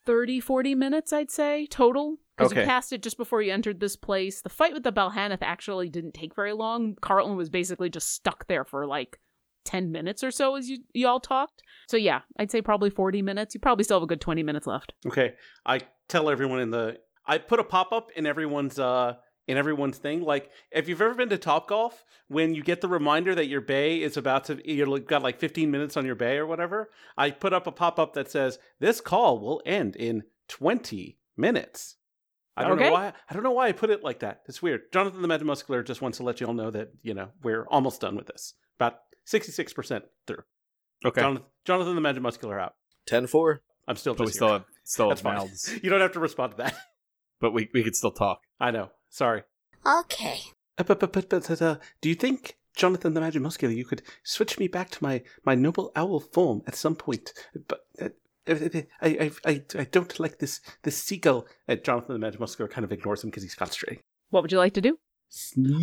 30 0.06 0.40
40 0.40 0.74
minutes 0.74 1.12
i'd 1.12 1.30
say 1.30 1.66
total 1.66 2.16
because 2.34 2.50
Okay. 2.50 2.62
you 2.62 2.66
cast 2.66 2.90
it 2.90 3.02
just 3.02 3.18
before 3.18 3.42
you 3.42 3.52
entered 3.52 3.78
this 3.78 3.94
place 3.94 4.40
the 4.40 4.48
fight 4.48 4.72
with 4.72 4.84
the 4.84 4.92
Balhannoth 4.92 5.42
actually 5.42 5.90
didn't 5.90 6.14
take 6.14 6.34
very 6.34 6.54
long 6.54 6.96
carlton 7.02 7.36
was 7.36 7.50
basically 7.50 7.90
just 7.90 8.10
stuck 8.14 8.46
there 8.46 8.64
for 8.64 8.86
like 8.86 9.18
10 9.66 9.92
minutes 9.92 10.24
or 10.24 10.30
so 10.30 10.54
as 10.56 10.70
you, 10.70 10.78
you 10.94 11.06
all 11.06 11.20
talked 11.20 11.60
so 11.88 11.98
yeah 11.98 12.20
i'd 12.38 12.50
say 12.50 12.62
probably 12.62 12.88
40 12.88 13.20
minutes 13.20 13.52
you 13.54 13.60
probably 13.60 13.84
still 13.84 13.98
have 13.98 14.04
a 14.04 14.06
good 14.06 14.22
20 14.22 14.42
minutes 14.42 14.66
left 14.66 14.94
Okay, 15.06 15.34
I 15.66 15.80
tell 16.08 16.30
everyone 16.30 16.60
in 16.60 16.70
the 16.70 16.96
I 17.26 17.36
put 17.36 17.60
a 17.60 17.64
pop 17.64 17.92
up 17.92 18.08
in 18.16 18.24
everyone's 18.24 18.78
uh 18.78 19.16
in 19.46 19.56
everyone's 19.56 19.98
thing. 19.98 20.22
Like 20.22 20.50
if 20.70 20.88
you've 20.88 21.00
ever 21.00 21.14
been 21.14 21.28
to 21.30 21.38
Top 21.38 21.68
Golf, 21.68 22.04
when 22.28 22.54
you 22.54 22.62
get 22.62 22.80
the 22.80 22.88
reminder 22.88 23.34
that 23.34 23.46
your 23.46 23.60
bay 23.60 24.02
is 24.02 24.16
about 24.16 24.44
to 24.46 24.60
you've 24.70 25.06
got 25.06 25.22
like 25.22 25.38
15 25.38 25.70
minutes 25.70 25.96
on 25.96 26.04
your 26.06 26.14
bay 26.14 26.36
or 26.36 26.46
whatever, 26.46 26.90
I 27.16 27.30
put 27.30 27.52
up 27.52 27.66
a 27.66 27.72
pop 27.72 27.98
up 27.98 28.14
that 28.14 28.30
says 28.30 28.58
this 28.80 29.00
call 29.00 29.38
will 29.38 29.62
end 29.64 29.96
in 29.96 30.24
20 30.48 31.18
minutes. 31.36 31.96
I 32.56 32.62
don't 32.64 32.72
Okay. 32.72 32.84
know 32.88 32.92
why. 32.92 33.12
I 33.28 33.34
don't 33.34 33.42
know 33.42 33.50
why 33.52 33.68
I 33.68 33.72
put 33.72 33.90
it 33.90 34.02
like 34.02 34.20
that. 34.20 34.42
It's 34.46 34.62
weird. 34.62 34.90
Jonathan 34.92 35.20
the 35.22 35.28
Magic 35.28 35.46
Muscular 35.46 35.82
just 35.82 36.00
wants 36.00 36.16
to 36.18 36.24
let 36.24 36.40
you 36.40 36.46
all 36.46 36.54
know 36.54 36.70
that 36.70 36.88
you 37.02 37.12
know 37.14 37.28
we're 37.42 37.66
almost 37.68 38.00
done 38.00 38.16
with 38.16 38.26
this. 38.26 38.54
About 38.78 38.98
66 39.26 39.72
percent 39.74 40.04
through. 40.26 40.42
Okay. 41.04 41.20
Jonathan, 41.20 41.44
Jonathan 41.66 41.94
the 41.94 42.00
Magic 42.00 42.22
Muscular 42.22 42.58
out. 42.58 42.74
10 43.06 43.26
4. 43.26 43.60
I'm 43.86 43.96
still 43.96 44.14
but 44.14 44.20
we 44.24 44.26
just 44.28 44.36
still 44.38 44.48
have 44.52 44.64
still 44.84 45.08
That's 45.10 45.20
have 45.20 45.34
fine. 45.34 45.46
mouths. 45.48 45.78
You 45.82 45.90
don't 45.90 46.00
have 46.00 46.12
to 46.12 46.20
respond 46.20 46.52
to 46.52 46.56
that. 46.58 46.74
But 47.40 47.52
we 47.52 47.68
we 47.74 47.84
could 47.84 47.94
still 47.94 48.10
talk. 48.10 48.40
I 48.58 48.70
know. 48.70 48.90
Sorry. 49.08 49.42
Okay. 49.86 50.40
Uh, 50.78 50.84
But, 50.84 51.00
but, 51.00 51.12
but, 51.12 51.28
but 51.28 51.62
uh, 51.62 51.76
do 52.00 52.08
you 52.08 52.14
think, 52.14 52.56
Jonathan 52.74 53.14
the 53.14 53.20
Magic 53.20 53.40
Muscular, 53.42 53.72
you 53.72 53.84
could 53.84 54.02
switch 54.22 54.58
me 54.58 54.68
back 54.68 54.90
to 54.90 55.02
my, 55.02 55.22
my 55.44 55.54
noble 55.54 55.92
owl 55.96 56.20
form 56.20 56.62
at 56.66 56.74
some 56.74 56.94
point? 56.96 57.32
But 57.68 57.80
uh, 58.00 58.08
uh, 58.48 58.82
I, 59.00 59.08
I, 59.08 59.30
I, 59.50 59.62
I 59.78 59.84
don't 59.84 60.20
like 60.20 60.38
this 60.38 60.60
this 60.82 60.96
seagull. 61.02 61.46
Uh, 61.68 61.76
Jonathan 61.76 62.12
the 62.12 62.18
Magic 62.18 62.38
Muscular 62.40 62.68
kind 62.68 62.84
of 62.84 62.92
ignores 62.92 63.24
him 63.24 63.30
because 63.30 63.42
he's 63.42 63.54
concentrating. 63.54 64.00
what 64.30 64.42
would 64.42 64.52
you 64.52 64.58
like 64.58 64.74
to 64.74 64.80
do 64.80 64.98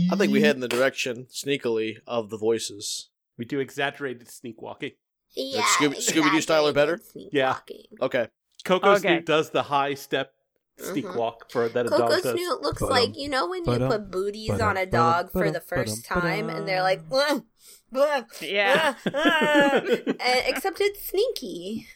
I 0.09 0.15
think 0.15 0.31
we 0.31 0.41
head 0.41 0.55
in 0.55 0.61
the 0.61 0.67
direction, 0.69 1.25
sneakily, 1.29 1.97
of 2.07 2.29
the 2.29 2.37
voices. 2.37 3.09
We 3.37 3.43
do 3.45 3.59
exaggerated 3.59 4.29
sneak 4.29 4.61
walking. 4.61 4.91
Yeah. 5.35 5.61
Scooby- 5.63 5.97
Scooby-Doo 5.97 6.39
style 6.41 6.67
or 6.67 6.71
better? 6.73 6.93
exaggerated 6.93 7.33
Yeah. 7.33 7.49
walking. 7.49 7.83
Okay. 8.01 8.27
Coco 8.63 8.91
Okay. 8.91 8.99
Snoot 8.99 9.25
does 9.25 9.49
the 9.49 9.63
high 9.63 9.95
step 9.95 10.33
sneak 10.77 11.05
Mhm. 11.05 11.15
walk 11.15 11.51
for 11.51 11.69
that 11.69 11.85
a 11.85 11.89
Coco 11.89 12.09
dog 12.09 12.23
does. 12.23 12.33
Snoot 12.33 12.61
looks 12.61 12.81
Ba-dum, 12.81 12.89
like 12.97 13.17
you 13.17 13.29
know 13.29 13.47
when 13.47 13.59
you 13.59 13.71
ba-dum, 13.73 13.89
put 13.89 14.11
booties 14.11 14.49
ba-dum, 14.49 14.69
on 14.69 14.77
a 14.77 14.85
ba-dum, 14.85 14.99
dog 15.11 15.31
for 15.31 15.39
ba-dum, 15.39 15.53
the 15.53 15.59
first 15.61 16.07
ba-dum, 16.09 16.21
time, 16.21 16.49
and 16.49 16.67
they're 16.67 16.81
like, 16.83 17.07
ba-dum. 17.09 17.45
"Blah, 17.91 18.21
blah, 18.21 18.25
Yeah. 18.41 18.95
ah, 19.13 19.13
ah," 19.13 19.81
except 20.47 20.81
it's 20.81 21.05
sneaky. 21.05 21.87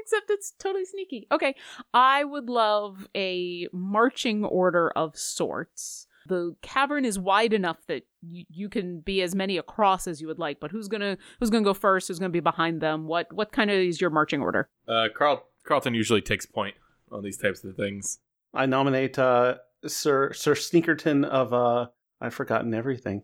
except 0.00 0.28
it's 0.28 0.52
totally 0.58 0.84
sneaky. 0.84 1.26
Okay, 1.32 1.54
I 1.94 2.24
would 2.24 2.50
love 2.50 3.08
a 3.16 3.68
marching 3.72 4.44
order 4.44 4.90
of 4.94 5.16
sorts. 5.16 6.06
The 6.26 6.56
cavern 6.62 7.04
is 7.06 7.18
wide 7.18 7.52
enough 7.54 7.78
that 7.86 8.02
you, 8.22 8.44
you 8.50 8.68
can 8.68 9.00
be 9.00 9.22
as 9.22 9.34
many 9.34 9.56
across 9.58 10.06
as 10.06 10.20
you 10.20 10.26
would 10.26 10.38
like, 10.38 10.60
but 10.60 10.70
who's 10.70 10.88
gonna 10.88 11.16
who's 11.40 11.48
gonna 11.50 11.64
go 11.64 11.72
first? 11.74 12.08
Who's 12.08 12.18
gonna 12.18 12.28
be 12.30 12.40
behind 12.40 12.80
them? 12.82 13.06
What 13.06 13.32
what 13.32 13.50
kind 13.52 13.70
of 13.70 13.76
is 13.78 13.98
your 14.00 14.10
marching 14.10 14.40
order? 14.42 14.68
Uh, 14.86 15.08
Carl 15.14 15.44
Carlton 15.64 15.94
usually 15.94 16.20
takes 16.22 16.44
point 16.46 16.74
on 17.14 17.22
these 17.22 17.36
types 17.38 17.64
of 17.64 17.76
things. 17.76 18.18
I 18.52 18.66
nominate 18.66 19.18
uh, 19.18 19.56
Sir 19.86 20.32
Sir 20.32 20.54
Sneakerton 20.54 21.24
of 21.24 21.52
uh, 21.52 21.86
I've 22.20 22.34
forgotten 22.34 22.74
everything. 22.74 23.22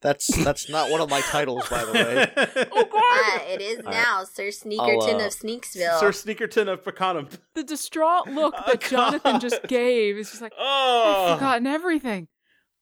That's 0.00 0.28
that's 0.44 0.68
not 0.70 0.90
one 0.90 1.00
of 1.00 1.10
my 1.10 1.20
titles, 1.22 1.68
by 1.68 1.84
the 1.84 1.92
way. 1.92 2.66
Oh 2.72 2.84
god! 2.84 3.42
it 3.48 3.60
is 3.60 3.78
All 3.78 3.84
right. 3.84 3.92
now, 3.94 4.24
Sir 4.24 4.44
Sneakerton 4.48 5.20
uh, 5.20 5.26
of 5.26 5.32
Sneaksville. 5.32 5.98
Sir 5.98 6.10
Sneakerton 6.10 6.68
of 6.68 6.84
Pecanum. 6.84 7.28
The 7.54 7.64
distraught 7.64 8.28
look 8.28 8.54
Oh, 8.56 8.62
that 8.66 8.80
Jonathan 8.90 9.40
just 9.40 9.62
gave 9.66 10.16
is 10.16 10.30
just 10.30 10.42
like 10.42 10.52
Oh, 10.58 11.26
I've 11.28 11.38
forgotten 11.38 11.66
everything. 11.66 12.28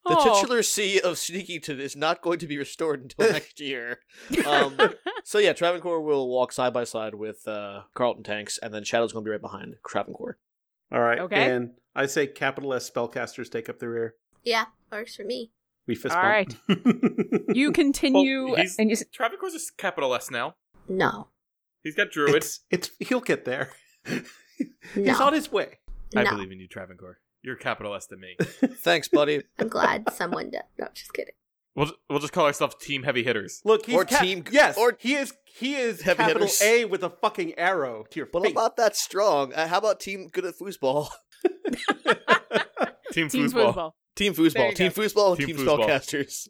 The 0.09 0.17
Oh. 0.19 0.35
titular 0.41 0.63
C 0.63 1.01
of 1.01 1.15
Sneakyton 1.17 1.79
is 1.81 1.97
not 1.97 2.23
going 2.23 2.39
to 2.39 2.47
be 2.47 2.59
restored 2.59 3.03
until 3.03 3.33
next 3.33 3.61
year. 3.61 4.01
Um, 4.47 4.79
so 5.25 5.39
yeah, 5.39 5.53
Travancore 5.53 6.01
will 6.01 6.29
walk 6.29 6.53
side 6.53 6.73
by 6.73 6.85
side 6.85 7.15
with 7.15 7.47
uh, 7.49 7.83
Carlton 7.95 8.23
Tanks, 8.23 8.59
and 8.59 8.73
then 8.73 8.85
Shadow's 8.85 9.13
going 9.13 9.25
to 9.25 9.29
be 9.29 9.33
right 9.33 9.41
behind 9.41 9.75
Travancore. 9.87 10.39
All 10.93 11.01
right. 11.01 11.19
Okay. 11.19 11.51
And 11.51 11.71
I 11.95 12.07
say 12.07 12.27
capital 12.29 12.73
S 12.75 12.89
spellcasters 12.91 13.51
take 13.51 13.69
up 13.69 13.79
the 13.81 13.89
rear. 13.89 14.15
yeah, 14.45 14.67
works 14.93 15.17
for 15.17 15.25
me. 15.25 15.51
We 15.89 15.95
fist 15.95 16.15
All 16.15 16.23
bump. 16.23 16.55
You 17.55 17.71
continue, 17.73 18.51
Well, 18.53 18.65
and 18.79 18.91
you 18.91 18.95
s- 18.97 19.05
Travancore's 19.13 19.55
a 19.55 19.59
capital 19.77 20.15
S 20.15 20.31
now. 20.31 20.55
No, 20.89 21.29
He's 21.83 21.95
got 21.95 22.11
Druid. 22.11 22.35
it's, 22.35 22.61
it's 22.71 22.91
he'll 23.01 23.21
get 23.21 23.45
there. 23.45 23.71
He's 24.07 24.25
No. 24.97 25.23
on 25.27 25.33
his 25.33 25.51
way. 25.51 25.79
I 26.17 26.23
no. 26.25 26.31
believe 26.31 26.51
in 26.53 26.59
you, 26.61 26.69
Travancore. 26.69 27.19
You're 27.47 27.55
capital 27.57 27.95
S 27.95 28.07
to 28.09 28.17
me. 28.17 28.37
Thanks, 28.83 29.07
buddy. 29.09 29.41
I'm 29.61 29.69
glad 29.69 30.11
someone 30.13 30.51
did. 30.51 30.63
No, 30.79 30.89
just 30.93 31.13
kidding. 31.15 31.33
We'll 31.77 31.93
we'll 32.11 32.19
just 32.19 32.33
call 32.33 32.45
ourselves 32.47 32.75
Team 32.81 33.05
Heavy 33.05 33.23
Hitters. 33.23 33.61
Look, 33.65 33.87
he's 33.87 33.95
Or 33.95 34.05
cap- 34.05 34.23
team- 34.23 34.43
Yes, 34.51 34.77
or- 34.77 34.97
he 34.99 35.15
is. 35.15 35.33
He 35.45 35.77
is 35.77 36.03
Heavy 36.03 36.17
capital 36.19 36.43
hitters. 36.43 36.61
A 36.63 36.85
with 36.87 37.03
a 37.05 37.11
fucking 37.11 37.55
arrow 37.59 38.05
to 38.11 38.19
your 38.19 38.27
But 38.27 38.47
I'm 38.49 38.53
not 38.55 38.77
that 38.79 38.97
strong. 38.97 39.53
Uh, 39.55 39.69
how 39.69 39.79
about 39.79 40.01
team 40.01 40.29
good 40.33 40.45
at 40.45 40.55
foosball? 40.59 41.09
Team, 43.13 43.29
Team 43.29 43.47
foosball. 43.51 43.75
foosball. 43.75 43.93
Team 44.17 44.33
There 44.35 44.45
foosball. 44.51 44.75
Team 44.75 44.89
go. 44.93 45.03
foosball 45.03 45.29
and 45.31 45.37
Team 45.39 45.57
team, 45.57 45.57
foosball. 45.67 45.87
spellcasters. 45.87 46.49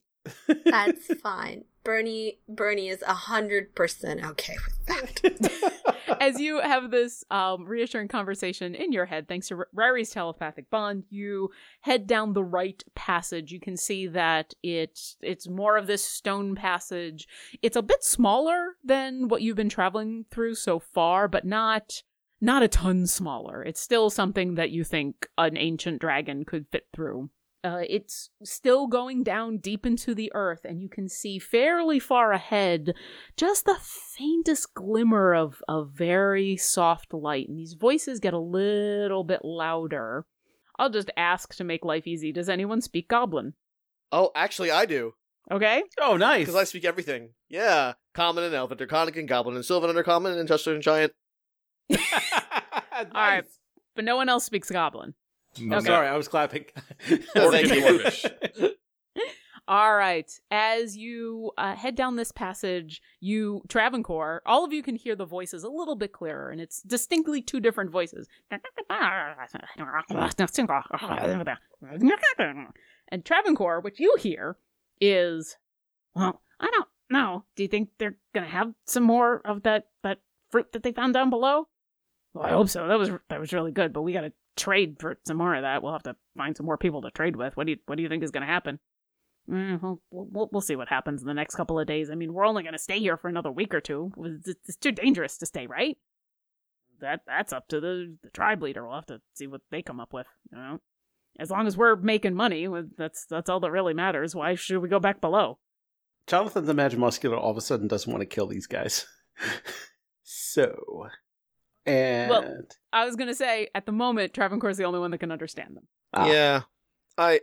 That's 0.65 1.07
fine. 1.23 1.65
Bernie 1.85 2.41
Bernie 2.49 2.89
is 2.89 3.03
a 3.03 3.15
hundred 3.15 3.75
percent 3.77 4.25
okay 4.25 4.57
with 4.65 4.87
that. 4.87 5.87
As 6.21 6.41
you 6.41 6.61
have 6.61 6.91
this 6.91 7.25
um, 7.31 7.65
reassuring 7.65 8.09
conversation 8.09 8.75
in 8.75 8.91
your 8.91 9.07
head, 9.07 9.29
thanks 9.29 9.49
to 9.49 9.59
R- 9.59 9.69
Rary's 9.73 10.11
telepathic 10.11 10.69
bond, 10.69 11.05
you 11.11 11.51
head 11.83 12.09
down 12.09 12.33
the 12.33 12.43
right 12.43 12.83
passage. 12.97 13.53
You 13.53 13.61
can 13.61 13.77
see 13.77 14.09
that 14.09 14.53
it's 14.65 15.17
it's 15.23 15.49
more 15.49 15.77
of 15.77 15.87
this 15.87 16.05
stone 16.05 16.57
passage. 16.57 17.29
It's 17.63 17.77
a 17.77 17.83
bit 17.83 18.03
smaller 18.03 18.75
than 18.85 19.29
what 19.29 19.43
you've 19.43 19.57
been 19.57 19.69
traveling 19.69 20.25
through 20.31 20.57
so 20.57 20.81
far, 20.81 21.29
but 21.29 21.45
not 21.45 22.03
not 22.41 22.63
a 22.63 22.69
ton 22.69 23.07
smaller. 23.07 23.63
It's 23.63 23.81
still 23.81 24.11
something 24.11 24.57
that 24.57 24.71
you 24.71 24.85
think 24.85 25.29
an 25.39 25.57
ancient 25.57 26.01
dragon 26.01 26.45
could 26.45 26.67
fit 26.71 26.87
through. 26.93 27.31
Uh, 27.67 27.83
it's 27.89 28.31
still 28.45 28.87
going 28.87 29.25
down 29.25 29.59
deep 29.59 29.85
into 29.85 30.15
the 30.15 30.31
earth, 30.35 30.61
and 30.65 30.81
you 30.81 30.89
can 30.89 31.09
see 31.09 31.37
fairly 31.37 31.99
far 31.99 32.31
ahead 32.31 32.95
just 33.37 33.65
the 33.65 33.77
faintest 33.81 34.73
glimmer 34.73 35.35
of, 35.35 35.61
of 35.67 35.91
very 35.91 36.57
soft 36.57 37.13
light. 37.13 37.49
And 37.49 37.59
these 37.59 37.73
voices 37.73 38.21
get 38.21 38.35
a 38.35 38.39
little 38.39 39.25
bit 39.25 39.41
louder. 39.43 40.27
I'll 40.79 40.91
just 40.91 41.11
ask 41.17 41.57
to 41.57 41.65
make 41.65 41.85
life 41.85 42.07
easy. 42.07 42.31
Does 42.31 42.49
anyone 42.49 42.81
speak 42.81 43.09
Goblin? 43.09 43.55
Oh, 44.13 44.31
actually, 44.37 44.71
I 44.71 44.87
do. 44.87 45.15
Okay. 45.51 45.83
oh, 46.01 46.17
nice. 46.17 46.43
Because 46.43 46.55
I 46.55 46.65
speak 46.65 46.85
everything. 46.85 47.31
Yeah. 47.49 47.95
Common 48.15 48.45
and 48.45 48.55
Elven, 48.55 48.79
Draconic 48.79 49.17
and 49.17 49.27
Goblin, 49.27 49.57
and 49.57 49.65
Sylvan 49.65 49.91
Undercommon, 49.91 50.39
and 50.39 50.47
Chester 50.47 50.73
and 50.73 50.83
Giant. 50.83 51.13
nice. 51.91 51.99
right. 53.13 53.45
But 53.97 54.05
no 54.05 54.15
one 54.15 54.29
else 54.29 54.45
speaks 54.45 54.71
Goblin. 54.71 55.15
No. 55.61 55.77
I'm 55.77 55.83
sorry, 55.83 56.09
I 56.09 56.17
was 56.17 56.29
clapping. 56.29 56.67
Thank 57.01 57.75
you, 57.75 58.71
All 59.69 59.97
right. 59.97 60.31
As 60.51 60.97
you 60.97 61.51
uh, 61.59 61.75
head 61.75 61.97
down 61.97 62.15
this 62.15 62.31
passage, 62.31 63.03
you, 63.21 63.63
Travancore, 63.69 64.41
all 64.47 64.65
of 64.65 64.73
you 64.73 64.81
can 64.81 64.95
hear 64.95 65.17
the 65.17 65.25
voices 65.25 65.65
a 65.65 65.69
little 65.69 65.97
bit 65.97 66.13
clearer, 66.13 66.51
and 66.51 66.61
it's 66.61 66.83
distinctly 66.83 67.43
two 67.43 67.59
different 67.59 67.91
voices. 67.91 68.29
And 73.09 73.25
Travancore, 73.25 73.81
which 73.81 73.99
you 73.99 74.15
hear, 74.21 74.57
is, 75.01 75.57
well, 76.15 76.41
I 76.61 76.71
don't 76.71 76.89
know. 77.11 77.45
Do 77.57 77.65
you 77.65 77.69
think 77.69 77.91
they're 77.99 78.19
gonna 78.35 78.47
have 78.47 78.73
some 78.85 79.03
more 79.03 79.41
of 79.45 79.63
that 79.65 79.89
that 80.03 80.19
fruit 80.51 80.73
that 80.73 80.83
they 80.83 80.93
found 80.93 81.15
down 81.15 81.31
below? 81.31 81.69
Well, 82.35 82.45
I 82.45 82.51
hope 82.51 82.69
so. 82.69 82.87
That 82.87 82.99
was 82.99 83.11
that 83.29 83.41
was 83.41 83.53
really 83.53 83.73
good, 83.73 83.93
but 83.93 84.03
we 84.03 84.13
gotta 84.13 84.33
trade 84.57 84.97
for 84.99 85.19
some 85.27 85.37
more 85.37 85.55
of 85.55 85.63
that. 85.63 85.83
We'll 85.83 85.93
have 85.93 86.03
to 86.05 86.17
find 86.37 86.57
some 86.57 86.67
more 86.67 86.79
people 86.79 87.03
to 87.03 87.11
trade 87.11 87.37
with. 87.37 87.57
What 87.57 87.67
do 87.67 87.73
you 87.73 87.79
what 87.87 87.97
do 87.97 88.03
you 88.03 88.09
think 88.09 88.23
is 88.23 88.31
gonna 88.31 88.47
happen? 88.47 88.79
Mm, 89.51 89.81
we'll, 89.81 90.01
we'll, 90.11 90.49
we'll 90.53 90.61
see 90.61 90.77
what 90.77 90.89
happens 90.89 91.23
in 91.23 91.29
the 91.29 91.35
next 91.35 91.55
couple 91.55 91.79
of 91.79 91.87
days. 91.87 92.11
I 92.11 92.15
mean, 92.15 92.33
we're 92.33 92.47
only 92.47 92.63
going 92.63 92.73
to 92.73 92.81
stay 92.81 92.99
here 92.99 93.17
for 93.17 93.29
another 93.29 93.53
week 93.53 93.75
or 93.75 93.81
two. 93.81 94.11
It's, 94.45 94.77
too 94.77 94.91
dangerous 94.91 95.39
to 95.39 95.47
stay, 95.47 95.67
right? 95.67 95.97
That 97.01 97.21
that's 97.27 97.53
up 97.53 97.69
to 97.69 97.81
the, 97.81 98.17
the 98.23 98.31
tribe 98.31 98.63
leader. 98.63 98.85
We'll 98.85 98.97
have 98.97 99.07
to 99.07 99.21
see 99.35 99.47
what 99.47 99.61
they 99.71 99.83
come 99.83 100.01
up 100.01 100.13
with. 100.13 100.27
You 100.51 100.59
know, 100.59 100.81
as 101.39 101.51
long 101.51 101.67
as 101.67 101.77
we're 101.77 101.97
making 101.97 102.35
money, 102.35 102.67
that's 102.97 103.27
that's 103.27 103.49
all 103.49 103.61
that 103.61 103.71
really 103.71 103.95
matters. 103.95 104.35
Why 104.35 104.55
should 104.55 104.79
we 104.79 104.89
go 104.89 104.99
back 104.99 105.21
below? 105.21 105.59
Jonathan 106.27 106.65
the 106.65 106.75
Mad 106.75 106.97
Muscular 106.99 107.37
all 107.37 107.51
of 107.51 107.57
a 107.57 107.61
sudden 107.61 107.87
doesn't 107.87 108.11
want 108.11 108.23
to 108.23 108.27
kill 108.27 108.47
these 108.47 108.67
guys. 108.67 109.07
so, 110.25 111.09
and 111.87 112.31
Well- 112.31 112.63
I 112.93 113.05
was 113.05 113.17
going 113.17 113.29
to 113.29 113.35
say, 113.35 113.69
at 113.75 113.87
the 113.87 113.93
moment, 113.93 114.35
Travancore's 114.35 114.77
the 114.79 114.85
only 114.85 114.99
one 114.99 115.11
that 115.11 115.19
can 115.19 115.31
understand 115.33 115.77
them. 115.77 115.87
Ah. 116.15 116.27
Yeah. 116.31 116.63
I 117.19 117.41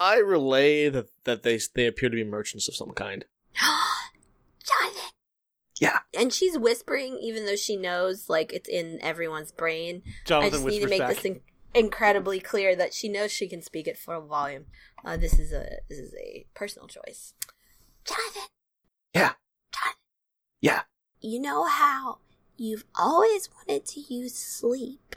I 0.00 0.18
relay 0.18 0.88
that, 0.88 1.08
that 1.24 1.42
they 1.42 1.58
they 1.74 1.86
appear 1.86 2.08
to 2.08 2.16
be 2.16 2.24
merchants 2.24 2.68
of 2.68 2.76
some 2.76 2.90
kind. 2.92 3.24
Jonathan. 4.64 5.10
Yeah. 5.80 6.00
And 6.18 6.32
she's 6.32 6.58
whispering, 6.58 7.18
even 7.22 7.46
though 7.46 7.56
she 7.56 7.76
knows, 7.76 8.28
like, 8.28 8.52
it's 8.52 8.68
in 8.68 8.98
everyone's 9.02 9.52
brain. 9.52 10.02
I 10.06 10.10
Jonathan 10.24 10.50
just 10.52 10.66
need 10.66 10.80
to 10.80 10.88
make 10.88 11.00
back. 11.00 11.14
this 11.16 11.24
in- 11.24 11.40
incredibly 11.74 12.40
clear 12.40 12.74
that 12.76 12.92
she 12.94 13.08
knows 13.08 13.30
she 13.30 13.48
can 13.48 13.62
speak 13.62 13.86
at 13.86 13.96
full 13.96 14.20
volume. 14.26 14.66
Uh, 15.04 15.16
this 15.16 15.38
is 15.38 15.52
a 15.52 15.78
this 15.88 15.98
is 15.98 16.12
a 16.14 16.46
personal 16.54 16.88
choice. 16.88 17.34
Jonathan. 18.04 18.42
Yeah. 19.14 19.32
Jonathan. 19.72 19.98
Yeah. 20.60 20.80
You 21.20 21.40
know 21.40 21.64
how 21.66 22.18
you've 22.58 22.84
always 22.98 23.48
wanted 23.54 23.86
to 23.86 24.00
use 24.12 24.34
sleep, 24.34 25.16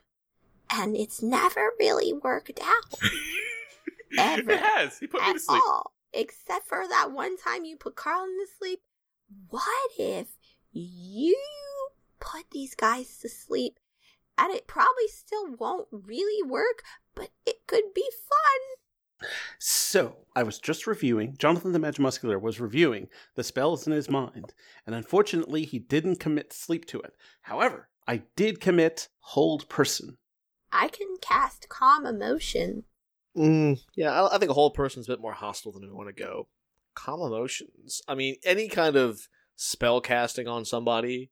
and 0.71 0.95
it's 0.95 1.21
never 1.21 1.71
really 1.79 2.13
worked 2.13 2.59
out 2.61 2.99
ever 4.17 4.51
it 4.51 4.59
has. 4.61 4.99
He 4.99 5.07
put 5.07 5.21
me 5.21 5.33
to 5.33 5.39
sleep. 5.39 5.61
all, 5.67 5.93
except 6.13 6.67
for 6.67 6.87
that 6.87 7.11
one 7.11 7.37
time 7.37 7.65
you 7.65 7.77
put 7.77 7.95
Carlin 7.95 8.37
to 8.39 8.47
sleep. 8.57 8.81
What 9.49 9.91
if 9.97 10.27
you 10.71 11.37
put 12.19 12.51
these 12.51 12.75
guys 12.75 13.17
to 13.19 13.29
sleep, 13.29 13.79
and 14.37 14.53
it 14.53 14.67
probably 14.67 15.07
still 15.07 15.55
won't 15.55 15.87
really 15.91 16.43
work, 16.43 16.83
but 17.15 17.29
it 17.45 17.67
could 17.67 17.93
be 17.93 18.07
fun? 18.29 18.80
So, 19.59 20.17
I 20.35 20.43
was 20.43 20.59
just 20.59 20.87
reviewing, 20.87 21.35
Jonathan 21.37 21.71
the 21.71 21.79
Mad 21.79 21.99
Muscular 21.99 22.39
was 22.39 22.59
reviewing 22.59 23.07
the 23.35 23.43
spells 23.43 23.85
in 23.85 23.93
his 23.93 24.09
mind, 24.09 24.53
and 24.85 24.95
unfortunately, 24.95 25.65
he 25.65 25.79
didn't 25.79 26.19
commit 26.19 26.53
sleep 26.53 26.85
to 26.87 26.99
it. 27.01 27.13
However, 27.41 27.89
I 28.07 28.23
did 28.35 28.59
commit 28.59 29.09
hold 29.19 29.69
person. 29.69 30.17
I 30.71 30.87
can 30.87 31.15
cast 31.21 31.69
calm 31.69 32.05
emotion. 32.05 32.83
Mm, 33.37 33.79
yeah, 33.95 34.11
I, 34.11 34.35
I 34.35 34.37
think 34.37 34.51
a 34.51 34.53
hold 34.53 34.73
person's 34.73 35.07
a 35.07 35.11
bit 35.11 35.21
more 35.21 35.33
hostile 35.33 35.71
than 35.71 35.83
we 35.83 35.91
want 35.91 36.07
to 36.07 36.23
go. 36.23 36.47
Calm 36.95 37.21
emotions. 37.21 38.01
I 38.07 38.15
mean, 38.15 38.35
any 38.43 38.67
kind 38.67 38.95
of 38.95 39.27
spell 39.55 40.01
casting 40.01 40.47
on 40.47 40.65
somebody 40.65 41.31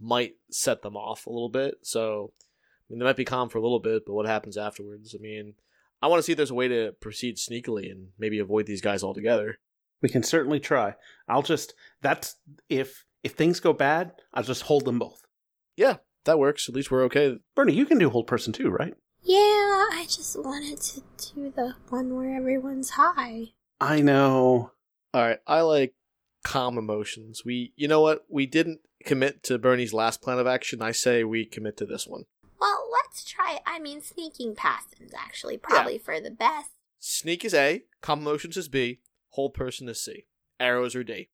might 0.00 0.34
set 0.50 0.82
them 0.82 0.96
off 0.96 1.26
a 1.26 1.30
little 1.30 1.48
bit. 1.48 1.76
So, 1.82 2.32
I 2.42 2.84
mean, 2.88 2.98
they 2.98 3.04
might 3.04 3.16
be 3.16 3.24
calm 3.24 3.48
for 3.48 3.58
a 3.58 3.62
little 3.62 3.80
bit, 3.80 4.04
but 4.06 4.14
what 4.14 4.26
happens 4.26 4.56
afterwards? 4.56 5.14
I 5.14 5.22
mean, 5.22 5.54
I 6.00 6.06
want 6.06 6.18
to 6.18 6.22
see 6.22 6.32
if 6.32 6.36
there's 6.36 6.50
a 6.50 6.54
way 6.54 6.68
to 6.68 6.92
proceed 7.00 7.36
sneakily 7.36 7.90
and 7.90 8.08
maybe 8.18 8.38
avoid 8.38 8.66
these 8.66 8.80
guys 8.80 9.02
altogether. 9.02 9.58
We 10.00 10.08
can 10.08 10.22
certainly 10.22 10.60
try. 10.60 10.94
I'll 11.28 11.42
just 11.42 11.74
that's 12.02 12.36
if 12.68 13.04
if 13.24 13.32
things 13.32 13.60
go 13.60 13.72
bad, 13.72 14.12
I'll 14.32 14.44
just 14.44 14.62
hold 14.62 14.84
them 14.84 14.98
both. 14.98 15.22
Yeah, 15.76 15.96
that 16.24 16.38
works. 16.38 16.68
At 16.68 16.74
least 16.74 16.90
we're 16.90 17.04
okay. 17.04 17.38
Bernie, 17.54 17.74
you 17.74 17.86
can 17.86 17.98
do 17.98 18.10
hold 18.10 18.26
person 18.26 18.52
too, 18.52 18.70
right? 18.70 18.94
Yeah, 19.22 19.36
I 19.38 20.06
just 20.08 20.38
wanted 20.42 20.80
to 20.80 21.02
do 21.34 21.52
the 21.54 21.74
one 21.88 22.14
where 22.14 22.36
everyone's 22.36 22.90
high. 22.90 23.48
I 23.80 24.00
know. 24.00 24.72
All 25.12 25.22
right, 25.22 25.38
I 25.46 25.62
like 25.62 25.94
calm 26.44 26.78
emotions. 26.78 27.42
We, 27.44 27.72
you 27.76 27.88
know 27.88 28.00
what? 28.00 28.24
We 28.28 28.46
didn't 28.46 28.80
commit 29.04 29.42
to 29.44 29.58
Bernie's 29.58 29.92
last 29.92 30.22
plan 30.22 30.38
of 30.38 30.46
action. 30.46 30.82
I 30.82 30.92
say 30.92 31.24
we 31.24 31.44
commit 31.44 31.76
to 31.78 31.86
this 31.86 32.06
one. 32.06 32.24
Well, 33.18 33.22
let's 33.24 33.24
try 33.24 33.54
it. 33.54 33.62
I 33.66 33.80
mean, 33.80 34.00
sneaking 34.00 34.54
past 34.54 34.96
them's 34.96 35.14
actually 35.14 35.56
probably 35.58 35.98
for 35.98 36.20
the 36.20 36.30
best. 36.30 36.70
Sneak 37.00 37.44
is 37.44 37.54
A, 37.54 37.82
calm 38.00 38.20
emotions 38.20 38.56
is 38.56 38.68
B, 38.68 39.00
hold 39.30 39.54
person 39.54 39.88
is 39.88 40.02
C. 40.02 40.26
Arrows 40.60 40.94
are 40.94 41.02
D. 41.02 41.28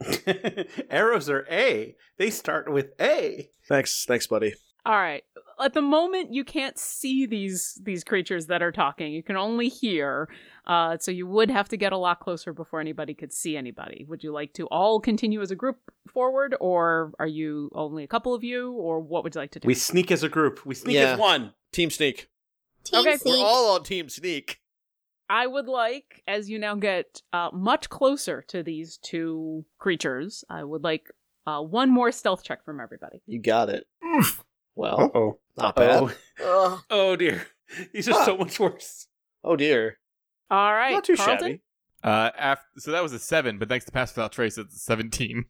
Arrows 0.90 1.28
are 1.28 1.46
A. 1.50 1.94
They 2.18 2.30
start 2.30 2.70
with 2.72 2.92
A. 3.00 3.48
Thanks, 3.68 4.04
thanks, 4.06 4.26
buddy. 4.26 4.54
All 4.84 4.96
right. 4.96 5.22
At 5.60 5.74
the 5.74 5.82
moment, 5.82 6.32
you 6.32 6.44
can't 6.44 6.78
see 6.78 7.26
these 7.26 7.78
these 7.82 8.02
creatures 8.04 8.46
that 8.46 8.62
are 8.62 8.72
talking. 8.72 9.12
You 9.12 9.22
can 9.22 9.36
only 9.36 9.68
hear. 9.68 10.28
Uh, 10.66 10.96
so 10.98 11.10
you 11.10 11.26
would 11.26 11.50
have 11.50 11.68
to 11.70 11.76
get 11.76 11.92
a 11.92 11.96
lot 11.96 12.20
closer 12.20 12.52
before 12.52 12.80
anybody 12.80 13.12
could 13.14 13.32
see 13.32 13.56
anybody. 13.56 14.04
Would 14.08 14.22
you 14.22 14.32
like 14.32 14.52
to 14.54 14.66
all 14.66 15.00
continue 15.00 15.40
as 15.40 15.50
a 15.50 15.56
group 15.56 15.78
forward, 16.08 16.54
or 16.60 17.12
are 17.18 17.26
you 17.26 17.70
only 17.74 18.04
a 18.04 18.08
couple 18.08 18.34
of 18.34 18.44
you, 18.44 18.72
or 18.72 19.00
what 19.00 19.24
would 19.24 19.34
you 19.34 19.40
like 19.40 19.50
to 19.52 19.60
do? 19.60 19.66
We 19.66 19.74
sneak 19.74 20.10
as 20.10 20.22
a 20.22 20.28
group. 20.28 20.64
We 20.64 20.74
sneak 20.74 20.94
Yeah. 20.94 21.12
as 21.14 21.18
one. 21.18 21.54
Team 21.72 21.90
Sneak. 21.90 22.28
Team 22.84 23.00
Okay, 23.00 23.16
sneak. 23.16 23.38
We're 23.40 23.44
all 23.46 23.74
on 23.74 23.82
Team 23.82 24.08
Sneak. 24.08 24.60
I 25.28 25.46
would 25.46 25.66
like, 25.68 26.22
as 26.26 26.50
you 26.50 26.58
now 26.58 26.74
get 26.74 27.22
uh, 27.32 27.50
much 27.52 27.88
closer 27.88 28.42
to 28.48 28.62
these 28.62 28.98
two 28.98 29.64
creatures, 29.78 30.44
I 30.50 30.64
would 30.64 30.82
like 30.82 31.10
uh, 31.46 31.60
one 31.60 31.90
more 31.90 32.10
stealth 32.10 32.42
check 32.42 32.64
from 32.64 32.80
everybody. 32.80 33.22
You 33.26 33.40
got 33.40 33.68
it. 33.68 33.86
Well, 34.74 35.10
oh. 35.14 35.38
not 35.56 35.76
bad. 35.76 36.14
Oh. 36.40 36.72
Ugh. 36.72 36.80
oh 36.90 37.16
dear. 37.16 37.46
These 37.92 38.08
are 38.08 38.24
so 38.24 38.36
much 38.36 38.58
worse. 38.58 39.06
Oh 39.44 39.56
dear. 39.56 39.98
All 40.50 40.72
right, 40.72 40.92
not 40.92 41.04
too 41.04 41.16
Carlton? 41.16 41.38
shabby. 41.38 41.62
Uh, 42.02 42.30
after, 42.36 42.66
so 42.78 42.90
that 42.92 43.02
was 43.02 43.12
a 43.12 43.18
seven, 43.18 43.58
but 43.58 43.68
thanks 43.68 43.84
to 43.84 43.92
Pass 43.92 44.14
Without 44.16 44.32
Trace, 44.32 44.58
it's 44.58 44.74
a 44.74 44.78
seventeen. 44.78 45.44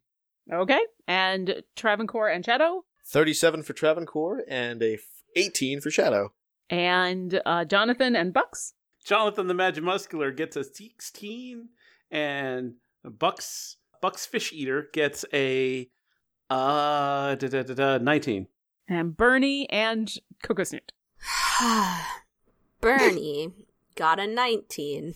Okay, 0.52 0.80
and 1.06 1.62
Travancore 1.76 2.28
and 2.28 2.44
Shadow, 2.44 2.84
37 3.06 3.62
for 3.62 3.72
Travancore 3.72 4.42
and 4.48 4.82
a 4.82 4.94
f- 4.94 5.00
18 5.36 5.80
for 5.80 5.90
Shadow. 5.90 6.32
and 6.68 7.40
uh, 7.46 7.64
Jonathan 7.64 8.16
and 8.16 8.32
Bucks. 8.32 8.74
Jonathan 9.04 9.46
the 9.46 9.54
Magic 9.54 9.84
Muscular 9.84 10.30
gets 10.32 10.56
a 10.56 10.64
16, 10.64 11.68
and 12.10 12.74
Bucks 13.04 13.76
Bucks 14.02 14.26
Fish 14.26 14.52
Eater 14.52 14.88
gets 14.92 15.24
a 15.32 15.88
uh 16.48 17.34
da, 17.36 17.48
da, 17.48 17.62
da, 17.62 17.74
da, 17.74 17.98
19. 17.98 18.46
And 18.90 19.16
Bernie 19.16 19.70
and 19.70 20.12
Coco 20.42 20.64
Snoot. 20.64 20.92
Bernie 22.80 23.52
got 23.94 24.18
a 24.18 24.26
19. 24.26 25.14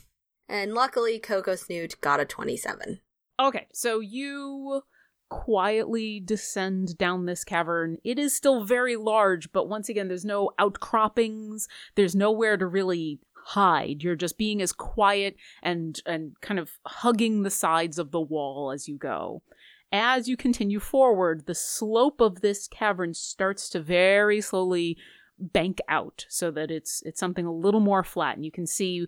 And 0.49 0.75
luckily, 0.75 1.19
Coco 1.19 1.57
Snoot 1.57 2.01
got 2.01 2.21
a 2.21 2.25
27. 2.25 3.01
Okay, 3.41 3.67
so 3.73 3.99
you 3.99 4.83
quietly 5.29 6.21
descend 6.21 6.97
down 6.97 7.27
this 7.27 7.43
cavern. 7.43 7.97
It 8.05 8.17
is 8.17 8.37
still 8.37 8.63
very 8.63 8.95
large, 8.95 9.51
but 9.51 9.69
once 9.69 9.89
again, 9.89 10.07
there's 10.07 10.25
no 10.25 10.53
outcroppings. 10.61 11.67
There's 11.97 12.15
nowhere 12.15 12.57
to 12.57 12.67
really 12.67 13.19
hide. 13.45 14.03
You're 14.05 14.15
just 14.15 14.39
being 14.39 14.63
as 14.63 14.73
quiet 14.73 15.37
and 15.63 16.01
and 16.07 16.41
kind 16.41 16.61
of 16.61 16.79
hugging 16.87 17.43
the 17.43 17.51
sides 17.51 17.99
of 17.99 18.13
the 18.13 18.21
wall 18.21 18.71
as 18.71 18.89
you 18.89 18.97
go. 18.97 19.43
As 19.93 20.29
you 20.29 20.37
continue 20.37 20.81
forward, 20.81 21.47
the 21.47 21.55
slope 21.55 22.21
of 22.21 22.41
this 22.41 22.67
cavern 22.67 23.15
starts 23.15 23.69
to 23.71 23.81
very 23.81 24.41
slowly 24.41 24.97
bank 25.39 25.79
out 25.89 26.27
so 26.29 26.51
that 26.51 26.71
it's 26.71 27.03
it's 27.05 27.19
something 27.19 27.45
a 27.45 27.53
little 27.53 27.81
more 27.81 28.05
flat 28.05 28.37
and 28.37 28.45
you 28.45 28.53
can 28.53 28.67
see 28.67 29.07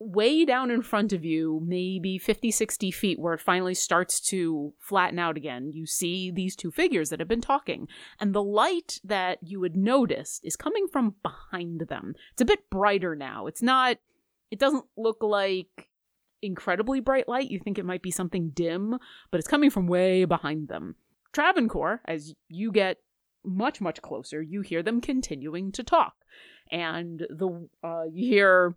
way 0.00 0.46
down 0.46 0.70
in 0.70 0.80
front 0.80 1.12
of 1.12 1.24
you, 1.24 1.62
maybe 1.64 2.18
50, 2.18 2.50
60 2.50 2.90
feet, 2.90 3.20
where 3.20 3.34
it 3.34 3.40
finally 3.40 3.74
starts 3.74 4.18
to 4.18 4.72
flatten 4.78 5.18
out 5.18 5.36
again, 5.36 5.70
you 5.72 5.86
see 5.86 6.30
these 6.30 6.56
two 6.56 6.70
figures 6.70 7.10
that 7.10 7.20
have 7.20 7.28
been 7.28 7.42
talking. 7.42 7.86
And 8.18 8.34
the 8.34 8.42
light 8.42 8.98
that 9.04 9.38
you 9.42 9.62
had 9.62 9.76
noticed 9.76 10.40
is 10.42 10.56
coming 10.56 10.86
from 10.90 11.16
behind 11.22 11.82
them. 11.88 12.14
It's 12.32 12.40
a 12.40 12.46
bit 12.46 12.70
brighter 12.70 13.14
now. 13.14 13.46
It's 13.46 13.62
not, 13.62 13.98
it 14.50 14.58
doesn't 14.58 14.86
look 14.96 15.22
like 15.22 15.89
incredibly 16.42 17.00
bright 17.00 17.28
light. 17.28 17.50
You 17.50 17.58
think 17.58 17.78
it 17.78 17.84
might 17.84 18.02
be 18.02 18.10
something 18.10 18.50
dim, 18.50 18.98
but 19.30 19.38
it's 19.38 19.48
coming 19.48 19.70
from 19.70 19.86
way 19.86 20.24
behind 20.24 20.68
them. 20.68 20.96
Travancore, 21.32 22.00
as 22.06 22.34
you 22.48 22.72
get 22.72 22.98
much, 23.44 23.80
much 23.80 24.02
closer, 24.02 24.42
you 24.42 24.60
hear 24.60 24.82
them 24.82 25.00
continuing 25.00 25.72
to 25.72 25.82
talk. 25.82 26.14
And 26.70 27.26
the 27.30 27.68
uh, 27.82 28.04
you 28.12 28.28
hear 28.28 28.76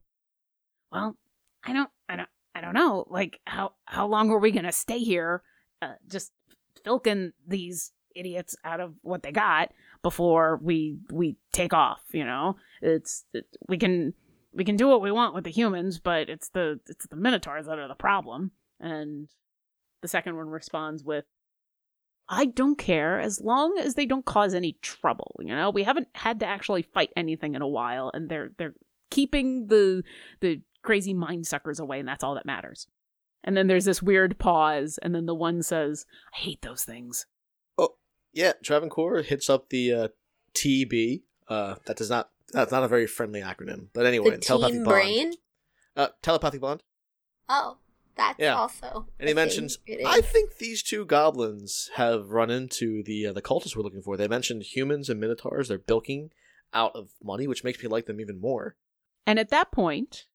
well, 0.91 1.17
I 1.63 1.73
don't, 1.73 1.89
I 2.07 2.15
don't, 2.15 2.29
I 2.55 2.61
don't 2.61 2.73
know. 2.73 3.05
Like, 3.09 3.39
how 3.45 3.73
how 3.85 4.07
long 4.07 4.29
are 4.29 4.39
we 4.39 4.51
gonna 4.51 4.71
stay 4.71 4.99
here, 4.99 5.41
uh, 5.81 5.93
just 6.07 6.31
filking 6.85 7.31
these 7.47 7.91
idiots 8.15 8.55
out 8.63 8.79
of 8.79 8.93
what 9.01 9.23
they 9.23 9.31
got 9.31 9.71
before 10.03 10.59
we 10.61 10.97
we 11.11 11.35
take 11.51 11.73
off? 11.73 12.01
You 12.11 12.25
know, 12.25 12.57
it's 12.81 13.25
it, 13.33 13.45
we 13.67 13.77
can 13.77 14.13
we 14.53 14.63
can 14.63 14.75
do 14.75 14.87
what 14.87 15.01
we 15.01 15.11
want 15.11 15.33
with 15.33 15.43
the 15.43 15.51
humans, 15.51 15.99
but 15.99 16.29
it's 16.29 16.49
the 16.49 16.79
it's 16.87 17.07
the 17.07 17.15
minotaurs 17.15 17.65
that 17.65 17.79
are 17.79 17.87
the 17.87 17.95
problem. 17.95 18.51
And 18.79 19.29
the 20.01 20.07
second 20.07 20.35
one 20.35 20.47
responds 20.47 21.03
with, 21.03 21.25
I 22.27 22.45
don't 22.45 22.77
care 22.77 23.19
as 23.19 23.41
long 23.41 23.77
as 23.79 23.95
they 23.95 24.05
don't 24.05 24.25
cause 24.25 24.53
any 24.53 24.77
trouble. 24.81 25.35
You 25.39 25.55
know, 25.55 25.69
we 25.69 25.83
haven't 25.83 26.09
had 26.13 26.39
to 26.41 26.45
actually 26.45 26.81
fight 26.81 27.11
anything 27.15 27.55
in 27.55 27.61
a 27.61 27.67
while, 27.67 28.11
and 28.13 28.29
they're 28.29 28.51
they're 28.57 28.75
keeping 29.09 29.67
the 29.67 30.03
the 30.41 30.61
crazy 30.83 31.13
mind 31.13 31.47
suckers 31.47 31.79
away, 31.79 31.99
and 31.99 32.07
that's 32.07 32.23
all 32.23 32.35
that 32.35 32.45
matters. 32.45 32.87
And 33.43 33.57
then 33.57 33.67
there's 33.67 33.85
this 33.85 34.01
weird 34.01 34.39
pause, 34.39 34.97
and 35.01 35.13
then 35.13 35.25
the 35.25 35.35
one 35.35 35.63
says, 35.63 36.05
I 36.33 36.39
hate 36.39 36.61
those 36.61 36.83
things. 36.83 37.25
Oh, 37.77 37.95
yeah. 38.31 38.53
Travancore 38.63 39.21
hits 39.21 39.49
up 39.49 39.69
the 39.69 39.91
uh, 39.91 40.07
TB. 40.55 41.23
Uh, 41.47 41.75
that 41.85 41.97
does 41.97 42.09
not. 42.09 42.29
That's 42.53 42.71
not 42.71 42.83
a 42.83 42.87
very 42.87 43.07
friendly 43.07 43.41
acronym. 43.41 43.87
But 43.93 44.05
anyway, 44.05 44.31
the 44.31 44.37
telepathic 44.37 44.73
team 44.75 44.83
bond. 44.83 44.93
brain. 44.93 45.33
Uh, 45.95 46.07
telepathic 46.21 46.61
bond. 46.61 46.83
Oh, 47.49 47.77
that's 48.15 48.39
Yeah. 48.39 48.55
also. 48.55 49.07
And 49.19 49.27
he 49.27 49.35
mentions. 49.35 49.79
I 50.05 50.21
think 50.21 50.57
these 50.57 50.81
two 50.83 51.05
goblins 51.05 51.89
have 51.95 52.29
run 52.29 52.49
into 52.49 53.03
the 53.03 53.27
uh, 53.27 53.33
the 53.33 53.41
cultists 53.41 53.75
we're 53.75 53.83
looking 53.83 54.01
for. 54.01 54.15
They 54.17 54.27
mentioned 54.27 54.63
humans 54.63 55.09
and 55.09 55.19
minotaurs. 55.19 55.67
They're 55.67 55.77
bilking 55.79 56.31
out 56.73 56.95
of 56.95 57.09
money, 57.23 57.47
which 57.47 57.63
makes 57.63 57.81
me 57.83 57.89
like 57.89 58.05
them 58.05 58.19
even 58.21 58.39
more. 58.39 58.75
And 59.27 59.39
at 59.39 59.49
that 59.49 59.71
point, 59.71 60.25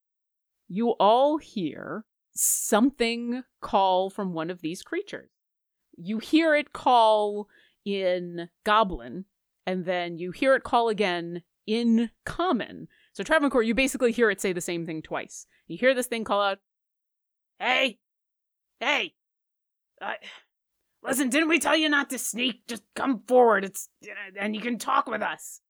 you 0.68 0.90
all 1.00 1.38
hear 1.38 2.04
something 2.34 3.42
call 3.60 4.10
from 4.10 4.32
one 4.32 4.50
of 4.50 4.60
these 4.60 4.82
creatures. 4.82 5.30
You 5.96 6.18
hear 6.18 6.54
it 6.54 6.72
call 6.72 7.48
in 7.84 8.48
Goblin, 8.64 9.24
and 9.66 9.84
then 9.84 10.18
you 10.18 10.30
hear 10.30 10.54
it 10.54 10.62
call 10.62 10.88
again 10.88 11.42
in 11.68 12.10
Common. 12.24 12.88
So, 13.12 13.22
Travancore, 13.22 13.62
you 13.62 13.74
basically 13.74 14.10
hear 14.10 14.30
it 14.30 14.40
say 14.40 14.52
the 14.52 14.60
same 14.60 14.86
thing 14.86 15.02
twice. 15.02 15.46
You 15.66 15.76
hear 15.76 15.94
this 15.94 16.06
thing 16.06 16.24
call 16.24 16.40
out, 16.40 16.58
Hey! 17.58 17.98
Hey! 18.80 19.14
Uh, 20.00 20.14
listen, 21.02 21.28
didn't 21.28 21.48
we 21.48 21.58
tell 21.58 21.76
you 21.76 21.88
not 21.88 22.10
to 22.10 22.18
sneak? 22.18 22.66
Just 22.66 22.82
come 22.96 23.22
forward. 23.28 23.64
It's 23.64 23.88
and 24.38 24.54
you 24.54 24.62
can 24.62 24.78
talk 24.78 25.06
with 25.08 25.22
us. 25.22 25.60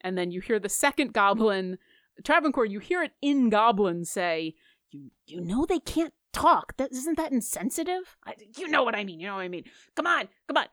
And 0.00 0.18
then 0.18 0.32
you 0.32 0.40
hear 0.40 0.58
the 0.58 0.68
second 0.68 1.12
goblin 1.12 1.78
Travancore, 2.24 2.66
you 2.66 2.78
hear 2.78 3.02
it 3.02 3.12
in 3.20 3.48
Goblin 3.50 4.04
say, 4.04 4.54
"You 4.90 5.10
you 5.26 5.40
know 5.40 5.64
they 5.66 5.78
can't 5.78 6.14
talk. 6.32 6.76
That 6.76 6.92
isn't 6.92 7.16
that 7.16 7.32
insensitive? 7.32 8.16
I, 8.26 8.34
you 8.56 8.68
know 8.68 8.82
what 8.82 8.94
I 8.94 9.04
mean. 9.04 9.20
You 9.20 9.28
know 9.28 9.36
what 9.36 9.42
I 9.42 9.48
mean. 9.48 9.64
Come 9.96 10.06
on, 10.06 10.28
come 10.46 10.56
on. 10.56 10.66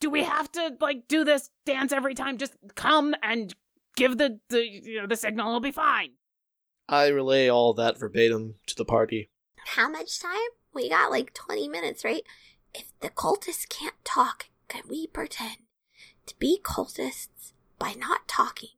Do 0.00 0.10
we 0.10 0.24
have 0.24 0.50
to 0.52 0.76
like 0.80 1.08
do 1.08 1.24
this 1.24 1.50
dance 1.64 1.92
every 1.92 2.14
time? 2.14 2.38
Just 2.38 2.54
come 2.74 3.14
and 3.22 3.54
give 3.96 4.18
the 4.18 4.40
the 4.50 4.66
you 4.66 5.00
know 5.00 5.06
the 5.06 5.16
signal. 5.16 5.48
It'll 5.48 5.60
be 5.60 5.70
fine." 5.70 6.10
I 6.88 7.08
relay 7.08 7.48
all 7.48 7.74
that 7.74 7.98
verbatim 7.98 8.54
to 8.66 8.74
the 8.76 8.84
party. 8.84 9.28
How 9.74 9.88
much 9.88 10.20
time? 10.20 10.50
We 10.72 10.88
got 10.88 11.10
like 11.10 11.34
20 11.34 11.68
minutes, 11.68 12.04
right? 12.04 12.22
If 12.74 12.92
the 13.00 13.08
cultists 13.10 13.68
can't 13.68 13.96
talk, 14.04 14.46
can 14.68 14.82
we 14.88 15.06
pretend 15.08 15.56
to 16.26 16.38
be 16.38 16.60
cultists 16.62 17.52
by 17.78 17.94
not 17.98 18.28
talking? 18.28 18.68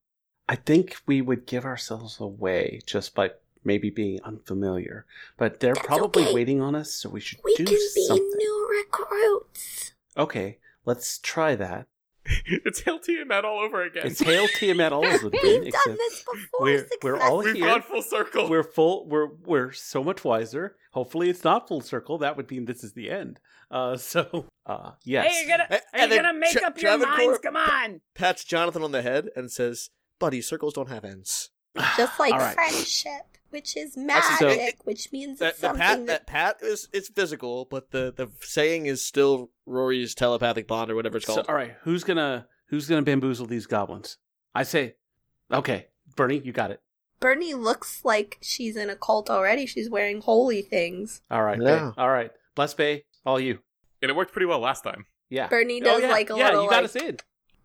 I 0.49 0.55
think 0.57 0.97
we 1.05 1.21
would 1.21 1.45
give 1.45 1.67
ourselves 1.67 2.19
away 2.21 2.81
just 2.87 3.15
by 3.15 3.33
maybe 3.65 3.91
being 3.91 4.21
unfamiliar. 4.25 5.05
But 5.37 5.61
they're 5.61 5.75
That's 5.75 5.87
probably 5.87 6.23
okay. 6.23 6.33
waiting 6.35 6.63
on 6.63 6.75
us, 6.75 6.93
so 6.95 7.11
we 7.11 7.21
should 7.21 7.41
We 7.45 7.55
do 7.57 7.65
can 7.65 7.75
be 7.75 8.05
something. 8.07 8.31
new 8.37 8.69
recruits. 8.71 9.93
Okay, 10.17 10.59
let's 10.89 11.19
try 11.19 11.55
that. 11.55 11.87
it's 12.47 12.81
Hail 12.81 12.99
Tiamat 12.99 13.45
all 13.45 13.59
over 13.61 13.83
again. 13.85 14.07
It's 14.07 14.21
Hail 14.21 14.47
Tiamat 14.49 14.93
all 14.93 15.05
over 15.15 15.29
again. 15.29 15.41
We've 15.43 15.61
again, 15.63 15.73
done 15.87 15.97
this 15.97 16.25
before. 16.25 16.61
we're- 16.61 16.85
we're 17.03 17.21
all 17.21 17.39
We've 17.39 17.55
here. 17.55 17.67
gone 17.67 17.83
full 17.83 18.03
circle. 18.03 18.49
we're 18.51 18.63
full. 18.65 19.07
We're 19.09 19.29
we're 19.47 19.73
so 19.73 20.03
much 20.05 20.25
wiser. 20.25 20.77
Hopefully, 20.93 21.31
it's 21.31 21.45
not 21.45 21.69
full 21.69 21.81
circle. 21.81 22.19
That 22.19 22.37
would 22.37 22.51
mean 22.51 22.65
this 22.65 22.83
is 22.85 22.93
the 22.93 23.11
end. 23.11 23.41
Uh, 23.71 23.97
so 24.13 24.47
uh, 24.67 24.93
yes. 25.05 25.27
Hey, 25.33 25.47
you're 25.47 25.57
gonna 25.57 25.69
A- 25.71 25.75
are 25.75 25.81
and 25.95 26.03
you 26.11 26.17
then 26.17 26.25
gonna 26.25 26.39
make 26.39 26.53
Tra- 26.53 26.67
up 26.67 26.81
your 26.83 26.97
Travancore- 26.99 27.27
minds? 27.29 27.39
Come 27.43 27.57
on. 27.57 28.01
Pats 28.15 28.45
Jonathan 28.45 28.83
on 28.83 28.93
the 28.93 29.03
head 29.03 29.29
and 29.37 29.51
says, 29.51 29.91
"Buddy, 30.19 30.41
circles 30.43 30.75
don't 30.75 30.89
have 30.91 31.05
ends." 31.05 31.51
Just 31.97 32.19
like 32.19 32.33
All 32.35 32.41
right. 32.41 32.55
friendship, 32.55 33.38
which 33.51 33.77
is 33.77 33.97
magic, 33.97 34.39
so- 34.39 34.83
which 34.85 35.11
means 35.13 35.39
That 35.39 35.51
it's 35.51 35.61
the 35.61 35.69
something 35.69 35.81
pat 35.81 35.99
that 35.99 36.07
that 36.07 36.27
pat 36.27 36.57
is 36.63 36.89
it's 36.93 37.09
physical, 37.09 37.65
but 37.71 37.91
the 37.91 38.13
the 38.15 38.29
saying 38.41 38.87
is 38.87 39.05
still 39.05 39.51
Rary's 39.67 40.15
telepathic 40.15 40.67
bond 40.67 40.91
or 40.91 40.95
whatever 40.95 41.17
it's 41.19 41.27
So, 41.27 41.35
called. 41.35 41.47
all 41.49 41.55
right, 41.55 41.77
who's 41.83 42.05
gonna 42.05 42.47
who's 42.69 42.89
gonna 42.89 43.03
bamboozle 43.03 43.47
these 43.47 43.67
goblins? 43.67 44.19
I 44.55 44.63
say, 44.63 44.97
okay, 45.53 45.89
Bernie, 46.17 46.39
you 46.45 46.53
got 46.53 46.71
it. 46.71 46.81
Bernie 47.21 47.55
looks 47.55 48.05
like 48.05 48.39
she's 48.41 48.77
in 48.77 48.91
a 48.91 48.97
cult 48.97 49.29
already. 49.29 49.67
She's 49.67 49.91
wearing 49.91 50.21
holy 50.21 50.63
things. 50.63 51.21
All 51.31 51.43
right, 51.43 51.61
Yeah. 51.61 51.91
Bay. 51.97 52.03
all 52.03 52.11
right, 52.11 52.31
bless 52.55 52.75
Bay, 52.75 53.05
all 53.27 53.41
you. 53.41 53.59
and 54.03 54.11
it 54.11 54.15
worked 54.17 54.33
pretty 54.33 54.47
well 54.47 54.61
last 54.61 54.83
time. 54.85 55.07
Yeah. 55.29 55.49
Bernie 55.49 55.81
Oh, 55.83 55.85
does 55.85 56.03
yeah, 56.03 56.09
like 56.11 56.31
a 56.31 56.37
yeah, 56.37 56.45
little 56.47 56.61
Yeah, 56.61 56.65
you 56.65 56.71
got 56.71 56.77
like, 56.77 56.85
us 56.85 56.97
in. 56.97 57.17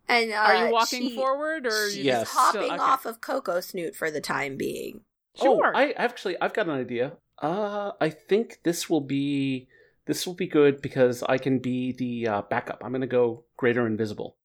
and 0.08 0.32
uh, 0.32 0.36
Are 0.36 0.66
you 0.66 0.72
walking 0.72 1.08
she- 1.08 1.14
forward 1.16 1.66
or 1.66 1.86
you 1.86 1.94
She's 1.94 2.04
Yes. 2.04 2.22
just 2.22 2.32
hopping 2.36 2.62
still- 2.62 2.72
okay. 2.74 2.82
off 2.82 3.06
of 3.06 3.20
Coco 3.20 3.60
Snoot 3.60 3.94
for 3.96 4.10
the 4.10 4.20
time 4.20 4.56
being. 4.56 5.02
Sure. 5.36 5.72
Oh, 5.74 5.78
I 5.78 5.92
actually 5.92 6.36
I've 6.40 6.54
got 6.54 6.66
an 6.66 6.74
idea. 6.74 7.12
Uh, 7.42 7.92
I 8.00 8.10
think 8.10 8.60
this 8.62 8.88
will 8.88 9.00
be 9.00 9.68
this 10.06 10.26
will 10.26 10.34
be 10.34 10.46
good 10.46 10.80
because 10.80 11.22
I 11.24 11.38
can 11.38 11.58
be 11.58 11.92
the 11.92 12.28
uh, 12.28 12.42
backup. 12.42 12.82
I'm 12.84 12.92
gonna 12.92 13.06
go 13.06 13.44
greater 13.56 13.86
invisible, 13.86 14.36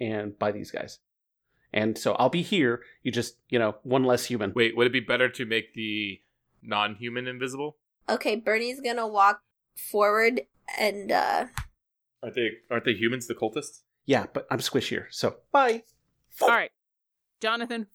and 0.00 0.38
by 0.38 0.52
these 0.52 0.70
guys, 0.70 1.00
and 1.72 1.98
so 1.98 2.12
I'll 2.14 2.28
be 2.28 2.42
here. 2.42 2.82
You 3.02 3.10
just 3.10 3.36
you 3.48 3.58
know 3.58 3.76
one 3.82 4.04
less 4.04 4.26
human. 4.26 4.52
Wait, 4.54 4.76
would 4.76 4.86
it 4.86 4.92
be 4.92 5.00
better 5.00 5.28
to 5.28 5.44
make 5.44 5.74
the 5.74 6.20
non-human 6.62 7.26
invisible? 7.26 7.76
Okay, 8.08 8.36
Bernie's 8.36 8.80
gonna 8.80 9.08
walk 9.08 9.42
forward 9.90 10.42
and 10.78 11.10
uh 11.12 11.46
Aren't 12.22 12.34
they? 12.34 12.50
Aren't 12.70 12.84
they 12.84 12.94
humans? 12.94 13.26
The 13.26 13.34
cultists? 13.34 13.82
Yeah, 14.06 14.26
but 14.32 14.46
I'm 14.50 14.58
squishier. 14.58 15.06
So 15.10 15.36
bye. 15.52 15.82
All 16.40 16.48
right. 16.48 16.70
Jonathan 17.40 17.86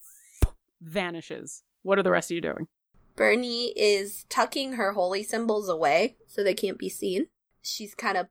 vanishes. 0.81 1.63
What 1.83 1.99
are 1.99 2.03
the 2.03 2.11
rest 2.11 2.31
of 2.31 2.35
you 2.35 2.41
doing? 2.41 2.67
Bernie 3.15 3.73
is 3.77 4.25
tucking 4.29 4.73
her 4.73 4.93
holy 4.93 5.23
symbols 5.23 5.69
away 5.69 6.15
so 6.27 6.43
they 6.43 6.55
can't 6.55 6.79
be 6.79 6.89
seen. 6.89 7.27
She's 7.61 7.93
kind 7.93 8.17
of 8.17 8.27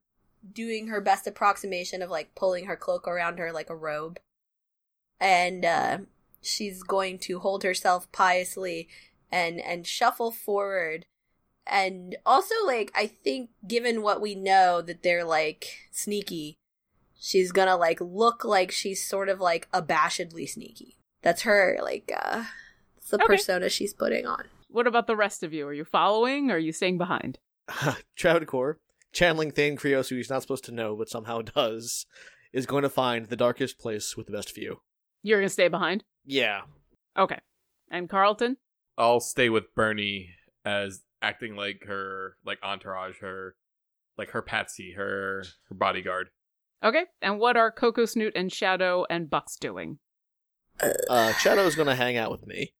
doing 0.53 0.89
her 0.89 1.01
best 1.01 1.27
approximation 1.27 2.03
of 2.03 2.11
like 2.11 2.35
pulling 2.35 2.65
her 2.67 2.77
cloak 2.77 3.07
around 3.07 3.39
her 3.39 3.53
like 3.53 3.71
a 3.71 3.77
robe. 3.77 4.19
And 5.21 5.65
uh 5.65 5.99
she's 6.41 6.83
going 6.83 7.19
to 7.21 7.39
hold 7.39 7.63
herself 7.63 8.11
piously 8.11 8.89
and 9.31 9.61
and 9.61 9.87
shuffle 9.87 10.33
forward 10.33 11.07
and 11.67 12.17
also 12.27 12.55
like 12.67 12.91
I 12.95 13.07
think 13.07 13.51
given 13.67 14.03
what 14.03 14.21
we 14.21 14.35
know 14.35 14.83
that 14.83 15.03
they're 15.03 15.25
like 15.25 15.89
sneaky, 15.93 16.57
she's 17.19 17.53
gonna 17.53 17.77
like 17.77 18.01
look 18.01 18.45
like 18.45 18.73
she's 18.73 19.07
sort 19.07 19.29
of 19.29 19.41
like 19.41 19.71
abashedly 19.71 20.49
sneaky. 20.49 20.97
That's 21.23 21.43
her 21.43 21.79
like 21.81 22.13
uh 22.15 22.45
the 23.11 23.17
Okay. 23.17 23.27
persona 23.27 23.69
she's 23.69 23.95
putting 23.95 24.27
on. 24.27 24.45
What 24.69 24.87
about 24.87 25.07
the 25.07 25.17
rest 25.17 25.43
of 25.43 25.53
you? 25.53 25.67
Are 25.67 25.73
you 25.75 25.85
following 25.85 26.51
or 26.51 26.55
are 26.55 26.59
you 26.59 26.73
staying 26.73 26.99
behind? 26.99 27.39
Travancore, 28.17 28.79
channeling 29.13 29.51
Thane 29.51 29.77
Krios, 29.77 30.09
who 30.09 30.17
he's 30.17 30.31
not 30.31 30.43
supposed 30.43 30.65
to 30.65 30.73
know 30.73 30.97
but 30.97 31.09
somehow 31.09 31.43
does, 31.55 32.07
is 32.53 32.67
going 32.67 32.83
to 32.83 32.89
find 32.89 33.27
the 33.27 33.37
darkest 33.37 33.79
place 33.79 34.17
with 34.17 34.27
the 34.27 34.33
best 34.33 34.55
view. 34.55 34.81
You're 35.23 35.39
going 35.39 35.49
to 35.49 35.53
stay 35.53 35.69
behind? 35.69 36.05
Yeah. 36.25 36.63
Okay. 37.17 37.39
And 37.91 38.09
Carlton? 38.09 38.57
I'll 38.99 39.21
stay 39.21 39.49
with 39.49 39.75
Bernie 39.75 40.31
as 40.65 41.03
acting 41.21 41.55
like 41.57 41.85
her 41.87 42.37
like 42.45 42.59
entourage, 42.63 43.21
her 43.21 43.55
like 44.19 44.31
her 44.31 44.43
patsy, 44.43 44.93
her 44.97 45.45
her 45.69 45.75
bodyguard. 45.75 46.29
Okay. 46.85 47.05
And 47.21 47.39
what 47.39 47.57
are 47.57 47.71
Coco 47.71 48.05
Snoot 48.05 48.33
and 48.35 48.53
Shadow 48.53 49.07
and 49.09 49.31
Bucks 49.31 49.57
doing? 49.57 49.99
Uh, 51.09 51.33
Shadow's 51.35 51.75
going 51.75 51.87
to 51.89 51.95
hang 51.95 52.17
out 52.17 52.31
with 52.31 52.47
me. 52.47 52.75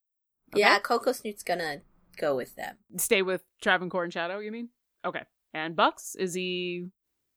Yeah, 0.55 0.79
Coco 0.79 1.11
Snoot's 1.11 1.43
gonna 1.43 1.81
go 2.17 2.35
with 2.35 2.55
them. 2.55 2.77
Stay 2.97 3.21
with 3.21 3.43
Travancore 3.61 4.03
and 4.03 4.13
Shadow, 4.13 4.39
you 4.39 4.51
mean? 4.51 4.69
Okay. 5.05 5.23
And 5.53 5.75
Bucks, 5.75 6.15
is 6.15 6.33
he 6.33 6.87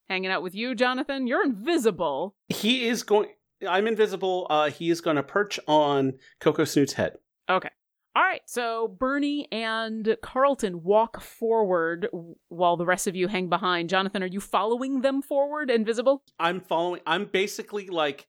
hanging 0.09 0.31
out 0.31 0.43
with 0.43 0.55
you, 0.55 0.75
Jonathan? 0.75 1.27
You're 1.27 1.45
invisible. 1.45 2.35
He 2.49 2.89
is 2.89 3.03
going. 3.03 3.29
I'm 3.67 3.87
invisible. 3.87 4.47
Uh, 4.51 4.71
he 4.71 4.91
is 4.91 5.01
going 5.01 5.17
to 5.17 5.23
perch 5.23 5.59
on 5.67 6.15
Coco 6.41 6.65
Snoot's 6.65 6.93
head. 6.93 7.15
Okay. 7.49 7.71
All 8.15 8.23
right. 8.23 8.43
So 8.47 8.89
Bernie 8.89 9.49
and 9.51 10.17
Carlton 10.23 10.83
walk 10.83 11.21
forward 11.23 12.09
while 12.49 12.77
the 12.77 12.87
rest 12.87 13.07
of 13.07 13.17
you 13.17 13.29
hang 13.29 13.49
behind. 13.49 13.91
Jonathan, 13.91 14.23
are 14.23 14.27
you 14.27 14.41
following 14.41 15.01
them 15.01 15.23
forward, 15.23 15.71
invisible? 15.71 16.23
I'm 16.39 16.61
following. 16.61 17.01
I'm 17.07 17.27
basically 17.27 17.89
like 17.89 18.27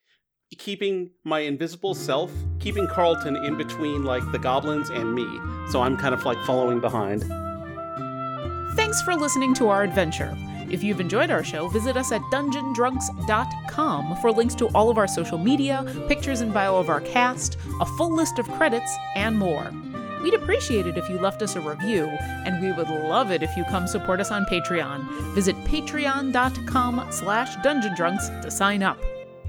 keeping 0.58 1.10
my 1.24 1.40
invisible 1.40 1.94
self, 1.94 2.32
keeping 2.60 2.88
Carlton 2.88 3.36
in 3.36 3.58
between 3.58 4.04
like 4.04 4.30
the 4.32 4.40
goblins 4.40 4.90
and 4.90 5.14
me. 5.14 5.28
So 5.70 5.82
I'm 5.82 5.98
kind 5.98 6.14
of 6.14 6.24
like 6.26 6.38
following 6.46 6.80
behind. 6.80 7.24
Thanks 8.76 9.02
for 9.02 9.16
listening 9.16 9.54
to 9.56 9.70
our 9.70 9.84
adventure. 9.84 10.38
If 10.70 10.84
you've 10.84 11.00
enjoyed 11.00 11.32
our 11.32 11.44
show, 11.44 11.68
visit 11.70 11.96
us 11.98 12.12
at 12.12 12.22
dungeondrunks.com 12.24 14.18
for 14.18 14.32
links 14.32 14.56
to 14.56 14.68
all 14.70 14.90
of 14.90 14.98
our 14.98 15.08
social 15.08 15.38
media, 15.38 15.86
pictures 16.08 16.42
and 16.42 16.54
bio 16.54 16.78
of 16.78 16.90
our 16.90 17.02
cast, 17.02 17.58
a 17.80 17.86
full 17.98 18.14
list 18.14 18.38
of 18.38 18.48
credits, 18.50 18.94
and 19.16 19.38
more. 19.38 19.72
We'd 20.22 20.34
appreciate 20.34 20.88
it 20.88 20.98
if 20.98 21.10
you 21.10 21.20
left 21.20 21.42
us 21.42 21.56
a 21.56 21.62
review, 21.62 22.06
and 22.06 22.62
we 22.62 22.72
would 22.72 22.90
love 22.90 23.32
it 23.32 23.44
if 23.44 23.56
you 23.56 23.64
come 23.66 23.88
support 23.88 24.20
us 24.20 24.32
on 24.32 24.46
Patreon. 24.46 25.34
Visit 25.34 25.56
patreon.com 25.64 27.08
slash 27.12 27.56
dungeondrunks 27.58 28.42
to 28.42 28.52
sign 28.52 28.84
up. 28.84 29.00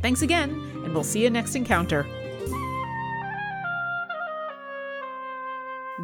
Thanks 0.03 0.23
again, 0.23 0.78
and 0.89 0.95
we'll 0.95 1.05
see 1.05 1.23
you 1.23 1.29
next 1.29 1.55
encounter. 1.55 2.07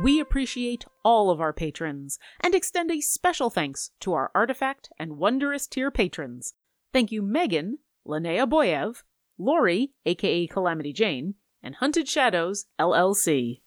We 0.03 0.21
appreciate 0.21 0.85
all 1.03 1.31
of 1.31 1.41
our 1.41 1.55
patrons 1.55 2.19
and 2.43 2.55
extend 2.55 2.91
a 2.91 3.01
special 3.01 3.49
thanks 3.49 3.93
to 4.01 4.13
our 4.13 4.31
Artifact 4.35 4.91
and 4.99 5.17
Wondrous 5.17 5.67
tier 5.67 5.91
patrons. 5.91 6.53
Thank 6.93 7.11
you, 7.11 7.23
Megan, 7.23 7.79
Linnea 8.07 8.47
Boyev, 8.47 9.05
Lori, 9.39 9.93
aka 10.05 10.47
Calamity 10.49 10.93
Jane, 10.93 11.37
and 11.63 11.77
Hunted 11.77 12.07
Shadows, 12.07 12.67
LLC. 12.79 13.61